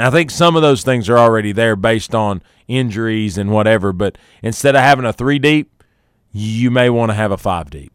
I 0.04 0.10
think 0.10 0.32
some 0.32 0.56
of 0.56 0.62
those 0.62 0.84
things 0.84 1.10
are 1.10 1.18
already 1.18 1.52
there 1.52 1.76
based 1.76 2.14
on 2.14 2.42
injuries 2.68 3.38
and 3.38 3.52
whatever, 3.52 3.92
but 3.92 4.18
instead 4.42 4.76
of 4.76 4.82
having 4.82 5.06
a 5.06 5.14
three 5.14 5.40
deep, 5.40 5.84
you 6.32 6.72
may 6.72 6.90
want 6.90 7.10
to 7.10 7.16
have 7.16 7.32
a 7.32 7.38
five 7.38 7.70
deep. 7.70 7.92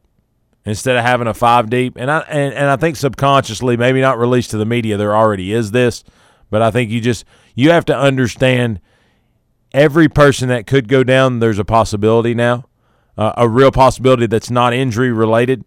Instead 0.65 0.97
of 0.97 1.05
having 1.05 1.27
a 1.27 1.35
five 1.35 1.69
deep, 1.69 1.97
and 1.97 2.11
I 2.11 2.21
and, 2.21 2.55
and 2.55 2.69
I 2.69 2.77
think 2.77 2.97
subconsciously, 2.97 3.77
maybe 3.77 4.01
not 4.01 4.19
released 4.19 4.51
to 4.51 4.57
the 4.57 4.65
media, 4.65 4.97
there 4.97 5.15
already 5.15 5.53
is 5.53 5.71
this, 5.73 6.05
but 6.51 6.63
I 6.63 6.71
think 6.71 6.91
you 6.91 7.01
just 7.01 7.25
you 7.55 7.71
have 7.71 7.85
to 7.87 7.97
understand– 7.97 8.81
every 9.75 10.09
person 10.09 10.49
that 10.49 10.67
could 10.67 10.89
go 10.89 11.05
down, 11.05 11.41
there's 11.41 11.59
a 11.59 11.65
possibility 11.65 12.33
now, 12.33 12.65
uh, 13.19 13.33
a 13.37 13.49
real 13.49 13.73
possibility 13.73 14.27
that's 14.27 14.51
not 14.51 14.73
injury 14.73 15.13
related. 15.13 15.65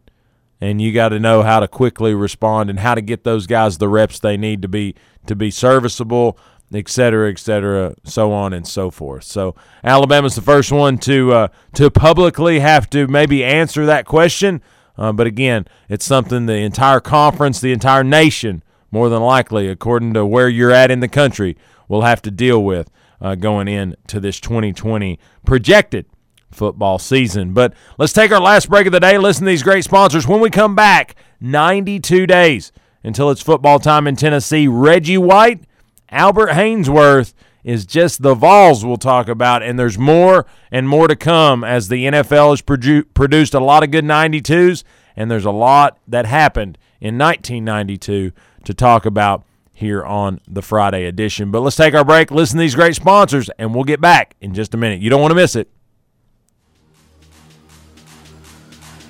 And 0.60 0.82
you 0.82 0.91
got 0.91 1.10
to 1.10 1.20
know 1.20 1.43
how 1.43 1.60
to 1.60 1.68
quickly 1.68 2.14
respond 2.14 2.70
and 2.70 2.80
how 2.80 2.95
to 2.95 3.01
get 3.01 3.24
those 3.24 3.47
guys 3.47 3.78
the 3.78 3.88
reps 3.88 4.20
they 4.20 4.38
need 4.38 4.62
to 4.62 4.68
be 4.68 4.95
to 5.28 5.36
be 5.36 5.51
serviceable, 5.51 6.38
et 6.74 6.88
cetera, 6.89 7.30
et 7.30 7.39
cetera, 7.39 7.93
so 8.03 8.32
on 8.32 8.53
and 8.53 8.68
so 8.68 8.89
forth. 8.89 9.24
So 9.24 9.55
Alabama's 9.84 10.36
the 10.36 10.41
first 10.41 10.72
one 10.72 10.97
to 10.99 11.34
uh, 11.34 11.47
to 11.74 11.89
publicly 11.89 12.60
have 12.60 12.89
to 12.91 13.08
maybe 13.08 13.43
answer 13.43 13.86
that 13.86 14.05
question. 14.05 14.62
Uh, 14.97 15.12
but 15.14 15.28
again, 15.28 15.68
it's 15.89 16.05
something 16.05 16.47
the 16.47 16.55
entire 16.55 16.99
conference, 16.99 17.62
the 17.62 17.72
entire 17.72 18.03
nation, 18.03 18.64
more 18.89 19.10
than 19.10 19.22
likely, 19.22 19.68
according 19.68 20.14
to 20.16 20.26
where 20.26 20.49
you're 20.49 20.72
at 20.72 20.89
in 20.89 21.01
the 21.01 21.08
country, 21.08 21.55
will 21.88 22.01
have 22.01 22.22
to 22.24 22.32
deal 22.32 22.64
with 22.64 22.89
uh, 23.22 23.36
going 23.36 23.68
into 23.68 24.20
this 24.20 24.39
2020 24.39 25.20
projected 25.45 26.08
football 26.52 27.00
season. 27.00 27.54
But 27.54 27.74
let's 27.98 28.14
take 28.14 28.32
our 28.32 28.41
last 28.41 28.70
break 28.70 28.88
of 28.88 28.93
the 28.93 29.00
day. 29.00 29.18
Listen 29.18 29.45
to 29.45 29.50
these 29.50 29.64
great 29.64 29.84
sponsors. 29.84 30.28
When 30.28 30.39
we 30.39 30.50
come 30.50 30.76
back, 30.76 31.16
92 31.39 32.28
days 32.28 32.72
until 33.04 33.30
it's 33.30 33.41
football 33.41 33.80
time 33.80 34.08
in 34.08 34.16
Tennessee. 34.16 34.68
Reggie 34.68 35.18
White, 35.18 35.64
Albert 36.10 36.50
Haynesworth 36.50 37.34
is 37.64 37.86
just 37.86 38.22
the 38.22 38.34
Vols 38.34 38.86
we'll 38.86 38.98
talk 38.98 39.28
about, 39.28 39.62
and 39.62 39.78
there's 39.78 39.98
more 39.98 40.45
and 40.72 40.88
more 40.88 41.08
to 41.08 41.16
come 41.16 41.64
as 41.64 41.89
the 41.89 42.06
NFL 42.06 42.52
has 42.52 42.62
produ- 42.62 43.06
produced 43.14 43.54
a 43.54 43.60
lot 43.60 43.84
of 43.84 43.91
good 43.91 44.06
92s, 44.06 44.84
and 45.16 45.30
there's 45.30 45.45
a 45.45 45.52
lot 45.52 45.98
that 46.08 46.26
happened 46.26 46.78
in 47.02 47.18
1992 47.18 48.32
to 48.64 48.74
talk 48.74 49.06
about 49.06 49.43
here 49.74 50.04
on 50.04 50.39
the 50.48 50.62
Friday 50.62 51.06
edition. 51.06 51.52
But 51.52 51.62
let's 51.62 51.76
take 51.76 51.93
our 51.93 52.06
break, 52.06 52.32
listen 52.32 52.58
to 52.58 52.62
these 52.62 52.74
great 52.74 52.95
sponsors, 52.95 53.50
and 53.60 53.76
we'll 53.76 53.84
get 53.84 54.02
back 54.02 54.36
in 54.41 54.54
just 54.54 54.74
a 54.74 54.78
minute. 54.78 55.02
You 55.02 55.10
don't 55.10 55.22
want 55.22 55.32
to 55.32 55.36
miss 55.36 55.56
it. 55.56 55.70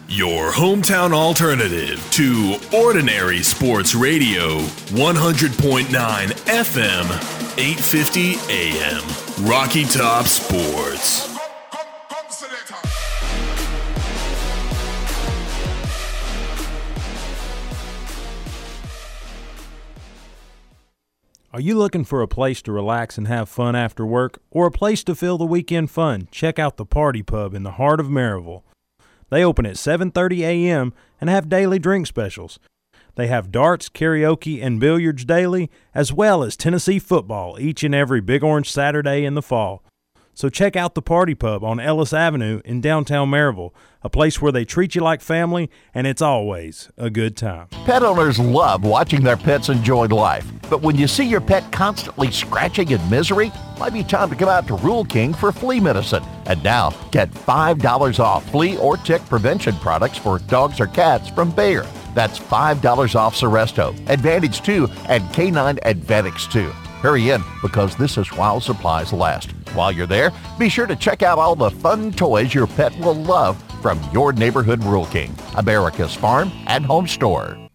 Your 0.09 0.51
hometown 0.51 1.11
alternative 1.11 2.01
to 2.11 2.57
Ordinary 2.73 3.39
Sports 3.39 3.93
Radio, 3.93 4.59
100.9 4.59 5.83
FM, 5.85 7.03
850 7.59 8.35
AM. 8.49 9.45
Rocky 9.45 9.83
Top 9.83 10.25
Sports. 10.27 11.35
Are 21.51 21.59
you 21.59 21.75
looking 21.75 22.05
for 22.05 22.21
a 22.21 22.27
place 22.29 22.61
to 22.61 22.71
relax 22.71 23.17
and 23.17 23.27
have 23.27 23.49
fun 23.49 23.75
after 23.75 24.05
work, 24.05 24.39
or 24.51 24.67
a 24.67 24.71
place 24.71 25.03
to 25.03 25.15
fill 25.15 25.37
the 25.37 25.45
weekend 25.45 25.91
fun? 25.91 26.29
Check 26.31 26.59
out 26.59 26.77
the 26.77 26.85
Party 26.85 27.23
Pub 27.23 27.53
in 27.53 27.63
the 27.63 27.71
heart 27.71 27.99
of 27.99 28.07
Maryville. 28.07 28.63
They 29.29 29.43
open 29.43 29.65
at 29.65 29.75
7:30 29.75 30.39
a.m. 30.41 30.93
and 31.19 31.29
have 31.29 31.49
daily 31.49 31.79
drink 31.79 32.07
specials. 32.07 32.59
They 33.15 33.27
have 33.27 33.51
darts, 33.51 33.89
karaoke, 33.89 34.63
and 34.63 34.79
billiards 34.79 35.25
daily, 35.25 35.71
as 35.93 36.13
well 36.13 36.43
as 36.43 36.55
Tennessee 36.55 36.99
football 36.99 37.59
each 37.59 37.83
and 37.83 37.95
every 37.95 38.21
Big 38.21 38.43
Orange 38.43 38.71
Saturday 38.71 39.25
in 39.25 39.33
the 39.33 39.41
fall. 39.41 39.83
So 40.37 40.49
check 40.49 40.75
out 40.75 40.93
the 40.93 41.01
Party 41.01 41.33
Pub 41.33 41.63
on 41.63 41.79
Ellis 41.79 42.13
Avenue 42.13 42.61
in 42.63 42.79
downtown 42.79 43.31
Maryville, 43.31 43.71
a 44.03 44.09
place 44.09 44.39
where 44.39 44.51
they 44.51 44.65
treat 44.65 44.93
you 44.93 45.01
like 45.01 45.19
family 45.19 45.67
and 45.95 46.05
it's 46.05 46.21
always 46.21 46.91
a 46.95 47.09
good 47.09 47.35
time. 47.35 47.69
Pet 47.85 48.03
owners 48.03 48.37
love 48.37 48.83
watching 48.83 49.23
their 49.23 49.35
pets 49.35 49.69
enjoy 49.69 50.05
life. 50.05 50.45
But 50.69 50.83
when 50.83 50.95
you 50.95 51.07
see 51.07 51.25
your 51.25 51.41
pet 51.41 51.71
constantly 51.71 52.29
scratching 52.29 52.91
in 52.91 53.09
misery, 53.09 53.51
might 53.79 53.93
be 53.93 54.03
time 54.03 54.29
to 54.29 54.35
come 54.35 54.47
out 54.47 54.67
to 54.67 54.75
Rural 54.75 55.05
King 55.05 55.33
for 55.33 55.51
flea 55.51 55.79
medicine. 55.79 56.23
And 56.45 56.63
now, 56.63 56.91
get 57.09 57.31
$5 57.31 58.19
off 58.19 58.47
flea 58.51 58.77
or 58.77 58.95
tick 58.95 59.25
prevention 59.25 59.75
products 59.77 60.19
for 60.19 60.37
dogs 60.37 60.79
or 60.79 60.85
cats 60.85 61.29
from 61.29 61.49
Bayer. 61.49 61.87
That's 62.13 62.37
$5 62.37 63.15
off 63.15 63.35
Seresto, 63.35 64.07
Advantage 64.07 64.61
2, 64.61 64.87
and 65.09 65.33
Canine 65.33 65.77
Advantix 65.77 66.47
2. 66.51 66.71
Hurry 67.01 67.29
in 67.29 67.43
because 67.61 67.95
this 67.95 68.17
is 68.17 68.31
while 68.33 68.59
supplies 68.59 69.13
last. 69.13 69.51
While 69.73 69.91
you're 69.91 70.07
there, 70.07 70.31
be 70.57 70.69
sure 70.69 70.87
to 70.87 70.95
check 70.95 71.21
out 71.21 71.37
all 71.37 71.55
the 71.55 71.69
fun 71.71 72.11
toys 72.11 72.53
your 72.53 72.67
pet 72.67 72.97
will 72.99 73.15
love 73.15 73.61
from 73.81 74.01
your 74.11 74.33
neighborhood 74.33 74.83
Rural 74.83 75.05
King, 75.05 75.35
America's 75.55 76.15
farm 76.15 76.51
and 76.65 76.85
home 76.85 77.07
store. 77.07 77.66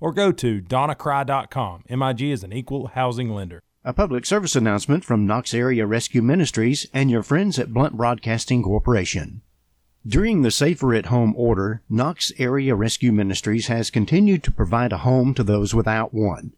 or 0.00 0.12
go 0.12 0.32
to 0.32 0.60
donnacry.com. 0.60 1.84
MIG 1.88 2.22
is 2.22 2.44
an 2.44 2.52
equal 2.52 2.88
housing 2.88 3.30
lender. 3.30 3.62
A 3.84 3.92
public 3.92 4.26
service 4.26 4.56
announcement 4.56 5.04
from 5.04 5.26
Knox 5.26 5.54
Area 5.54 5.86
Rescue 5.86 6.20
Ministries 6.20 6.86
and 6.92 7.10
your 7.10 7.22
friends 7.22 7.58
at 7.58 7.72
Blount 7.72 7.96
Broadcasting 7.96 8.62
Corporation. 8.62 9.42
During 10.06 10.42
the 10.42 10.50
Safer 10.50 10.94
at 10.94 11.06
Home 11.06 11.34
order, 11.36 11.82
Knox 11.88 12.32
Area 12.38 12.74
Rescue 12.74 13.12
Ministries 13.12 13.68
has 13.68 13.90
continued 13.90 14.42
to 14.44 14.52
provide 14.52 14.92
a 14.92 14.98
home 14.98 15.34
to 15.34 15.42
those 15.42 15.74
without 15.74 16.12
one. 16.12 16.52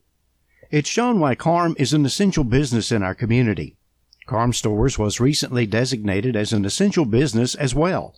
It's 0.70 0.88
shown 0.88 1.18
why 1.18 1.34
KARM 1.34 1.74
is 1.78 1.94
an 1.94 2.04
essential 2.04 2.44
business 2.44 2.92
in 2.92 3.02
our 3.02 3.14
community. 3.14 3.76
KARM 4.26 4.52
Stores 4.52 4.98
was 4.98 5.20
recently 5.20 5.66
designated 5.66 6.36
as 6.36 6.52
an 6.52 6.66
essential 6.66 7.06
business 7.06 7.54
as 7.54 7.74
well. 7.74 8.16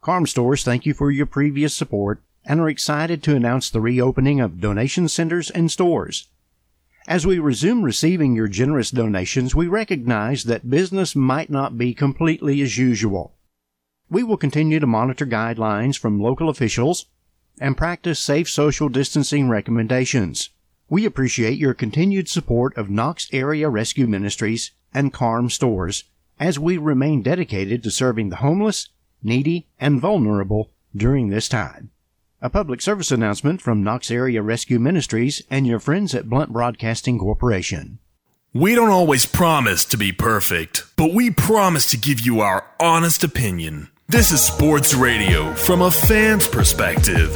KARM 0.00 0.26
Stores 0.26 0.64
thank 0.64 0.86
you 0.86 0.94
for 0.94 1.10
your 1.10 1.26
previous 1.26 1.74
support 1.74 2.22
and 2.46 2.60
are 2.60 2.68
excited 2.68 3.22
to 3.22 3.34
announce 3.34 3.70
the 3.70 3.80
reopening 3.80 4.40
of 4.40 4.60
donation 4.60 5.08
centers 5.08 5.50
and 5.50 5.70
stores. 5.70 6.28
As 7.06 7.26
we 7.26 7.38
resume 7.38 7.82
receiving 7.82 8.34
your 8.34 8.48
generous 8.48 8.90
donations, 8.90 9.54
we 9.54 9.66
recognize 9.66 10.44
that 10.44 10.70
business 10.70 11.14
might 11.14 11.50
not 11.50 11.76
be 11.76 11.92
completely 11.92 12.62
as 12.62 12.78
usual. 12.78 13.34
We 14.08 14.22
will 14.22 14.36
continue 14.36 14.80
to 14.80 14.86
monitor 14.86 15.26
guidelines 15.26 15.98
from 15.98 16.20
local 16.20 16.48
officials 16.48 17.06
and 17.60 17.76
practice 17.76 18.18
safe 18.18 18.48
social 18.48 18.88
distancing 18.88 19.48
recommendations. 19.48 20.50
We 20.88 21.04
appreciate 21.04 21.58
your 21.58 21.74
continued 21.74 22.28
support 22.28 22.76
of 22.76 22.90
Knox 22.90 23.28
Area 23.32 23.68
Rescue 23.68 24.06
Ministries 24.06 24.72
and 24.92 25.12
KARM 25.12 25.50
stores 25.50 26.04
as 26.38 26.58
we 26.58 26.78
remain 26.78 27.22
dedicated 27.22 27.82
to 27.82 27.90
serving 27.90 28.28
the 28.28 28.36
homeless, 28.36 28.88
needy, 29.22 29.68
and 29.78 30.00
vulnerable 30.00 30.70
during 30.94 31.28
this 31.28 31.48
time. 31.48 31.90
A 32.44 32.50
public 32.50 32.82
service 32.82 33.10
announcement 33.10 33.62
from 33.62 33.82
Knox 33.82 34.10
Area 34.10 34.42
Rescue 34.42 34.78
Ministries 34.78 35.40
and 35.48 35.66
your 35.66 35.78
friends 35.78 36.14
at 36.14 36.28
Blount 36.28 36.52
Broadcasting 36.52 37.18
Corporation. 37.18 38.00
We 38.52 38.74
don't 38.74 38.90
always 38.90 39.24
promise 39.24 39.86
to 39.86 39.96
be 39.96 40.12
perfect, 40.12 40.84
but 40.94 41.14
we 41.14 41.30
promise 41.30 41.86
to 41.86 41.96
give 41.96 42.20
you 42.20 42.40
our 42.40 42.66
honest 42.78 43.24
opinion. 43.24 43.88
This 44.08 44.30
is 44.30 44.42
sports 44.42 44.92
radio 44.92 45.54
from 45.54 45.80
a 45.80 45.90
fan's 45.90 46.46
perspective. 46.46 47.34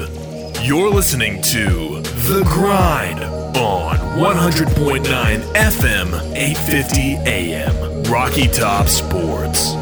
You're 0.63 0.91
listening 0.91 1.41
to 1.41 2.03
The 2.03 2.45
Grind 2.45 3.25
on 3.57 3.97
100.9 3.97 5.07
FM, 5.55 6.37
850 6.37 7.17
AM. 7.27 8.03
Rocky 8.13 8.47
Top 8.47 8.89
Sports. 8.89 9.73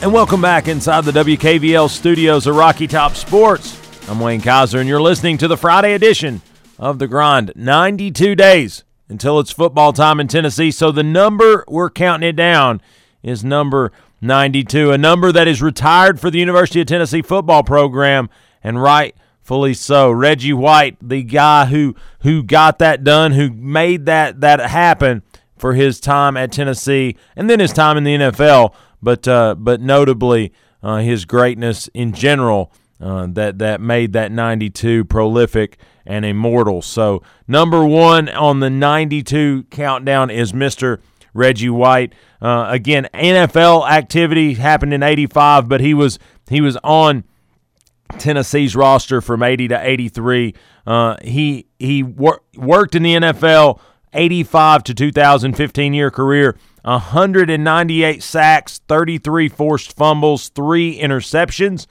And 0.00 0.12
welcome 0.12 0.40
back 0.40 0.68
inside 0.68 1.04
the 1.04 1.10
WKVL 1.10 1.90
studios 1.90 2.46
of 2.46 2.54
Rocky 2.54 2.86
Top 2.86 3.16
Sports. 3.16 3.76
I'm 4.08 4.20
Wayne 4.20 4.40
Kaiser, 4.40 4.78
and 4.78 4.88
you're 4.88 5.02
listening 5.02 5.38
to 5.38 5.48
the 5.48 5.56
Friday 5.56 5.92
edition 5.92 6.40
of 6.78 7.00
The 7.00 7.08
Grind. 7.08 7.50
92 7.56 8.36
days 8.36 8.84
until 9.08 9.40
it's 9.40 9.50
football 9.50 9.92
time 9.92 10.20
in 10.20 10.28
Tennessee. 10.28 10.70
So 10.70 10.92
the 10.92 11.02
number 11.02 11.64
we're 11.66 11.90
counting 11.90 12.28
it 12.28 12.36
down 12.36 12.80
is 13.24 13.42
number 13.42 13.90
92, 14.20 14.92
a 14.92 14.98
number 14.98 15.32
that 15.32 15.48
is 15.48 15.60
retired 15.60 16.20
for 16.20 16.30
the 16.30 16.38
University 16.38 16.80
of 16.80 16.86
Tennessee 16.86 17.20
football 17.20 17.64
program, 17.64 18.30
and 18.62 18.80
rightfully 18.80 19.74
so. 19.74 20.12
Reggie 20.12 20.52
White, 20.52 20.96
the 21.02 21.24
guy 21.24 21.64
who 21.64 21.96
who 22.20 22.44
got 22.44 22.78
that 22.78 23.02
done, 23.02 23.32
who 23.32 23.50
made 23.50 24.06
that 24.06 24.42
that 24.42 24.60
happen 24.60 25.22
for 25.56 25.74
his 25.74 25.98
time 25.98 26.36
at 26.36 26.52
Tennessee 26.52 27.16
and 27.34 27.50
then 27.50 27.58
his 27.58 27.72
time 27.72 27.96
in 27.96 28.04
the 28.04 28.14
NFL 28.14 28.72
but 29.02 29.26
uh, 29.28 29.54
but 29.54 29.80
notably 29.80 30.52
uh, 30.82 30.98
his 30.98 31.24
greatness 31.24 31.88
in 31.94 32.12
general 32.12 32.72
uh, 33.00 33.26
that 33.30 33.58
that 33.58 33.80
made 33.80 34.12
that 34.12 34.32
92 34.32 35.04
prolific 35.04 35.78
and 36.06 36.24
immortal. 36.24 36.82
So 36.82 37.22
number 37.46 37.84
one 37.84 38.28
on 38.28 38.60
the 38.60 38.70
92 38.70 39.64
countdown 39.70 40.30
is 40.30 40.52
Mr. 40.52 41.00
Reggie 41.34 41.70
White. 41.70 42.14
Uh, 42.40 42.66
again, 42.68 43.08
NFL 43.14 43.88
activity 43.88 44.54
happened 44.54 44.94
in 44.94 45.02
'85, 45.02 45.68
but 45.68 45.80
he 45.80 45.94
was 45.94 46.18
he 46.48 46.60
was 46.60 46.76
on 46.84 47.24
Tennessee's 48.18 48.74
roster 48.76 49.20
from 49.20 49.42
'80 49.42 49.68
to 49.68 49.80
'83. 49.80 50.54
Uh, 50.86 51.16
he 51.22 51.66
he 51.78 52.02
wor- 52.02 52.42
worked 52.56 52.94
in 52.94 53.02
the 53.02 53.14
NFL 53.14 53.80
85 54.12 54.84
to 54.84 54.94
2015 54.94 55.94
year 55.94 56.10
career. 56.10 56.56
198 56.82 58.22
sacks, 58.22 58.80
33 58.88 59.48
forced 59.48 59.96
fumbles, 59.96 60.48
three 60.48 60.98
interceptions. 60.98 61.86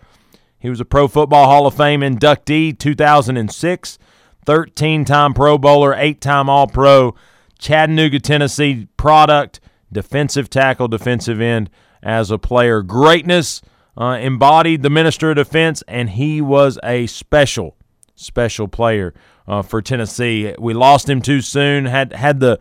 He 0.59 0.69
was 0.69 0.79
a 0.79 0.85
Pro 0.85 1.07
Football 1.07 1.45
Hall 1.45 1.67
of 1.67 1.75
Fame 1.75 2.01
inductee 2.01 2.77
2006, 2.77 3.99
13 4.45 5.05
time 5.05 5.33
Pro 5.33 5.57
Bowler, 5.57 5.93
eight 5.93 6.21
time 6.21 6.49
All 6.49 6.67
Pro, 6.67 7.15
Chattanooga, 7.59 8.19
Tennessee 8.19 8.87
product, 8.97 9.59
defensive 9.91 10.49
tackle, 10.49 10.87
defensive 10.87 11.39
end 11.39 11.69
as 12.01 12.31
a 12.31 12.37
player. 12.37 12.81
Greatness 12.81 13.61
uh, 13.99 14.17
embodied 14.19 14.83
the 14.83 14.89
Minister 14.89 15.31
of 15.31 15.37
Defense, 15.37 15.83
and 15.87 16.11
he 16.11 16.41
was 16.41 16.79
a 16.83 17.07
special, 17.07 17.75
special 18.15 18.67
player 18.67 19.13
uh, 19.47 19.61
for 19.61 19.81
Tennessee. 19.81 20.53
We 20.57 20.73
lost 20.73 21.09
him 21.09 21.21
too 21.21 21.41
soon. 21.41 21.85
Had 21.85 22.13
had 22.13 22.39
the 22.39 22.59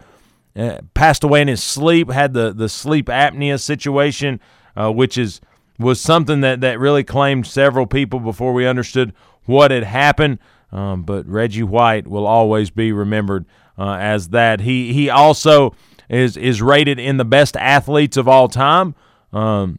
uh, 0.56 0.78
passed 0.94 1.22
away 1.22 1.42
in 1.42 1.48
his 1.48 1.62
sleep. 1.62 2.10
Had 2.10 2.32
the 2.32 2.52
the 2.52 2.68
sleep 2.68 3.06
apnea 3.06 3.60
situation, 3.60 4.40
uh, 4.76 4.90
which 4.90 5.18
is 5.18 5.40
was 5.78 6.00
something 6.00 6.40
that 6.40 6.60
that 6.60 6.78
really 6.78 7.04
claimed 7.04 7.46
several 7.46 7.86
people 7.86 8.20
before 8.20 8.52
we 8.52 8.66
understood 8.66 9.12
what 9.44 9.70
had 9.70 9.84
happened. 9.84 10.38
Um, 10.72 11.02
but 11.02 11.26
Reggie 11.26 11.62
White 11.62 12.08
will 12.08 12.26
always 12.26 12.70
be 12.70 12.92
remembered 12.92 13.46
uh, 13.78 13.96
as 14.00 14.30
that. 14.30 14.60
He 14.60 14.92
he 14.92 15.10
also 15.10 15.74
is 16.08 16.36
is 16.36 16.62
rated 16.62 16.98
in 16.98 17.16
the 17.16 17.24
best 17.24 17.56
athletes 17.56 18.16
of 18.16 18.28
all 18.28 18.48
time, 18.48 18.94
um, 19.32 19.78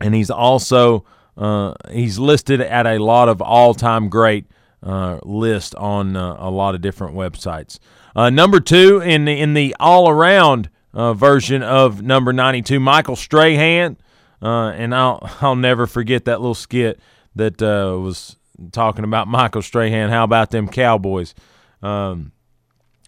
and 0.00 0.14
he's 0.14 0.30
also 0.30 1.04
uh, 1.36 1.74
he's 1.90 2.18
listed 2.18 2.60
at 2.60 2.86
a 2.86 2.98
lot 2.98 3.28
of 3.28 3.40
all 3.40 3.74
time 3.74 4.08
great 4.08 4.46
uh, 4.82 5.18
list 5.22 5.74
on 5.74 6.16
a 6.16 6.50
lot 6.50 6.74
of 6.74 6.80
different 6.80 7.14
websites. 7.14 7.78
Uh, 8.14 8.30
number 8.30 8.60
two 8.60 9.00
in 9.00 9.24
the, 9.24 9.38
in 9.38 9.54
the 9.54 9.74
all 9.78 10.08
around 10.08 10.70
uh, 10.92 11.14
version 11.14 11.62
of 11.62 12.02
number 12.02 12.32
ninety 12.32 12.62
two, 12.62 12.80
Michael 12.80 13.16
Strahan, 13.16 13.96
and 14.40 14.94
I'll 14.94 15.30
I'll 15.40 15.56
never 15.56 15.86
forget 15.86 16.24
that 16.24 16.40
little 16.40 16.54
skit 16.54 17.00
that 17.36 17.60
was 17.60 18.36
talking 18.72 19.04
about 19.04 19.28
Michael 19.28 19.62
Strahan. 19.62 20.10
How 20.10 20.24
about 20.24 20.50
them 20.50 20.68
Cowboys? 20.68 21.34
Um, 21.82 22.32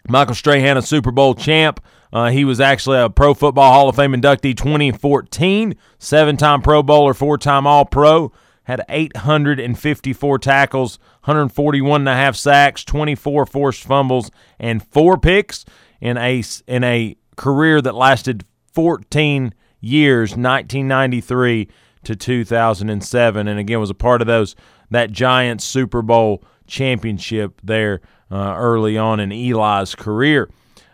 Michael 0.09 0.35
Strahan, 0.35 0.77
a 0.77 0.83
Super 0.83 1.11
Bowl 1.11 1.35
champ. 1.35 1.81
Uh, 2.13 2.31
he 2.31 2.45
was 2.45 2.61
actually 2.61 2.99
a 2.99 3.09
Pro 3.09 3.33
Football 3.33 3.73
Hall 3.73 3.89
of 3.89 3.97
Fame 3.97 4.13
inductee 4.13 4.57
2014, 4.57 5.75
seven 5.99 6.37
time 6.37 6.61
Pro 6.61 6.83
Bowler, 6.83 7.15
four 7.15 7.39
time 7.39 7.67
All 7.67 7.85
Pro. 7.85 8.33
Had 8.65 8.85
854 8.89 10.39
tackles, 10.39 10.99
141 11.25 12.03
and 12.03 12.09
a 12.09 12.15
half 12.15 12.37
sacks, 12.37 12.85
24 12.85 13.47
forced 13.47 13.85
fumbles, 13.85 14.31
and 14.59 14.87
four 14.87 15.17
picks 15.17 15.65
in 16.01 16.17
a, 16.17 16.43
in 16.67 16.83
a 16.83 17.17
career 17.37 17.81
that 17.81 17.95
lasted 17.95 18.45
14 18.73 19.55
years, 19.81 20.31
1993 20.31 21.69
to 22.05 22.17
2007. 22.17 23.49
And 23.49 23.61
again, 23.61 23.81
was 23.81 23.91
a 23.91 23.95
part 23.95 24.21
of 24.21 24.27
those 24.27 24.57
that 24.91 25.13
Giants 25.13 25.65
Super 25.65 26.03
Bowl 26.03 26.43
championship 26.67 27.61
there 27.63 28.01
uh, 28.31 28.55
early 28.57 28.99
on 28.99 29.21
in 29.21 29.31
Eli's 29.31 29.95
career. 29.95 30.51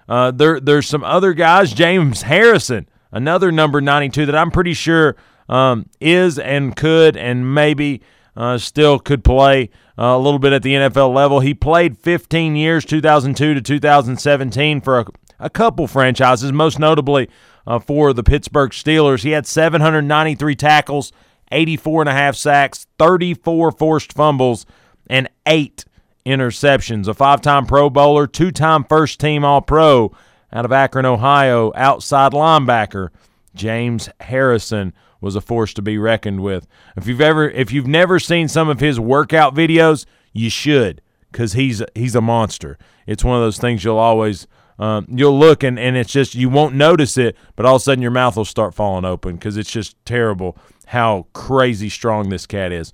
Uh, 0.09 0.31
there, 0.31 0.61
there's 0.61 0.87
some 0.87 1.05
other 1.05 1.33
guys. 1.35 1.73
James 1.73 2.23
Harrison, 2.23 2.89
another 3.13 3.53
number 3.53 3.81
92 3.81 4.27
that 4.27 4.35
I'm 4.35 4.51
pretty 4.51 4.75
sure 4.75 5.17
um, 5.49 5.87
is 6.01 6.39
and 6.39 6.75
could 6.75 7.17
and 7.17 7.55
maybe 7.55 8.03
uh, 8.37 8.59
still 8.59 8.99
could 8.99 9.25
play 9.25 9.71
uh, 9.99 10.17
a 10.17 10.19
little 10.19 10.39
bit 10.39 10.53
at 10.53 10.63
the 10.63 10.75
NFL 10.75 11.13
level. 11.13 11.41
He 11.41 11.55
played 11.55 11.99
15 11.99 12.55
years, 12.55 12.85
2002 12.85 13.55
to 13.55 13.61
2017, 13.61 14.81
for 14.81 15.01
a, 15.01 15.07
a 15.41 15.51
couple 15.51 15.87
franchises, 15.87 16.53
most 16.53 16.79
notably 16.79 17.29
uh, 17.67 17.79
for 17.79 18.13
the 18.13 18.23
Pittsburgh 18.23 18.71
Steelers. 18.71 19.23
He 19.23 19.31
had 19.31 19.47
793 19.47 20.55
tackles, 20.55 21.13
84 21.51 22.03
and 22.03 22.09
a 22.09 22.13
half 22.13 22.37
sacks, 22.37 22.87
34 22.99 23.73
forced 23.73 24.13
fumbles, 24.13 24.67
and 25.11 25.29
eight 25.47 25.85
interceptions. 26.25 27.09
A 27.09 27.15
five 27.15 27.41
time 27.41 27.67
Pro 27.67 27.91
Bowler, 27.91 28.27
two 28.27 28.51
time 28.53 28.85
first 28.85 29.19
team 29.19 29.45
All 29.45 29.63
Pro 29.63 30.13
out 30.53 30.65
of 30.65 30.73
Akron, 30.73 31.07
Ohio, 31.07 31.73
outside 31.75 32.33
linebacker. 32.33 33.09
James 33.55 34.09
Harrison 34.21 34.93
was 35.21 35.35
a 35.35 35.41
force 35.41 35.75
to 35.75 35.83
be 35.83 35.99
reckoned 35.99 36.41
with. 36.41 36.67
If 36.97 37.07
you've 37.07 37.21
ever 37.21 37.49
if 37.49 37.73
you've 37.73 37.87
never 37.87 38.19
seen 38.19 38.49
some 38.49 38.69
of 38.69 38.81
his 38.81 39.01
workout 39.01 39.55
videos, 39.55 40.07
you 40.33 40.51
should 40.51 41.03
cuz 41.33 41.55
he's 41.55 41.83
he's 41.95 42.15
a 42.15 42.21
monster. 42.21 42.79
It's 43.07 43.25
one 43.25 43.37
of 43.37 43.43
those 43.43 43.59
things 43.59 43.85
you'll 43.85 43.99
always 43.99 44.47
um, 44.79 45.07
you'll 45.11 45.39
look 45.39 45.65
and, 45.65 45.79
and 45.79 45.97
it's 45.97 46.13
just 46.13 46.35
you 46.35 46.49
won't 46.49 46.75
notice 46.75 47.19
it, 47.19 47.37
but 47.57 47.67
all 47.67 47.77
of 47.77 47.81
a 47.81 47.85
sudden 47.85 48.03
your 48.03 48.13
mouth 48.13 48.37
will 48.37 48.45
start 48.45 48.75
falling 48.75 49.05
open 49.05 49.35
because 49.35 49.57
it's 49.57 49.71
just 49.71 49.97
terrible 50.05 50.57
how 50.87 51.27
crazy 51.33 51.89
strong 51.89 52.29
this 52.29 52.47
cat 52.47 52.73
is. 52.73 52.93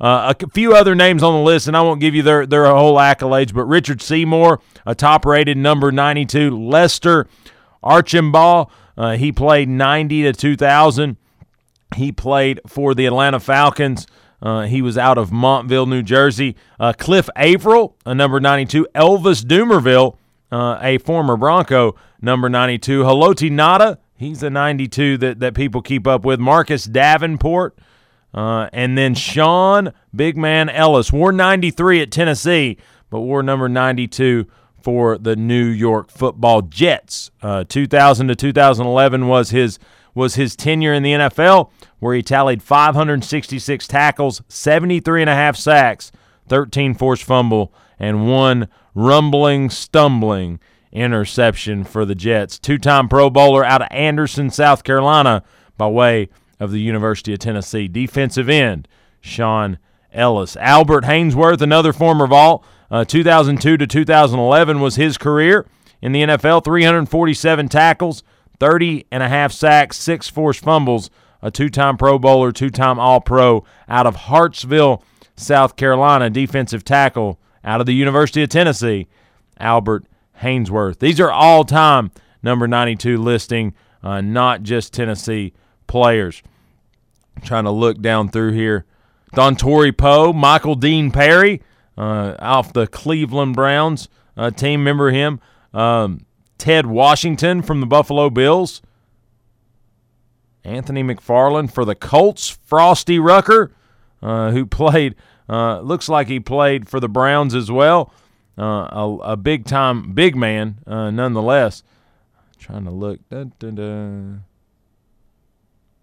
Uh, 0.00 0.32
a 0.40 0.50
few 0.50 0.74
other 0.74 0.94
names 0.94 1.22
on 1.22 1.34
the 1.34 1.40
list, 1.40 1.66
and 1.66 1.76
I 1.76 1.82
won't 1.82 2.00
give 2.00 2.14
you 2.14 2.22
their, 2.22 2.46
their 2.46 2.66
whole 2.66 2.96
accolades, 2.96 3.52
but 3.52 3.64
Richard 3.64 4.00
Seymour, 4.00 4.60
a 4.86 4.94
top 4.94 5.26
rated 5.26 5.56
number 5.56 5.90
92. 5.90 6.56
Lester 6.56 7.26
Archambeau, 7.82 8.70
uh, 8.98 9.16
he 9.16 9.30
played 9.30 9.68
90 9.68 10.24
to 10.24 10.32
2000. 10.32 11.16
He 11.96 12.10
played 12.10 12.60
for 12.66 12.94
the 12.94 13.06
Atlanta 13.06 13.38
Falcons. 13.38 14.08
Uh, 14.42 14.62
he 14.62 14.82
was 14.82 14.98
out 14.98 15.16
of 15.16 15.30
Montville, 15.30 15.86
New 15.86 16.02
Jersey. 16.02 16.56
Uh, 16.80 16.92
Cliff 16.92 17.30
Avril, 17.36 17.96
a 18.04 18.14
number 18.14 18.40
92. 18.40 18.88
Elvis 18.96 19.42
Dumervil, 19.44 20.16
uh, 20.50 20.78
a 20.82 20.98
former 20.98 21.36
Bronco, 21.36 21.94
number 22.20 22.48
92. 22.48 23.04
Haloti 23.04 23.50
Ngata, 23.50 23.98
he's 24.16 24.42
a 24.42 24.50
92 24.50 25.16
that, 25.18 25.38
that 25.40 25.54
people 25.54 25.80
keep 25.80 26.06
up 26.06 26.24
with. 26.24 26.40
Marcus 26.40 26.84
Davenport, 26.84 27.78
uh, 28.34 28.68
and 28.72 28.98
then 28.98 29.14
Shaun 29.14 29.92
Big 30.14 30.36
Man 30.36 30.68
Ellis 30.68 31.12
wore 31.12 31.32
93 31.32 32.02
at 32.02 32.10
Tennessee, 32.10 32.78
but 33.10 33.20
wore 33.20 33.44
number 33.44 33.68
92 33.68 34.46
for 34.82 35.18
the 35.18 35.36
New 35.36 35.66
York 35.66 36.10
Football 36.10 36.62
Jets. 36.62 37.30
Uh, 37.42 37.64
2000 37.64 38.28
to 38.28 38.36
2011 38.36 39.26
was 39.28 39.50
his 39.50 39.78
was 40.14 40.34
his 40.34 40.56
tenure 40.56 40.92
in 40.92 41.02
the 41.02 41.12
NFL, 41.12 41.70
where 42.00 42.14
he 42.14 42.22
tallied 42.22 42.62
566 42.62 43.86
tackles, 43.86 44.42
73 44.48 45.22
and 45.22 45.30
a 45.30 45.34
half 45.34 45.56
sacks, 45.56 46.10
13 46.48 46.94
forced 46.94 47.22
fumble, 47.22 47.72
and 47.98 48.28
one 48.28 48.68
rumbling, 48.94 49.70
stumbling 49.70 50.58
interception 50.90 51.84
for 51.84 52.04
the 52.04 52.14
Jets. 52.14 52.58
Two-time 52.58 53.08
Pro 53.08 53.30
Bowler 53.30 53.64
out 53.64 53.82
of 53.82 53.88
Anderson, 53.90 54.50
South 54.50 54.82
Carolina, 54.82 55.44
by 55.76 55.86
way 55.86 56.28
of 56.58 56.72
the 56.72 56.80
University 56.80 57.32
of 57.32 57.38
Tennessee. 57.38 57.86
Defensive 57.86 58.48
end, 58.48 58.88
Shaun 59.20 59.78
Ellis. 60.12 60.56
Albert 60.56 61.04
Haynesworth, 61.04 61.60
another 61.60 61.92
former 61.92 62.26
Vol, 62.26 62.64
uh, 62.90 63.04
2002 63.04 63.76
to 63.76 63.86
2011 63.86 64.80
was 64.80 64.96
his 64.96 65.18
career 65.18 65.66
in 66.00 66.12
the 66.12 66.22
NFL. 66.22 66.64
347 66.64 67.68
tackles, 67.68 68.22
30 68.60 69.06
and 69.10 69.22
a 69.22 69.28
half 69.28 69.52
sacks, 69.52 69.96
six 69.98 70.28
forced 70.28 70.62
fumbles, 70.64 71.10
a 71.42 71.50
two 71.50 71.68
time 71.68 71.96
Pro 71.96 72.18
Bowler, 72.18 72.52
two 72.52 72.70
time 72.70 72.98
All 72.98 73.20
Pro 73.20 73.64
out 73.88 74.06
of 74.06 74.16
Hartsville, 74.16 75.02
South 75.36 75.76
Carolina. 75.76 76.30
Defensive 76.30 76.84
tackle 76.84 77.38
out 77.64 77.80
of 77.80 77.86
the 77.86 77.94
University 77.94 78.42
of 78.42 78.48
Tennessee, 78.48 79.06
Albert 79.58 80.04
Haynesworth. 80.40 80.98
These 80.98 81.20
are 81.20 81.30
all 81.30 81.64
time 81.64 82.10
number 82.42 82.66
92 82.66 83.18
listing, 83.18 83.74
uh, 84.02 84.20
not 84.20 84.62
just 84.62 84.92
Tennessee 84.92 85.52
players. 85.86 86.42
I'm 87.36 87.42
trying 87.42 87.64
to 87.64 87.70
look 87.70 88.00
down 88.00 88.30
through 88.30 88.52
here. 88.52 88.84
Dontari 89.34 89.96
Poe, 89.96 90.32
Michael 90.32 90.74
Dean 90.74 91.10
Perry, 91.10 91.62
off 92.02 92.72
the 92.72 92.86
Cleveland 92.86 93.54
Browns 93.56 94.08
uh, 94.36 94.50
team. 94.50 94.80
Remember 94.80 95.10
him? 95.10 95.40
Um, 95.74 96.24
Ted 96.56 96.86
Washington 96.86 97.62
from 97.62 97.80
the 97.80 97.86
Buffalo 97.86 98.30
Bills. 98.30 98.82
Anthony 100.64 101.02
McFarland 101.02 101.72
for 101.72 101.84
the 101.84 101.94
Colts. 101.94 102.48
Frosty 102.48 103.18
Rucker, 103.18 103.72
uh, 104.22 104.50
who 104.50 104.66
played, 104.66 105.14
uh, 105.48 105.80
looks 105.80 106.08
like 106.08 106.28
he 106.28 106.40
played 106.40 106.88
for 106.88 107.00
the 107.00 107.08
Browns 107.08 107.54
as 107.54 107.70
well. 107.70 108.12
Uh, 108.58 108.88
a, 108.90 109.18
a 109.22 109.36
big 109.36 109.66
time, 109.66 110.12
big 110.12 110.34
man, 110.34 110.78
uh, 110.86 111.10
nonetheless. 111.10 111.82
Trying 112.58 112.84
to 112.84 112.90
look. 112.90 113.20
Da, 113.28 113.44
da, 113.58 113.70
da. 113.70 114.22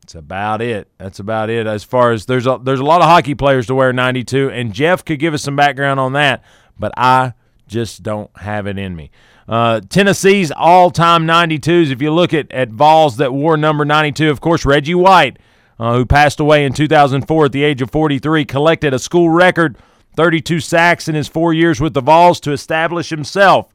That's 0.05 0.13
about 0.13 0.61
it. 0.61 0.87
That's 0.99 1.17
about 1.17 1.49
it. 1.49 1.65
As 1.65 1.83
far 1.83 2.11
as 2.11 2.27
there's 2.27 2.45
a 2.45 2.59
there's 2.61 2.79
a 2.79 2.83
lot 2.83 3.01
of 3.01 3.07
hockey 3.07 3.33
players 3.33 3.65
to 3.65 3.73
wear 3.73 3.91
92, 3.91 4.51
and 4.51 4.71
Jeff 4.71 5.03
could 5.03 5.17
give 5.17 5.33
us 5.33 5.41
some 5.41 5.55
background 5.55 5.99
on 5.99 6.13
that, 6.13 6.43
but 6.77 6.91
I 6.95 7.33
just 7.67 8.03
don't 8.03 8.29
have 8.37 8.67
it 8.67 8.77
in 8.77 8.95
me. 8.95 9.09
Uh, 9.49 9.81
Tennessee's 9.89 10.51
all-time 10.51 11.25
92s. 11.25 11.89
If 11.89 12.03
you 12.03 12.11
look 12.11 12.35
at 12.35 12.51
at 12.51 12.69
Vols 12.69 13.17
that 13.17 13.33
wore 13.33 13.57
number 13.57 13.83
92, 13.83 14.29
of 14.29 14.41
course 14.41 14.63
Reggie 14.63 14.93
White, 14.93 15.39
uh, 15.79 15.95
who 15.95 16.05
passed 16.05 16.39
away 16.39 16.65
in 16.65 16.73
2004 16.73 17.45
at 17.45 17.51
the 17.51 17.63
age 17.63 17.81
of 17.81 17.89
43, 17.89 18.45
collected 18.45 18.93
a 18.93 18.99
school 18.99 19.31
record 19.31 19.75
32 20.15 20.59
sacks 20.59 21.07
in 21.07 21.15
his 21.15 21.27
four 21.27 21.51
years 21.51 21.81
with 21.81 21.95
the 21.95 22.01
Vols 22.01 22.39
to 22.41 22.51
establish 22.51 23.09
himself 23.09 23.69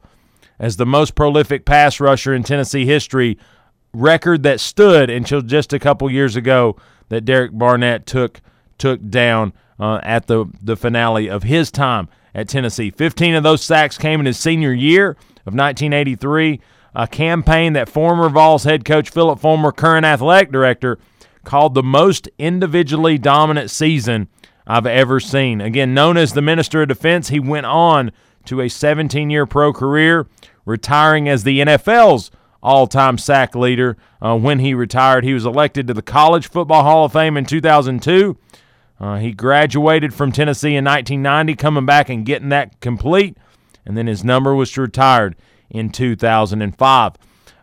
as 0.57 0.77
the 0.77 0.85
most 0.85 1.13
prolific 1.13 1.65
pass 1.65 1.99
rusher 1.99 2.33
in 2.33 2.43
Tennessee 2.43 2.85
history. 2.85 3.37
Record 3.93 4.43
that 4.43 4.59
stood 4.59 5.09
until 5.09 5.41
just 5.41 5.73
a 5.73 5.79
couple 5.79 6.09
years 6.09 6.35
ago 6.35 6.77
that 7.09 7.25
Derek 7.25 7.51
Barnett 7.51 8.05
took 8.05 8.41
took 8.77 9.09
down 9.09 9.53
uh, 9.79 9.99
at 10.03 10.27
the 10.27 10.45
the 10.61 10.77
finale 10.77 11.29
of 11.29 11.43
his 11.43 11.71
time 11.71 12.07
at 12.33 12.47
Tennessee. 12.47 12.89
15 12.89 13.35
of 13.35 13.43
those 13.43 13.63
sacks 13.63 13.97
came 13.97 14.19
in 14.19 14.25
his 14.25 14.39
senior 14.39 14.71
year 14.71 15.11
of 15.45 15.53
1983, 15.53 16.61
a 16.95 17.07
campaign 17.07 17.73
that 17.73 17.89
former 17.89 18.29
Vols 18.29 18.63
head 18.63 18.85
coach 18.85 19.09
Phillip 19.09 19.39
Fulmer, 19.39 19.71
current 19.71 20.05
athletic 20.05 20.51
director, 20.51 20.97
called 21.43 21.73
the 21.73 21.83
most 21.83 22.29
individually 22.37 23.17
dominant 23.17 23.69
season 23.69 24.27
I've 24.67 24.85
ever 24.85 25.19
seen. 25.19 25.59
Again, 25.59 25.93
known 25.93 26.17
as 26.17 26.33
the 26.33 26.41
Minister 26.41 26.83
of 26.83 26.87
Defense, 26.87 27.29
he 27.29 27.39
went 27.39 27.65
on 27.65 28.11
to 28.45 28.61
a 28.61 28.69
17 28.69 29.29
year 29.29 29.45
pro 29.45 29.73
career, 29.73 30.27
retiring 30.65 31.27
as 31.27 31.43
the 31.43 31.59
NFL's 31.59 32.31
all 32.61 32.87
time 32.87 33.17
sack 33.17 33.55
leader. 33.55 33.97
Uh, 34.21 34.37
when 34.37 34.59
he 34.59 34.73
retired, 34.73 35.23
he 35.23 35.33
was 35.33 35.45
elected 35.45 35.87
to 35.87 35.93
the 35.93 36.01
College 36.01 36.49
Football 36.49 36.83
Hall 36.83 37.05
of 37.05 37.13
Fame 37.13 37.37
in 37.37 37.45
2002. 37.45 38.37
Uh, 38.99 39.17
he 39.17 39.31
graduated 39.31 40.13
from 40.13 40.31
Tennessee 40.31 40.75
in 40.75 40.85
1990, 40.85 41.55
coming 41.55 41.85
back 41.85 42.09
and 42.09 42.25
getting 42.25 42.49
that 42.49 42.79
complete, 42.81 43.35
and 43.85 43.97
then 43.97 44.05
his 44.05 44.23
number 44.23 44.53
was 44.53 44.77
retired 44.77 45.35
in 45.71 45.89
2005. 45.89 47.13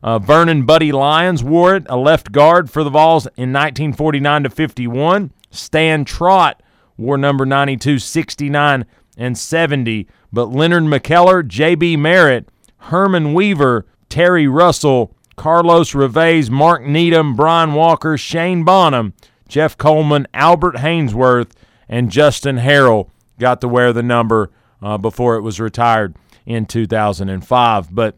Uh, 0.02 0.18
Vernon 0.18 0.64
Buddy 0.64 0.92
Lyons 0.92 1.42
wore 1.42 1.76
it, 1.76 1.86
a 1.88 1.96
left 1.96 2.32
guard 2.32 2.70
for 2.70 2.82
the 2.82 2.90
Vols 2.90 3.26
in 3.36 3.52
1949 3.52 4.44
to 4.44 4.50
51. 4.50 5.32
Stan 5.50 6.04
Trott 6.04 6.62
wore 6.96 7.18
number 7.18 7.46
92, 7.46 7.98
69, 7.98 8.84
and 9.16 9.38
70. 9.38 10.08
But 10.32 10.46
Leonard 10.46 10.84
McKellar, 10.84 11.46
J.B. 11.46 11.96
Merritt, 11.96 12.48
Herman 12.78 13.34
Weaver, 13.34 13.86
Terry 14.08 14.46
Russell, 14.46 15.14
Carlos 15.36 15.92
Reveiz, 15.92 16.50
Mark 16.50 16.84
Needham, 16.84 17.36
Brian 17.36 17.74
Walker, 17.74 18.16
Shane 18.18 18.64
Bonham, 18.64 19.14
Jeff 19.48 19.78
Coleman, 19.78 20.26
Albert 20.34 20.76
Haynesworth, 20.76 21.50
and 21.88 22.10
Justin 22.10 22.58
Harrell 22.58 23.10
got 23.38 23.60
to 23.60 23.68
wear 23.68 23.92
the 23.92 24.02
number 24.02 24.50
uh, 24.82 24.98
before 24.98 25.36
it 25.36 25.42
was 25.42 25.60
retired 25.60 26.14
in 26.44 26.66
2005. 26.66 27.94
But 27.94 28.16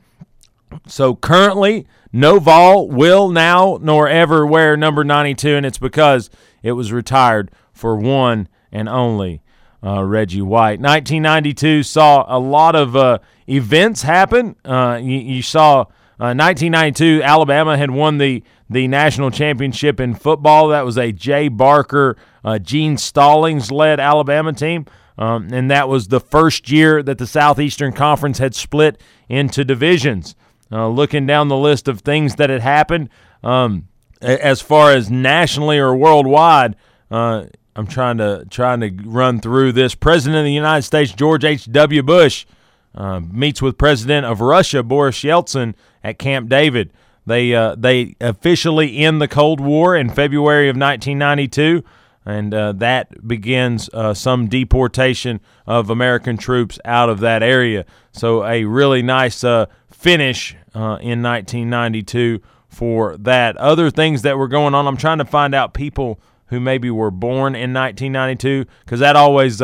so 0.86 1.14
currently, 1.14 1.86
no 2.12 2.38
Vol 2.38 2.88
will 2.88 3.28
now 3.30 3.78
nor 3.80 4.08
ever 4.08 4.46
wear 4.46 4.76
number 4.76 5.04
92, 5.04 5.56
and 5.56 5.66
it's 5.66 5.78
because 5.78 6.30
it 6.62 6.72
was 6.72 6.92
retired 6.92 7.50
for 7.72 7.96
one 7.96 8.48
and 8.72 8.88
only 8.88 9.42
uh, 9.84 10.02
Reggie 10.04 10.42
White. 10.42 10.80
1992 10.80 11.82
saw 11.82 12.24
a 12.28 12.38
lot 12.38 12.74
of 12.74 12.96
uh, 12.96 13.18
events 13.50 14.02
happen. 14.02 14.56
Uh, 14.64 14.98
you, 15.02 15.18
you, 15.18 15.42
saw 15.42 15.84
1992 16.18 17.20
uh, 17.22 17.26
Alabama 17.26 17.76
had 17.76 17.90
won 17.90 18.18
the 18.18 18.42
the 18.68 18.86
national 18.86 19.30
championship 19.32 19.98
in 19.98 20.14
football. 20.14 20.68
That 20.68 20.84
was 20.84 20.96
a 20.96 21.10
Jay 21.10 21.48
Barker, 21.48 22.16
uh, 22.44 22.58
Gene 22.58 22.96
Stallings 22.96 23.72
led 23.72 23.98
Alabama 23.98 24.52
team. 24.52 24.86
Um, 25.18 25.48
and 25.52 25.70
that 25.70 25.88
was 25.88 26.08
the 26.08 26.20
first 26.20 26.70
year 26.70 27.02
that 27.02 27.18
the 27.18 27.26
Southeastern 27.26 27.92
Conference 27.92 28.38
had 28.38 28.54
split 28.54 29.00
into 29.28 29.64
divisions. 29.64 30.34
Uh, 30.72 30.88
looking 30.88 31.26
down 31.26 31.48
the 31.48 31.56
list 31.56 31.88
of 31.88 32.00
things 32.00 32.36
that 32.36 32.48
had 32.48 32.60
happened, 32.60 33.10
um, 33.42 33.88
as 34.22 34.60
far 34.60 34.92
as 34.92 35.10
nationally 35.10 35.78
or 35.78 35.96
worldwide, 35.96 36.76
uh, 37.10 37.46
I'm 37.74 37.86
trying 37.86 38.18
to 38.18 38.46
trying 38.50 38.80
to 38.80 38.90
run 39.04 39.40
through 39.40 39.72
this. 39.72 39.94
President 39.94 40.38
of 40.38 40.44
the 40.44 40.52
United 40.52 40.82
States 40.82 41.12
George 41.12 41.44
H. 41.44 41.70
W. 41.70 42.02
Bush 42.02 42.46
uh, 42.94 43.20
meets 43.20 43.62
with 43.62 43.78
President 43.78 44.26
of 44.26 44.40
Russia 44.40 44.82
Boris 44.82 45.20
Yeltsin 45.22 45.74
at 46.02 46.18
Camp 46.18 46.48
David. 46.48 46.92
They 47.26 47.54
uh, 47.54 47.74
they 47.76 48.16
officially 48.20 48.98
end 48.98 49.20
the 49.20 49.28
Cold 49.28 49.60
War 49.60 49.94
in 49.94 50.10
February 50.10 50.68
of 50.68 50.76
1992, 50.76 51.84
and 52.24 52.52
uh, 52.52 52.72
that 52.72 53.26
begins 53.26 53.88
uh, 53.92 54.14
some 54.14 54.48
deportation 54.48 55.40
of 55.66 55.90
American 55.90 56.36
troops 56.36 56.78
out 56.84 57.08
of 57.08 57.20
that 57.20 57.42
area. 57.42 57.84
So 58.12 58.44
a 58.44 58.64
really 58.64 59.02
nice 59.02 59.44
uh, 59.44 59.66
finish 59.90 60.56
in 60.74 61.22
1992 61.22 62.40
for 62.68 63.16
that. 63.18 63.56
Other 63.58 63.90
things 63.90 64.22
that 64.22 64.38
were 64.38 64.48
going 64.48 64.74
on. 64.74 64.86
I'm 64.86 64.96
trying 64.96 65.18
to 65.18 65.24
find 65.24 65.54
out 65.54 65.74
people 65.74 66.20
who 66.46 66.58
maybe 66.58 66.90
were 66.90 67.10
born 67.10 67.54
in 67.54 67.72
1992 67.72 68.64
because 68.84 69.00
that 69.00 69.14
always 69.14 69.60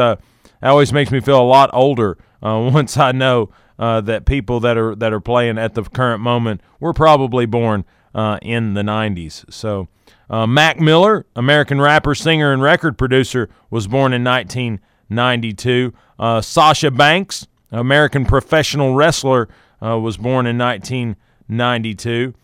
that 0.61 0.69
always 0.69 0.93
makes 0.93 1.11
me 1.11 1.21
feel 1.21 1.41
a 1.41 1.45
lot 1.45 1.71
older 1.73 2.19
uh, 2.43 2.71
once 2.73 2.97
I 2.97 3.13
know 3.13 3.51
uh, 3.79 4.01
that 4.03 4.25
people 4.25 4.61
that 4.61 4.77
are 4.77 4.95
that 4.95 5.13
are 5.13 5.21
playing 5.21 5.59
at 5.59 5.75
the 5.75 5.83
current 5.83 6.23
moment 6.23 6.61
were 6.81 6.93
probably 6.93 7.47
born 7.47 7.85
uh, 8.15 8.39
in 8.43 8.75
the 8.75 8.83
90s. 8.83 9.51
So 9.53 9.89
uh, 10.31 10.47
Mac 10.47 10.81
Miller, 10.81 11.27
American 11.37 11.81
rapper, 11.81 12.15
singer, 12.15 12.53
and 12.53 12.63
record 12.63 12.97
producer, 12.97 13.49
was 13.71 13.87
born 13.87 14.13
in 14.13 14.25
1992. 14.25 15.93
Uh, 16.19 16.41
Sasha 16.41 16.91
Banks, 16.91 17.47
American 17.71 18.25
professional 18.25 18.95
wrestler, 18.95 19.49
was 19.81 20.17
born 20.17 20.47
in 20.47 20.59
1992. 20.59 22.35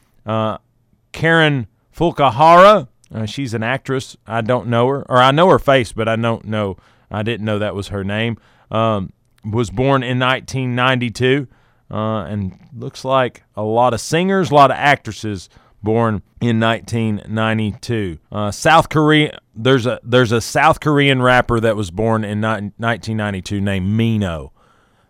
Karen 1.13 1.67
Fukuhara, 1.95 2.89
uh, 3.15 3.27
she's 3.27 3.55
an 3.55 3.63
actress. 3.63 4.17
I 4.27 4.41
don't 4.41 4.69
know 4.69 4.89
her, 4.89 5.03
or 5.11 5.19
I 5.19 5.31
know 5.31 5.49
her 5.49 5.59
face, 5.59 5.93
but 5.93 6.09
I 6.09 6.17
don't 6.17 6.45
know. 6.47 6.77
I 7.13 7.23
didn't 7.23 7.45
know 7.45 7.59
that 7.59 7.75
was 7.75 7.89
her 7.89 8.03
name. 8.05 8.39
Um, 8.71 9.13
was 9.45 9.71
born 9.71 10.03
in 10.03 10.19
1992, 10.19 11.47
uh, 11.91 12.25
and 12.25 12.59
looks 12.75 13.05
like 13.05 13.43
a 13.57 13.63
lot 13.63 13.93
of 13.93 14.01
singers, 14.01 14.51
a 14.51 14.55
lot 14.55 14.71
of 14.71 14.77
actresses 14.77 15.49
born 15.83 16.23
in 16.41 16.61
1992. 16.61 18.19
Uh, 18.31 18.51
South 18.51 18.89
Korea. 18.89 19.39
There's 19.55 19.87
a 19.87 20.01
there's 20.03 20.33
a 20.33 20.41
South 20.41 20.81
Korean 20.81 21.21
rapper 21.21 21.61
that 21.61 21.77
was 21.77 21.91
born 21.91 22.25
in 22.25 22.41
1992 22.41 23.61
named 23.61 23.89
Mino. 23.89 24.53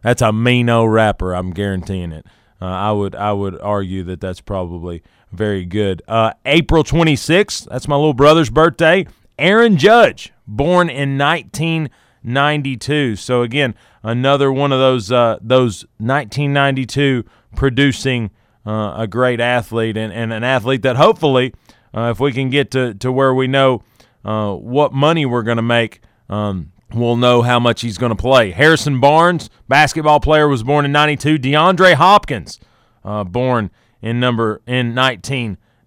That's 0.02 0.22
a 0.22 0.32
Mino 0.32 0.84
rapper. 0.84 1.34
I'm 1.34 1.52
guaranteeing 1.52 2.12
it. 2.12 2.26
Uh, 2.60 2.66
I 2.66 2.92
would 2.92 3.14
I 3.14 3.32
would 3.32 3.60
argue 3.60 4.02
that 4.04 4.20
that's 4.20 4.40
probably 4.40 5.02
very 5.30 5.64
good. 5.64 6.02
Uh, 6.06 6.32
April 6.44 6.84
26th, 6.84 7.68
that's 7.68 7.88
my 7.88 7.96
little 7.96 8.14
brother's 8.14 8.50
birthday. 8.50 9.06
Aaron 9.42 9.76
Judge, 9.76 10.32
born 10.46 10.88
in 10.88 11.18
1992. 11.18 13.16
So 13.16 13.42
again, 13.42 13.74
another 14.04 14.52
one 14.52 14.70
of 14.70 14.78
those 14.78 15.10
uh, 15.10 15.38
those 15.40 15.82
1992 15.98 17.24
producing 17.56 18.30
uh, 18.64 18.94
a 18.98 19.06
great 19.08 19.40
athlete 19.40 19.96
and, 19.96 20.12
and 20.12 20.32
an 20.32 20.44
athlete 20.44 20.82
that 20.82 20.94
hopefully, 20.94 21.52
uh, 21.92 22.10
if 22.12 22.20
we 22.20 22.32
can 22.32 22.50
get 22.50 22.70
to, 22.70 22.94
to 22.94 23.10
where 23.10 23.34
we 23.34 23.48
know 23.48 23.82
uh, 24.24 24.52
what 24.54 24.92
money 24.92 25.26
we're 25.26 25.42
going 25.42 25.56
to 25.56 25.62
make, 25.62 26.00
um, 26.30 26.70
we'll 26.94 27.16
know 27.16 27.42
how 27.42 27.58
much 27.58 27.80
he's 27.80 27.98
going 27.98 28.10
to 28.10 28.16
play. 28.16 28.52
Harrison 28.52 29.00
Barnes, 29.00 29.50
basketball 29.66 30.20
player, 30.20 30.46
was 30.46 30.62
born 30.62 30.84
in 30.84 30.92
92. 30.92 31.38
DeAndre 31.38 31.94
Hopkins, 31.94 32.60
uh, 33.04 33.24
born 33.24 33.72
in 34.00 34.20
number 34.20 34.62
in 34.68 34.94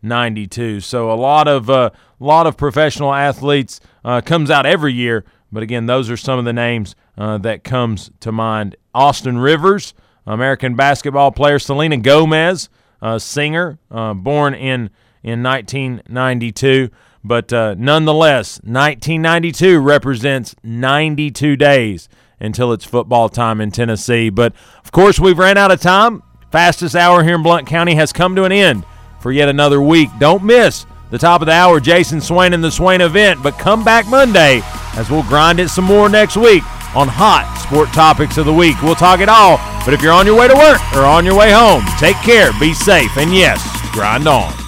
1992. 0.06 0.80
So 0.82 1.12
a 1.12 1.16
lot 1.16 1.48
of 1.48 1.70
uh, 1.70 1.90
lot 2.20 2.48
of 2.48 2.58
professional 2.58 3.14
athletes 3.14 3.80
uh, 4.04 4.22
comes 4.22 4.50
out 4.52 4.66
every 4.66 4.94
year. 4.94 5.26
But 5.52 5.64
again, 5.64 5.86
those 5.86 6.10
are 6.10 6.18
some 6.18 6.40
of 6.40 6.46
the 6.46 6.54
names 6.54 6.96
uh, 7.18 7.38
that 7.40 7.64
comes 7.64 8.12
to 8.20 8.32
mind. 8.32 8.76
Austin 8.94 9.38
Rivers, 9.38 9.94
American 10.26 10.76
basketball 10.76 11.32
player. 11.32 11.60
Selena 11.60 11.98
Gomez, 11.98 12.70
singer, 13.18 13.80
uh, 13.92 14.14
born 14.14 14.54
in 14.54 14.90
in 15.24 15.42
1992. 15.42 16.90
But 17.24 17.52
uh, 17.52 17.74
nonetheless, 17.78 18.60
1992 18.64 19.80
represents 19.80 20.56
92 20.64 21.56
days 21.56 22.08
until 22.40 22.72
it's 22.72 22.86
football 22.86 23.30
time 23.30 23.60
in 23.60 23.72
Tennessee. 23.72 24.30
But 24.30 24.54
of 24.84 24.92
course, 24.92 25.20
we've 25.20 25.40
ran 25.40 25.58
out 25.58 25.72
of 25.72 25.82
time. 25.82 26.22
Fastest 26.52 26.96
hour 26.96 27.24
here 27.24 27.36
in 27.36 27.44
Blount 27.44 27.66
County 27.66 27.96
has 27.96 28.14
come 28.14 28.36
to 28.36 28.44
an 28.44 28.52
end 28.52 28.86
for 29.26 29.32
yet 29.32 29.50
another 29.50 29.82
week. 29.82 30.12
Don't 30.20 30.44
miss 30.44 30.86
the 31.10 31.18
top 31.18 31.42
of 31.42 31.48
the 31.48 31.52
hour, 31.52 31.80
Jason 31.80 32.22
Swain 32.22 32.54
and 32.54 32.64
the 32.64 32.70
Swain 32.70 33.02
event, 33.02 33.42
but 33.42 33.58
come 33.58 33.84
back 33.84 34.06
Monday 34.06 34.62
as 34.98 35.10
we'll 35.10 35.24
grind 35.24 35.60
it 35.60 35.70
some 35.70 35.86
more 35.86 36.10
next 36.10 36.38
week 36.38 36.62
on 36.96 37.08
hot 37.08 37.60
sport 37.60 37.90
topics 37.90 38.38
of 38.38 38.46
the 38.46 38.54
week. 38.54 38.80
We'll 38.84 38.94
talk 38.94 39.22
it 39.22 39.28
all, 39.28 39.58
but 39.84 39.96
if 39.96 40.04
you're 40.04 40.14
on 40.14 40.28
your 40.28 40.38
way 40.38 40.48
to 40.48 40.54
work 40.54 40.80
or 40.94 41.06
on 41.06 41.26
your 41.26 41.36
way 41.36 41.52
home, 41.52 41.84
take 41.98 42.18
care, 42.18 42.52
be 42.60 42.76
safe, 42.76 43.18
and 43.18 43.34
yes, 43.34 43.60
grind 43.94 44.28
on. 44.28 44.65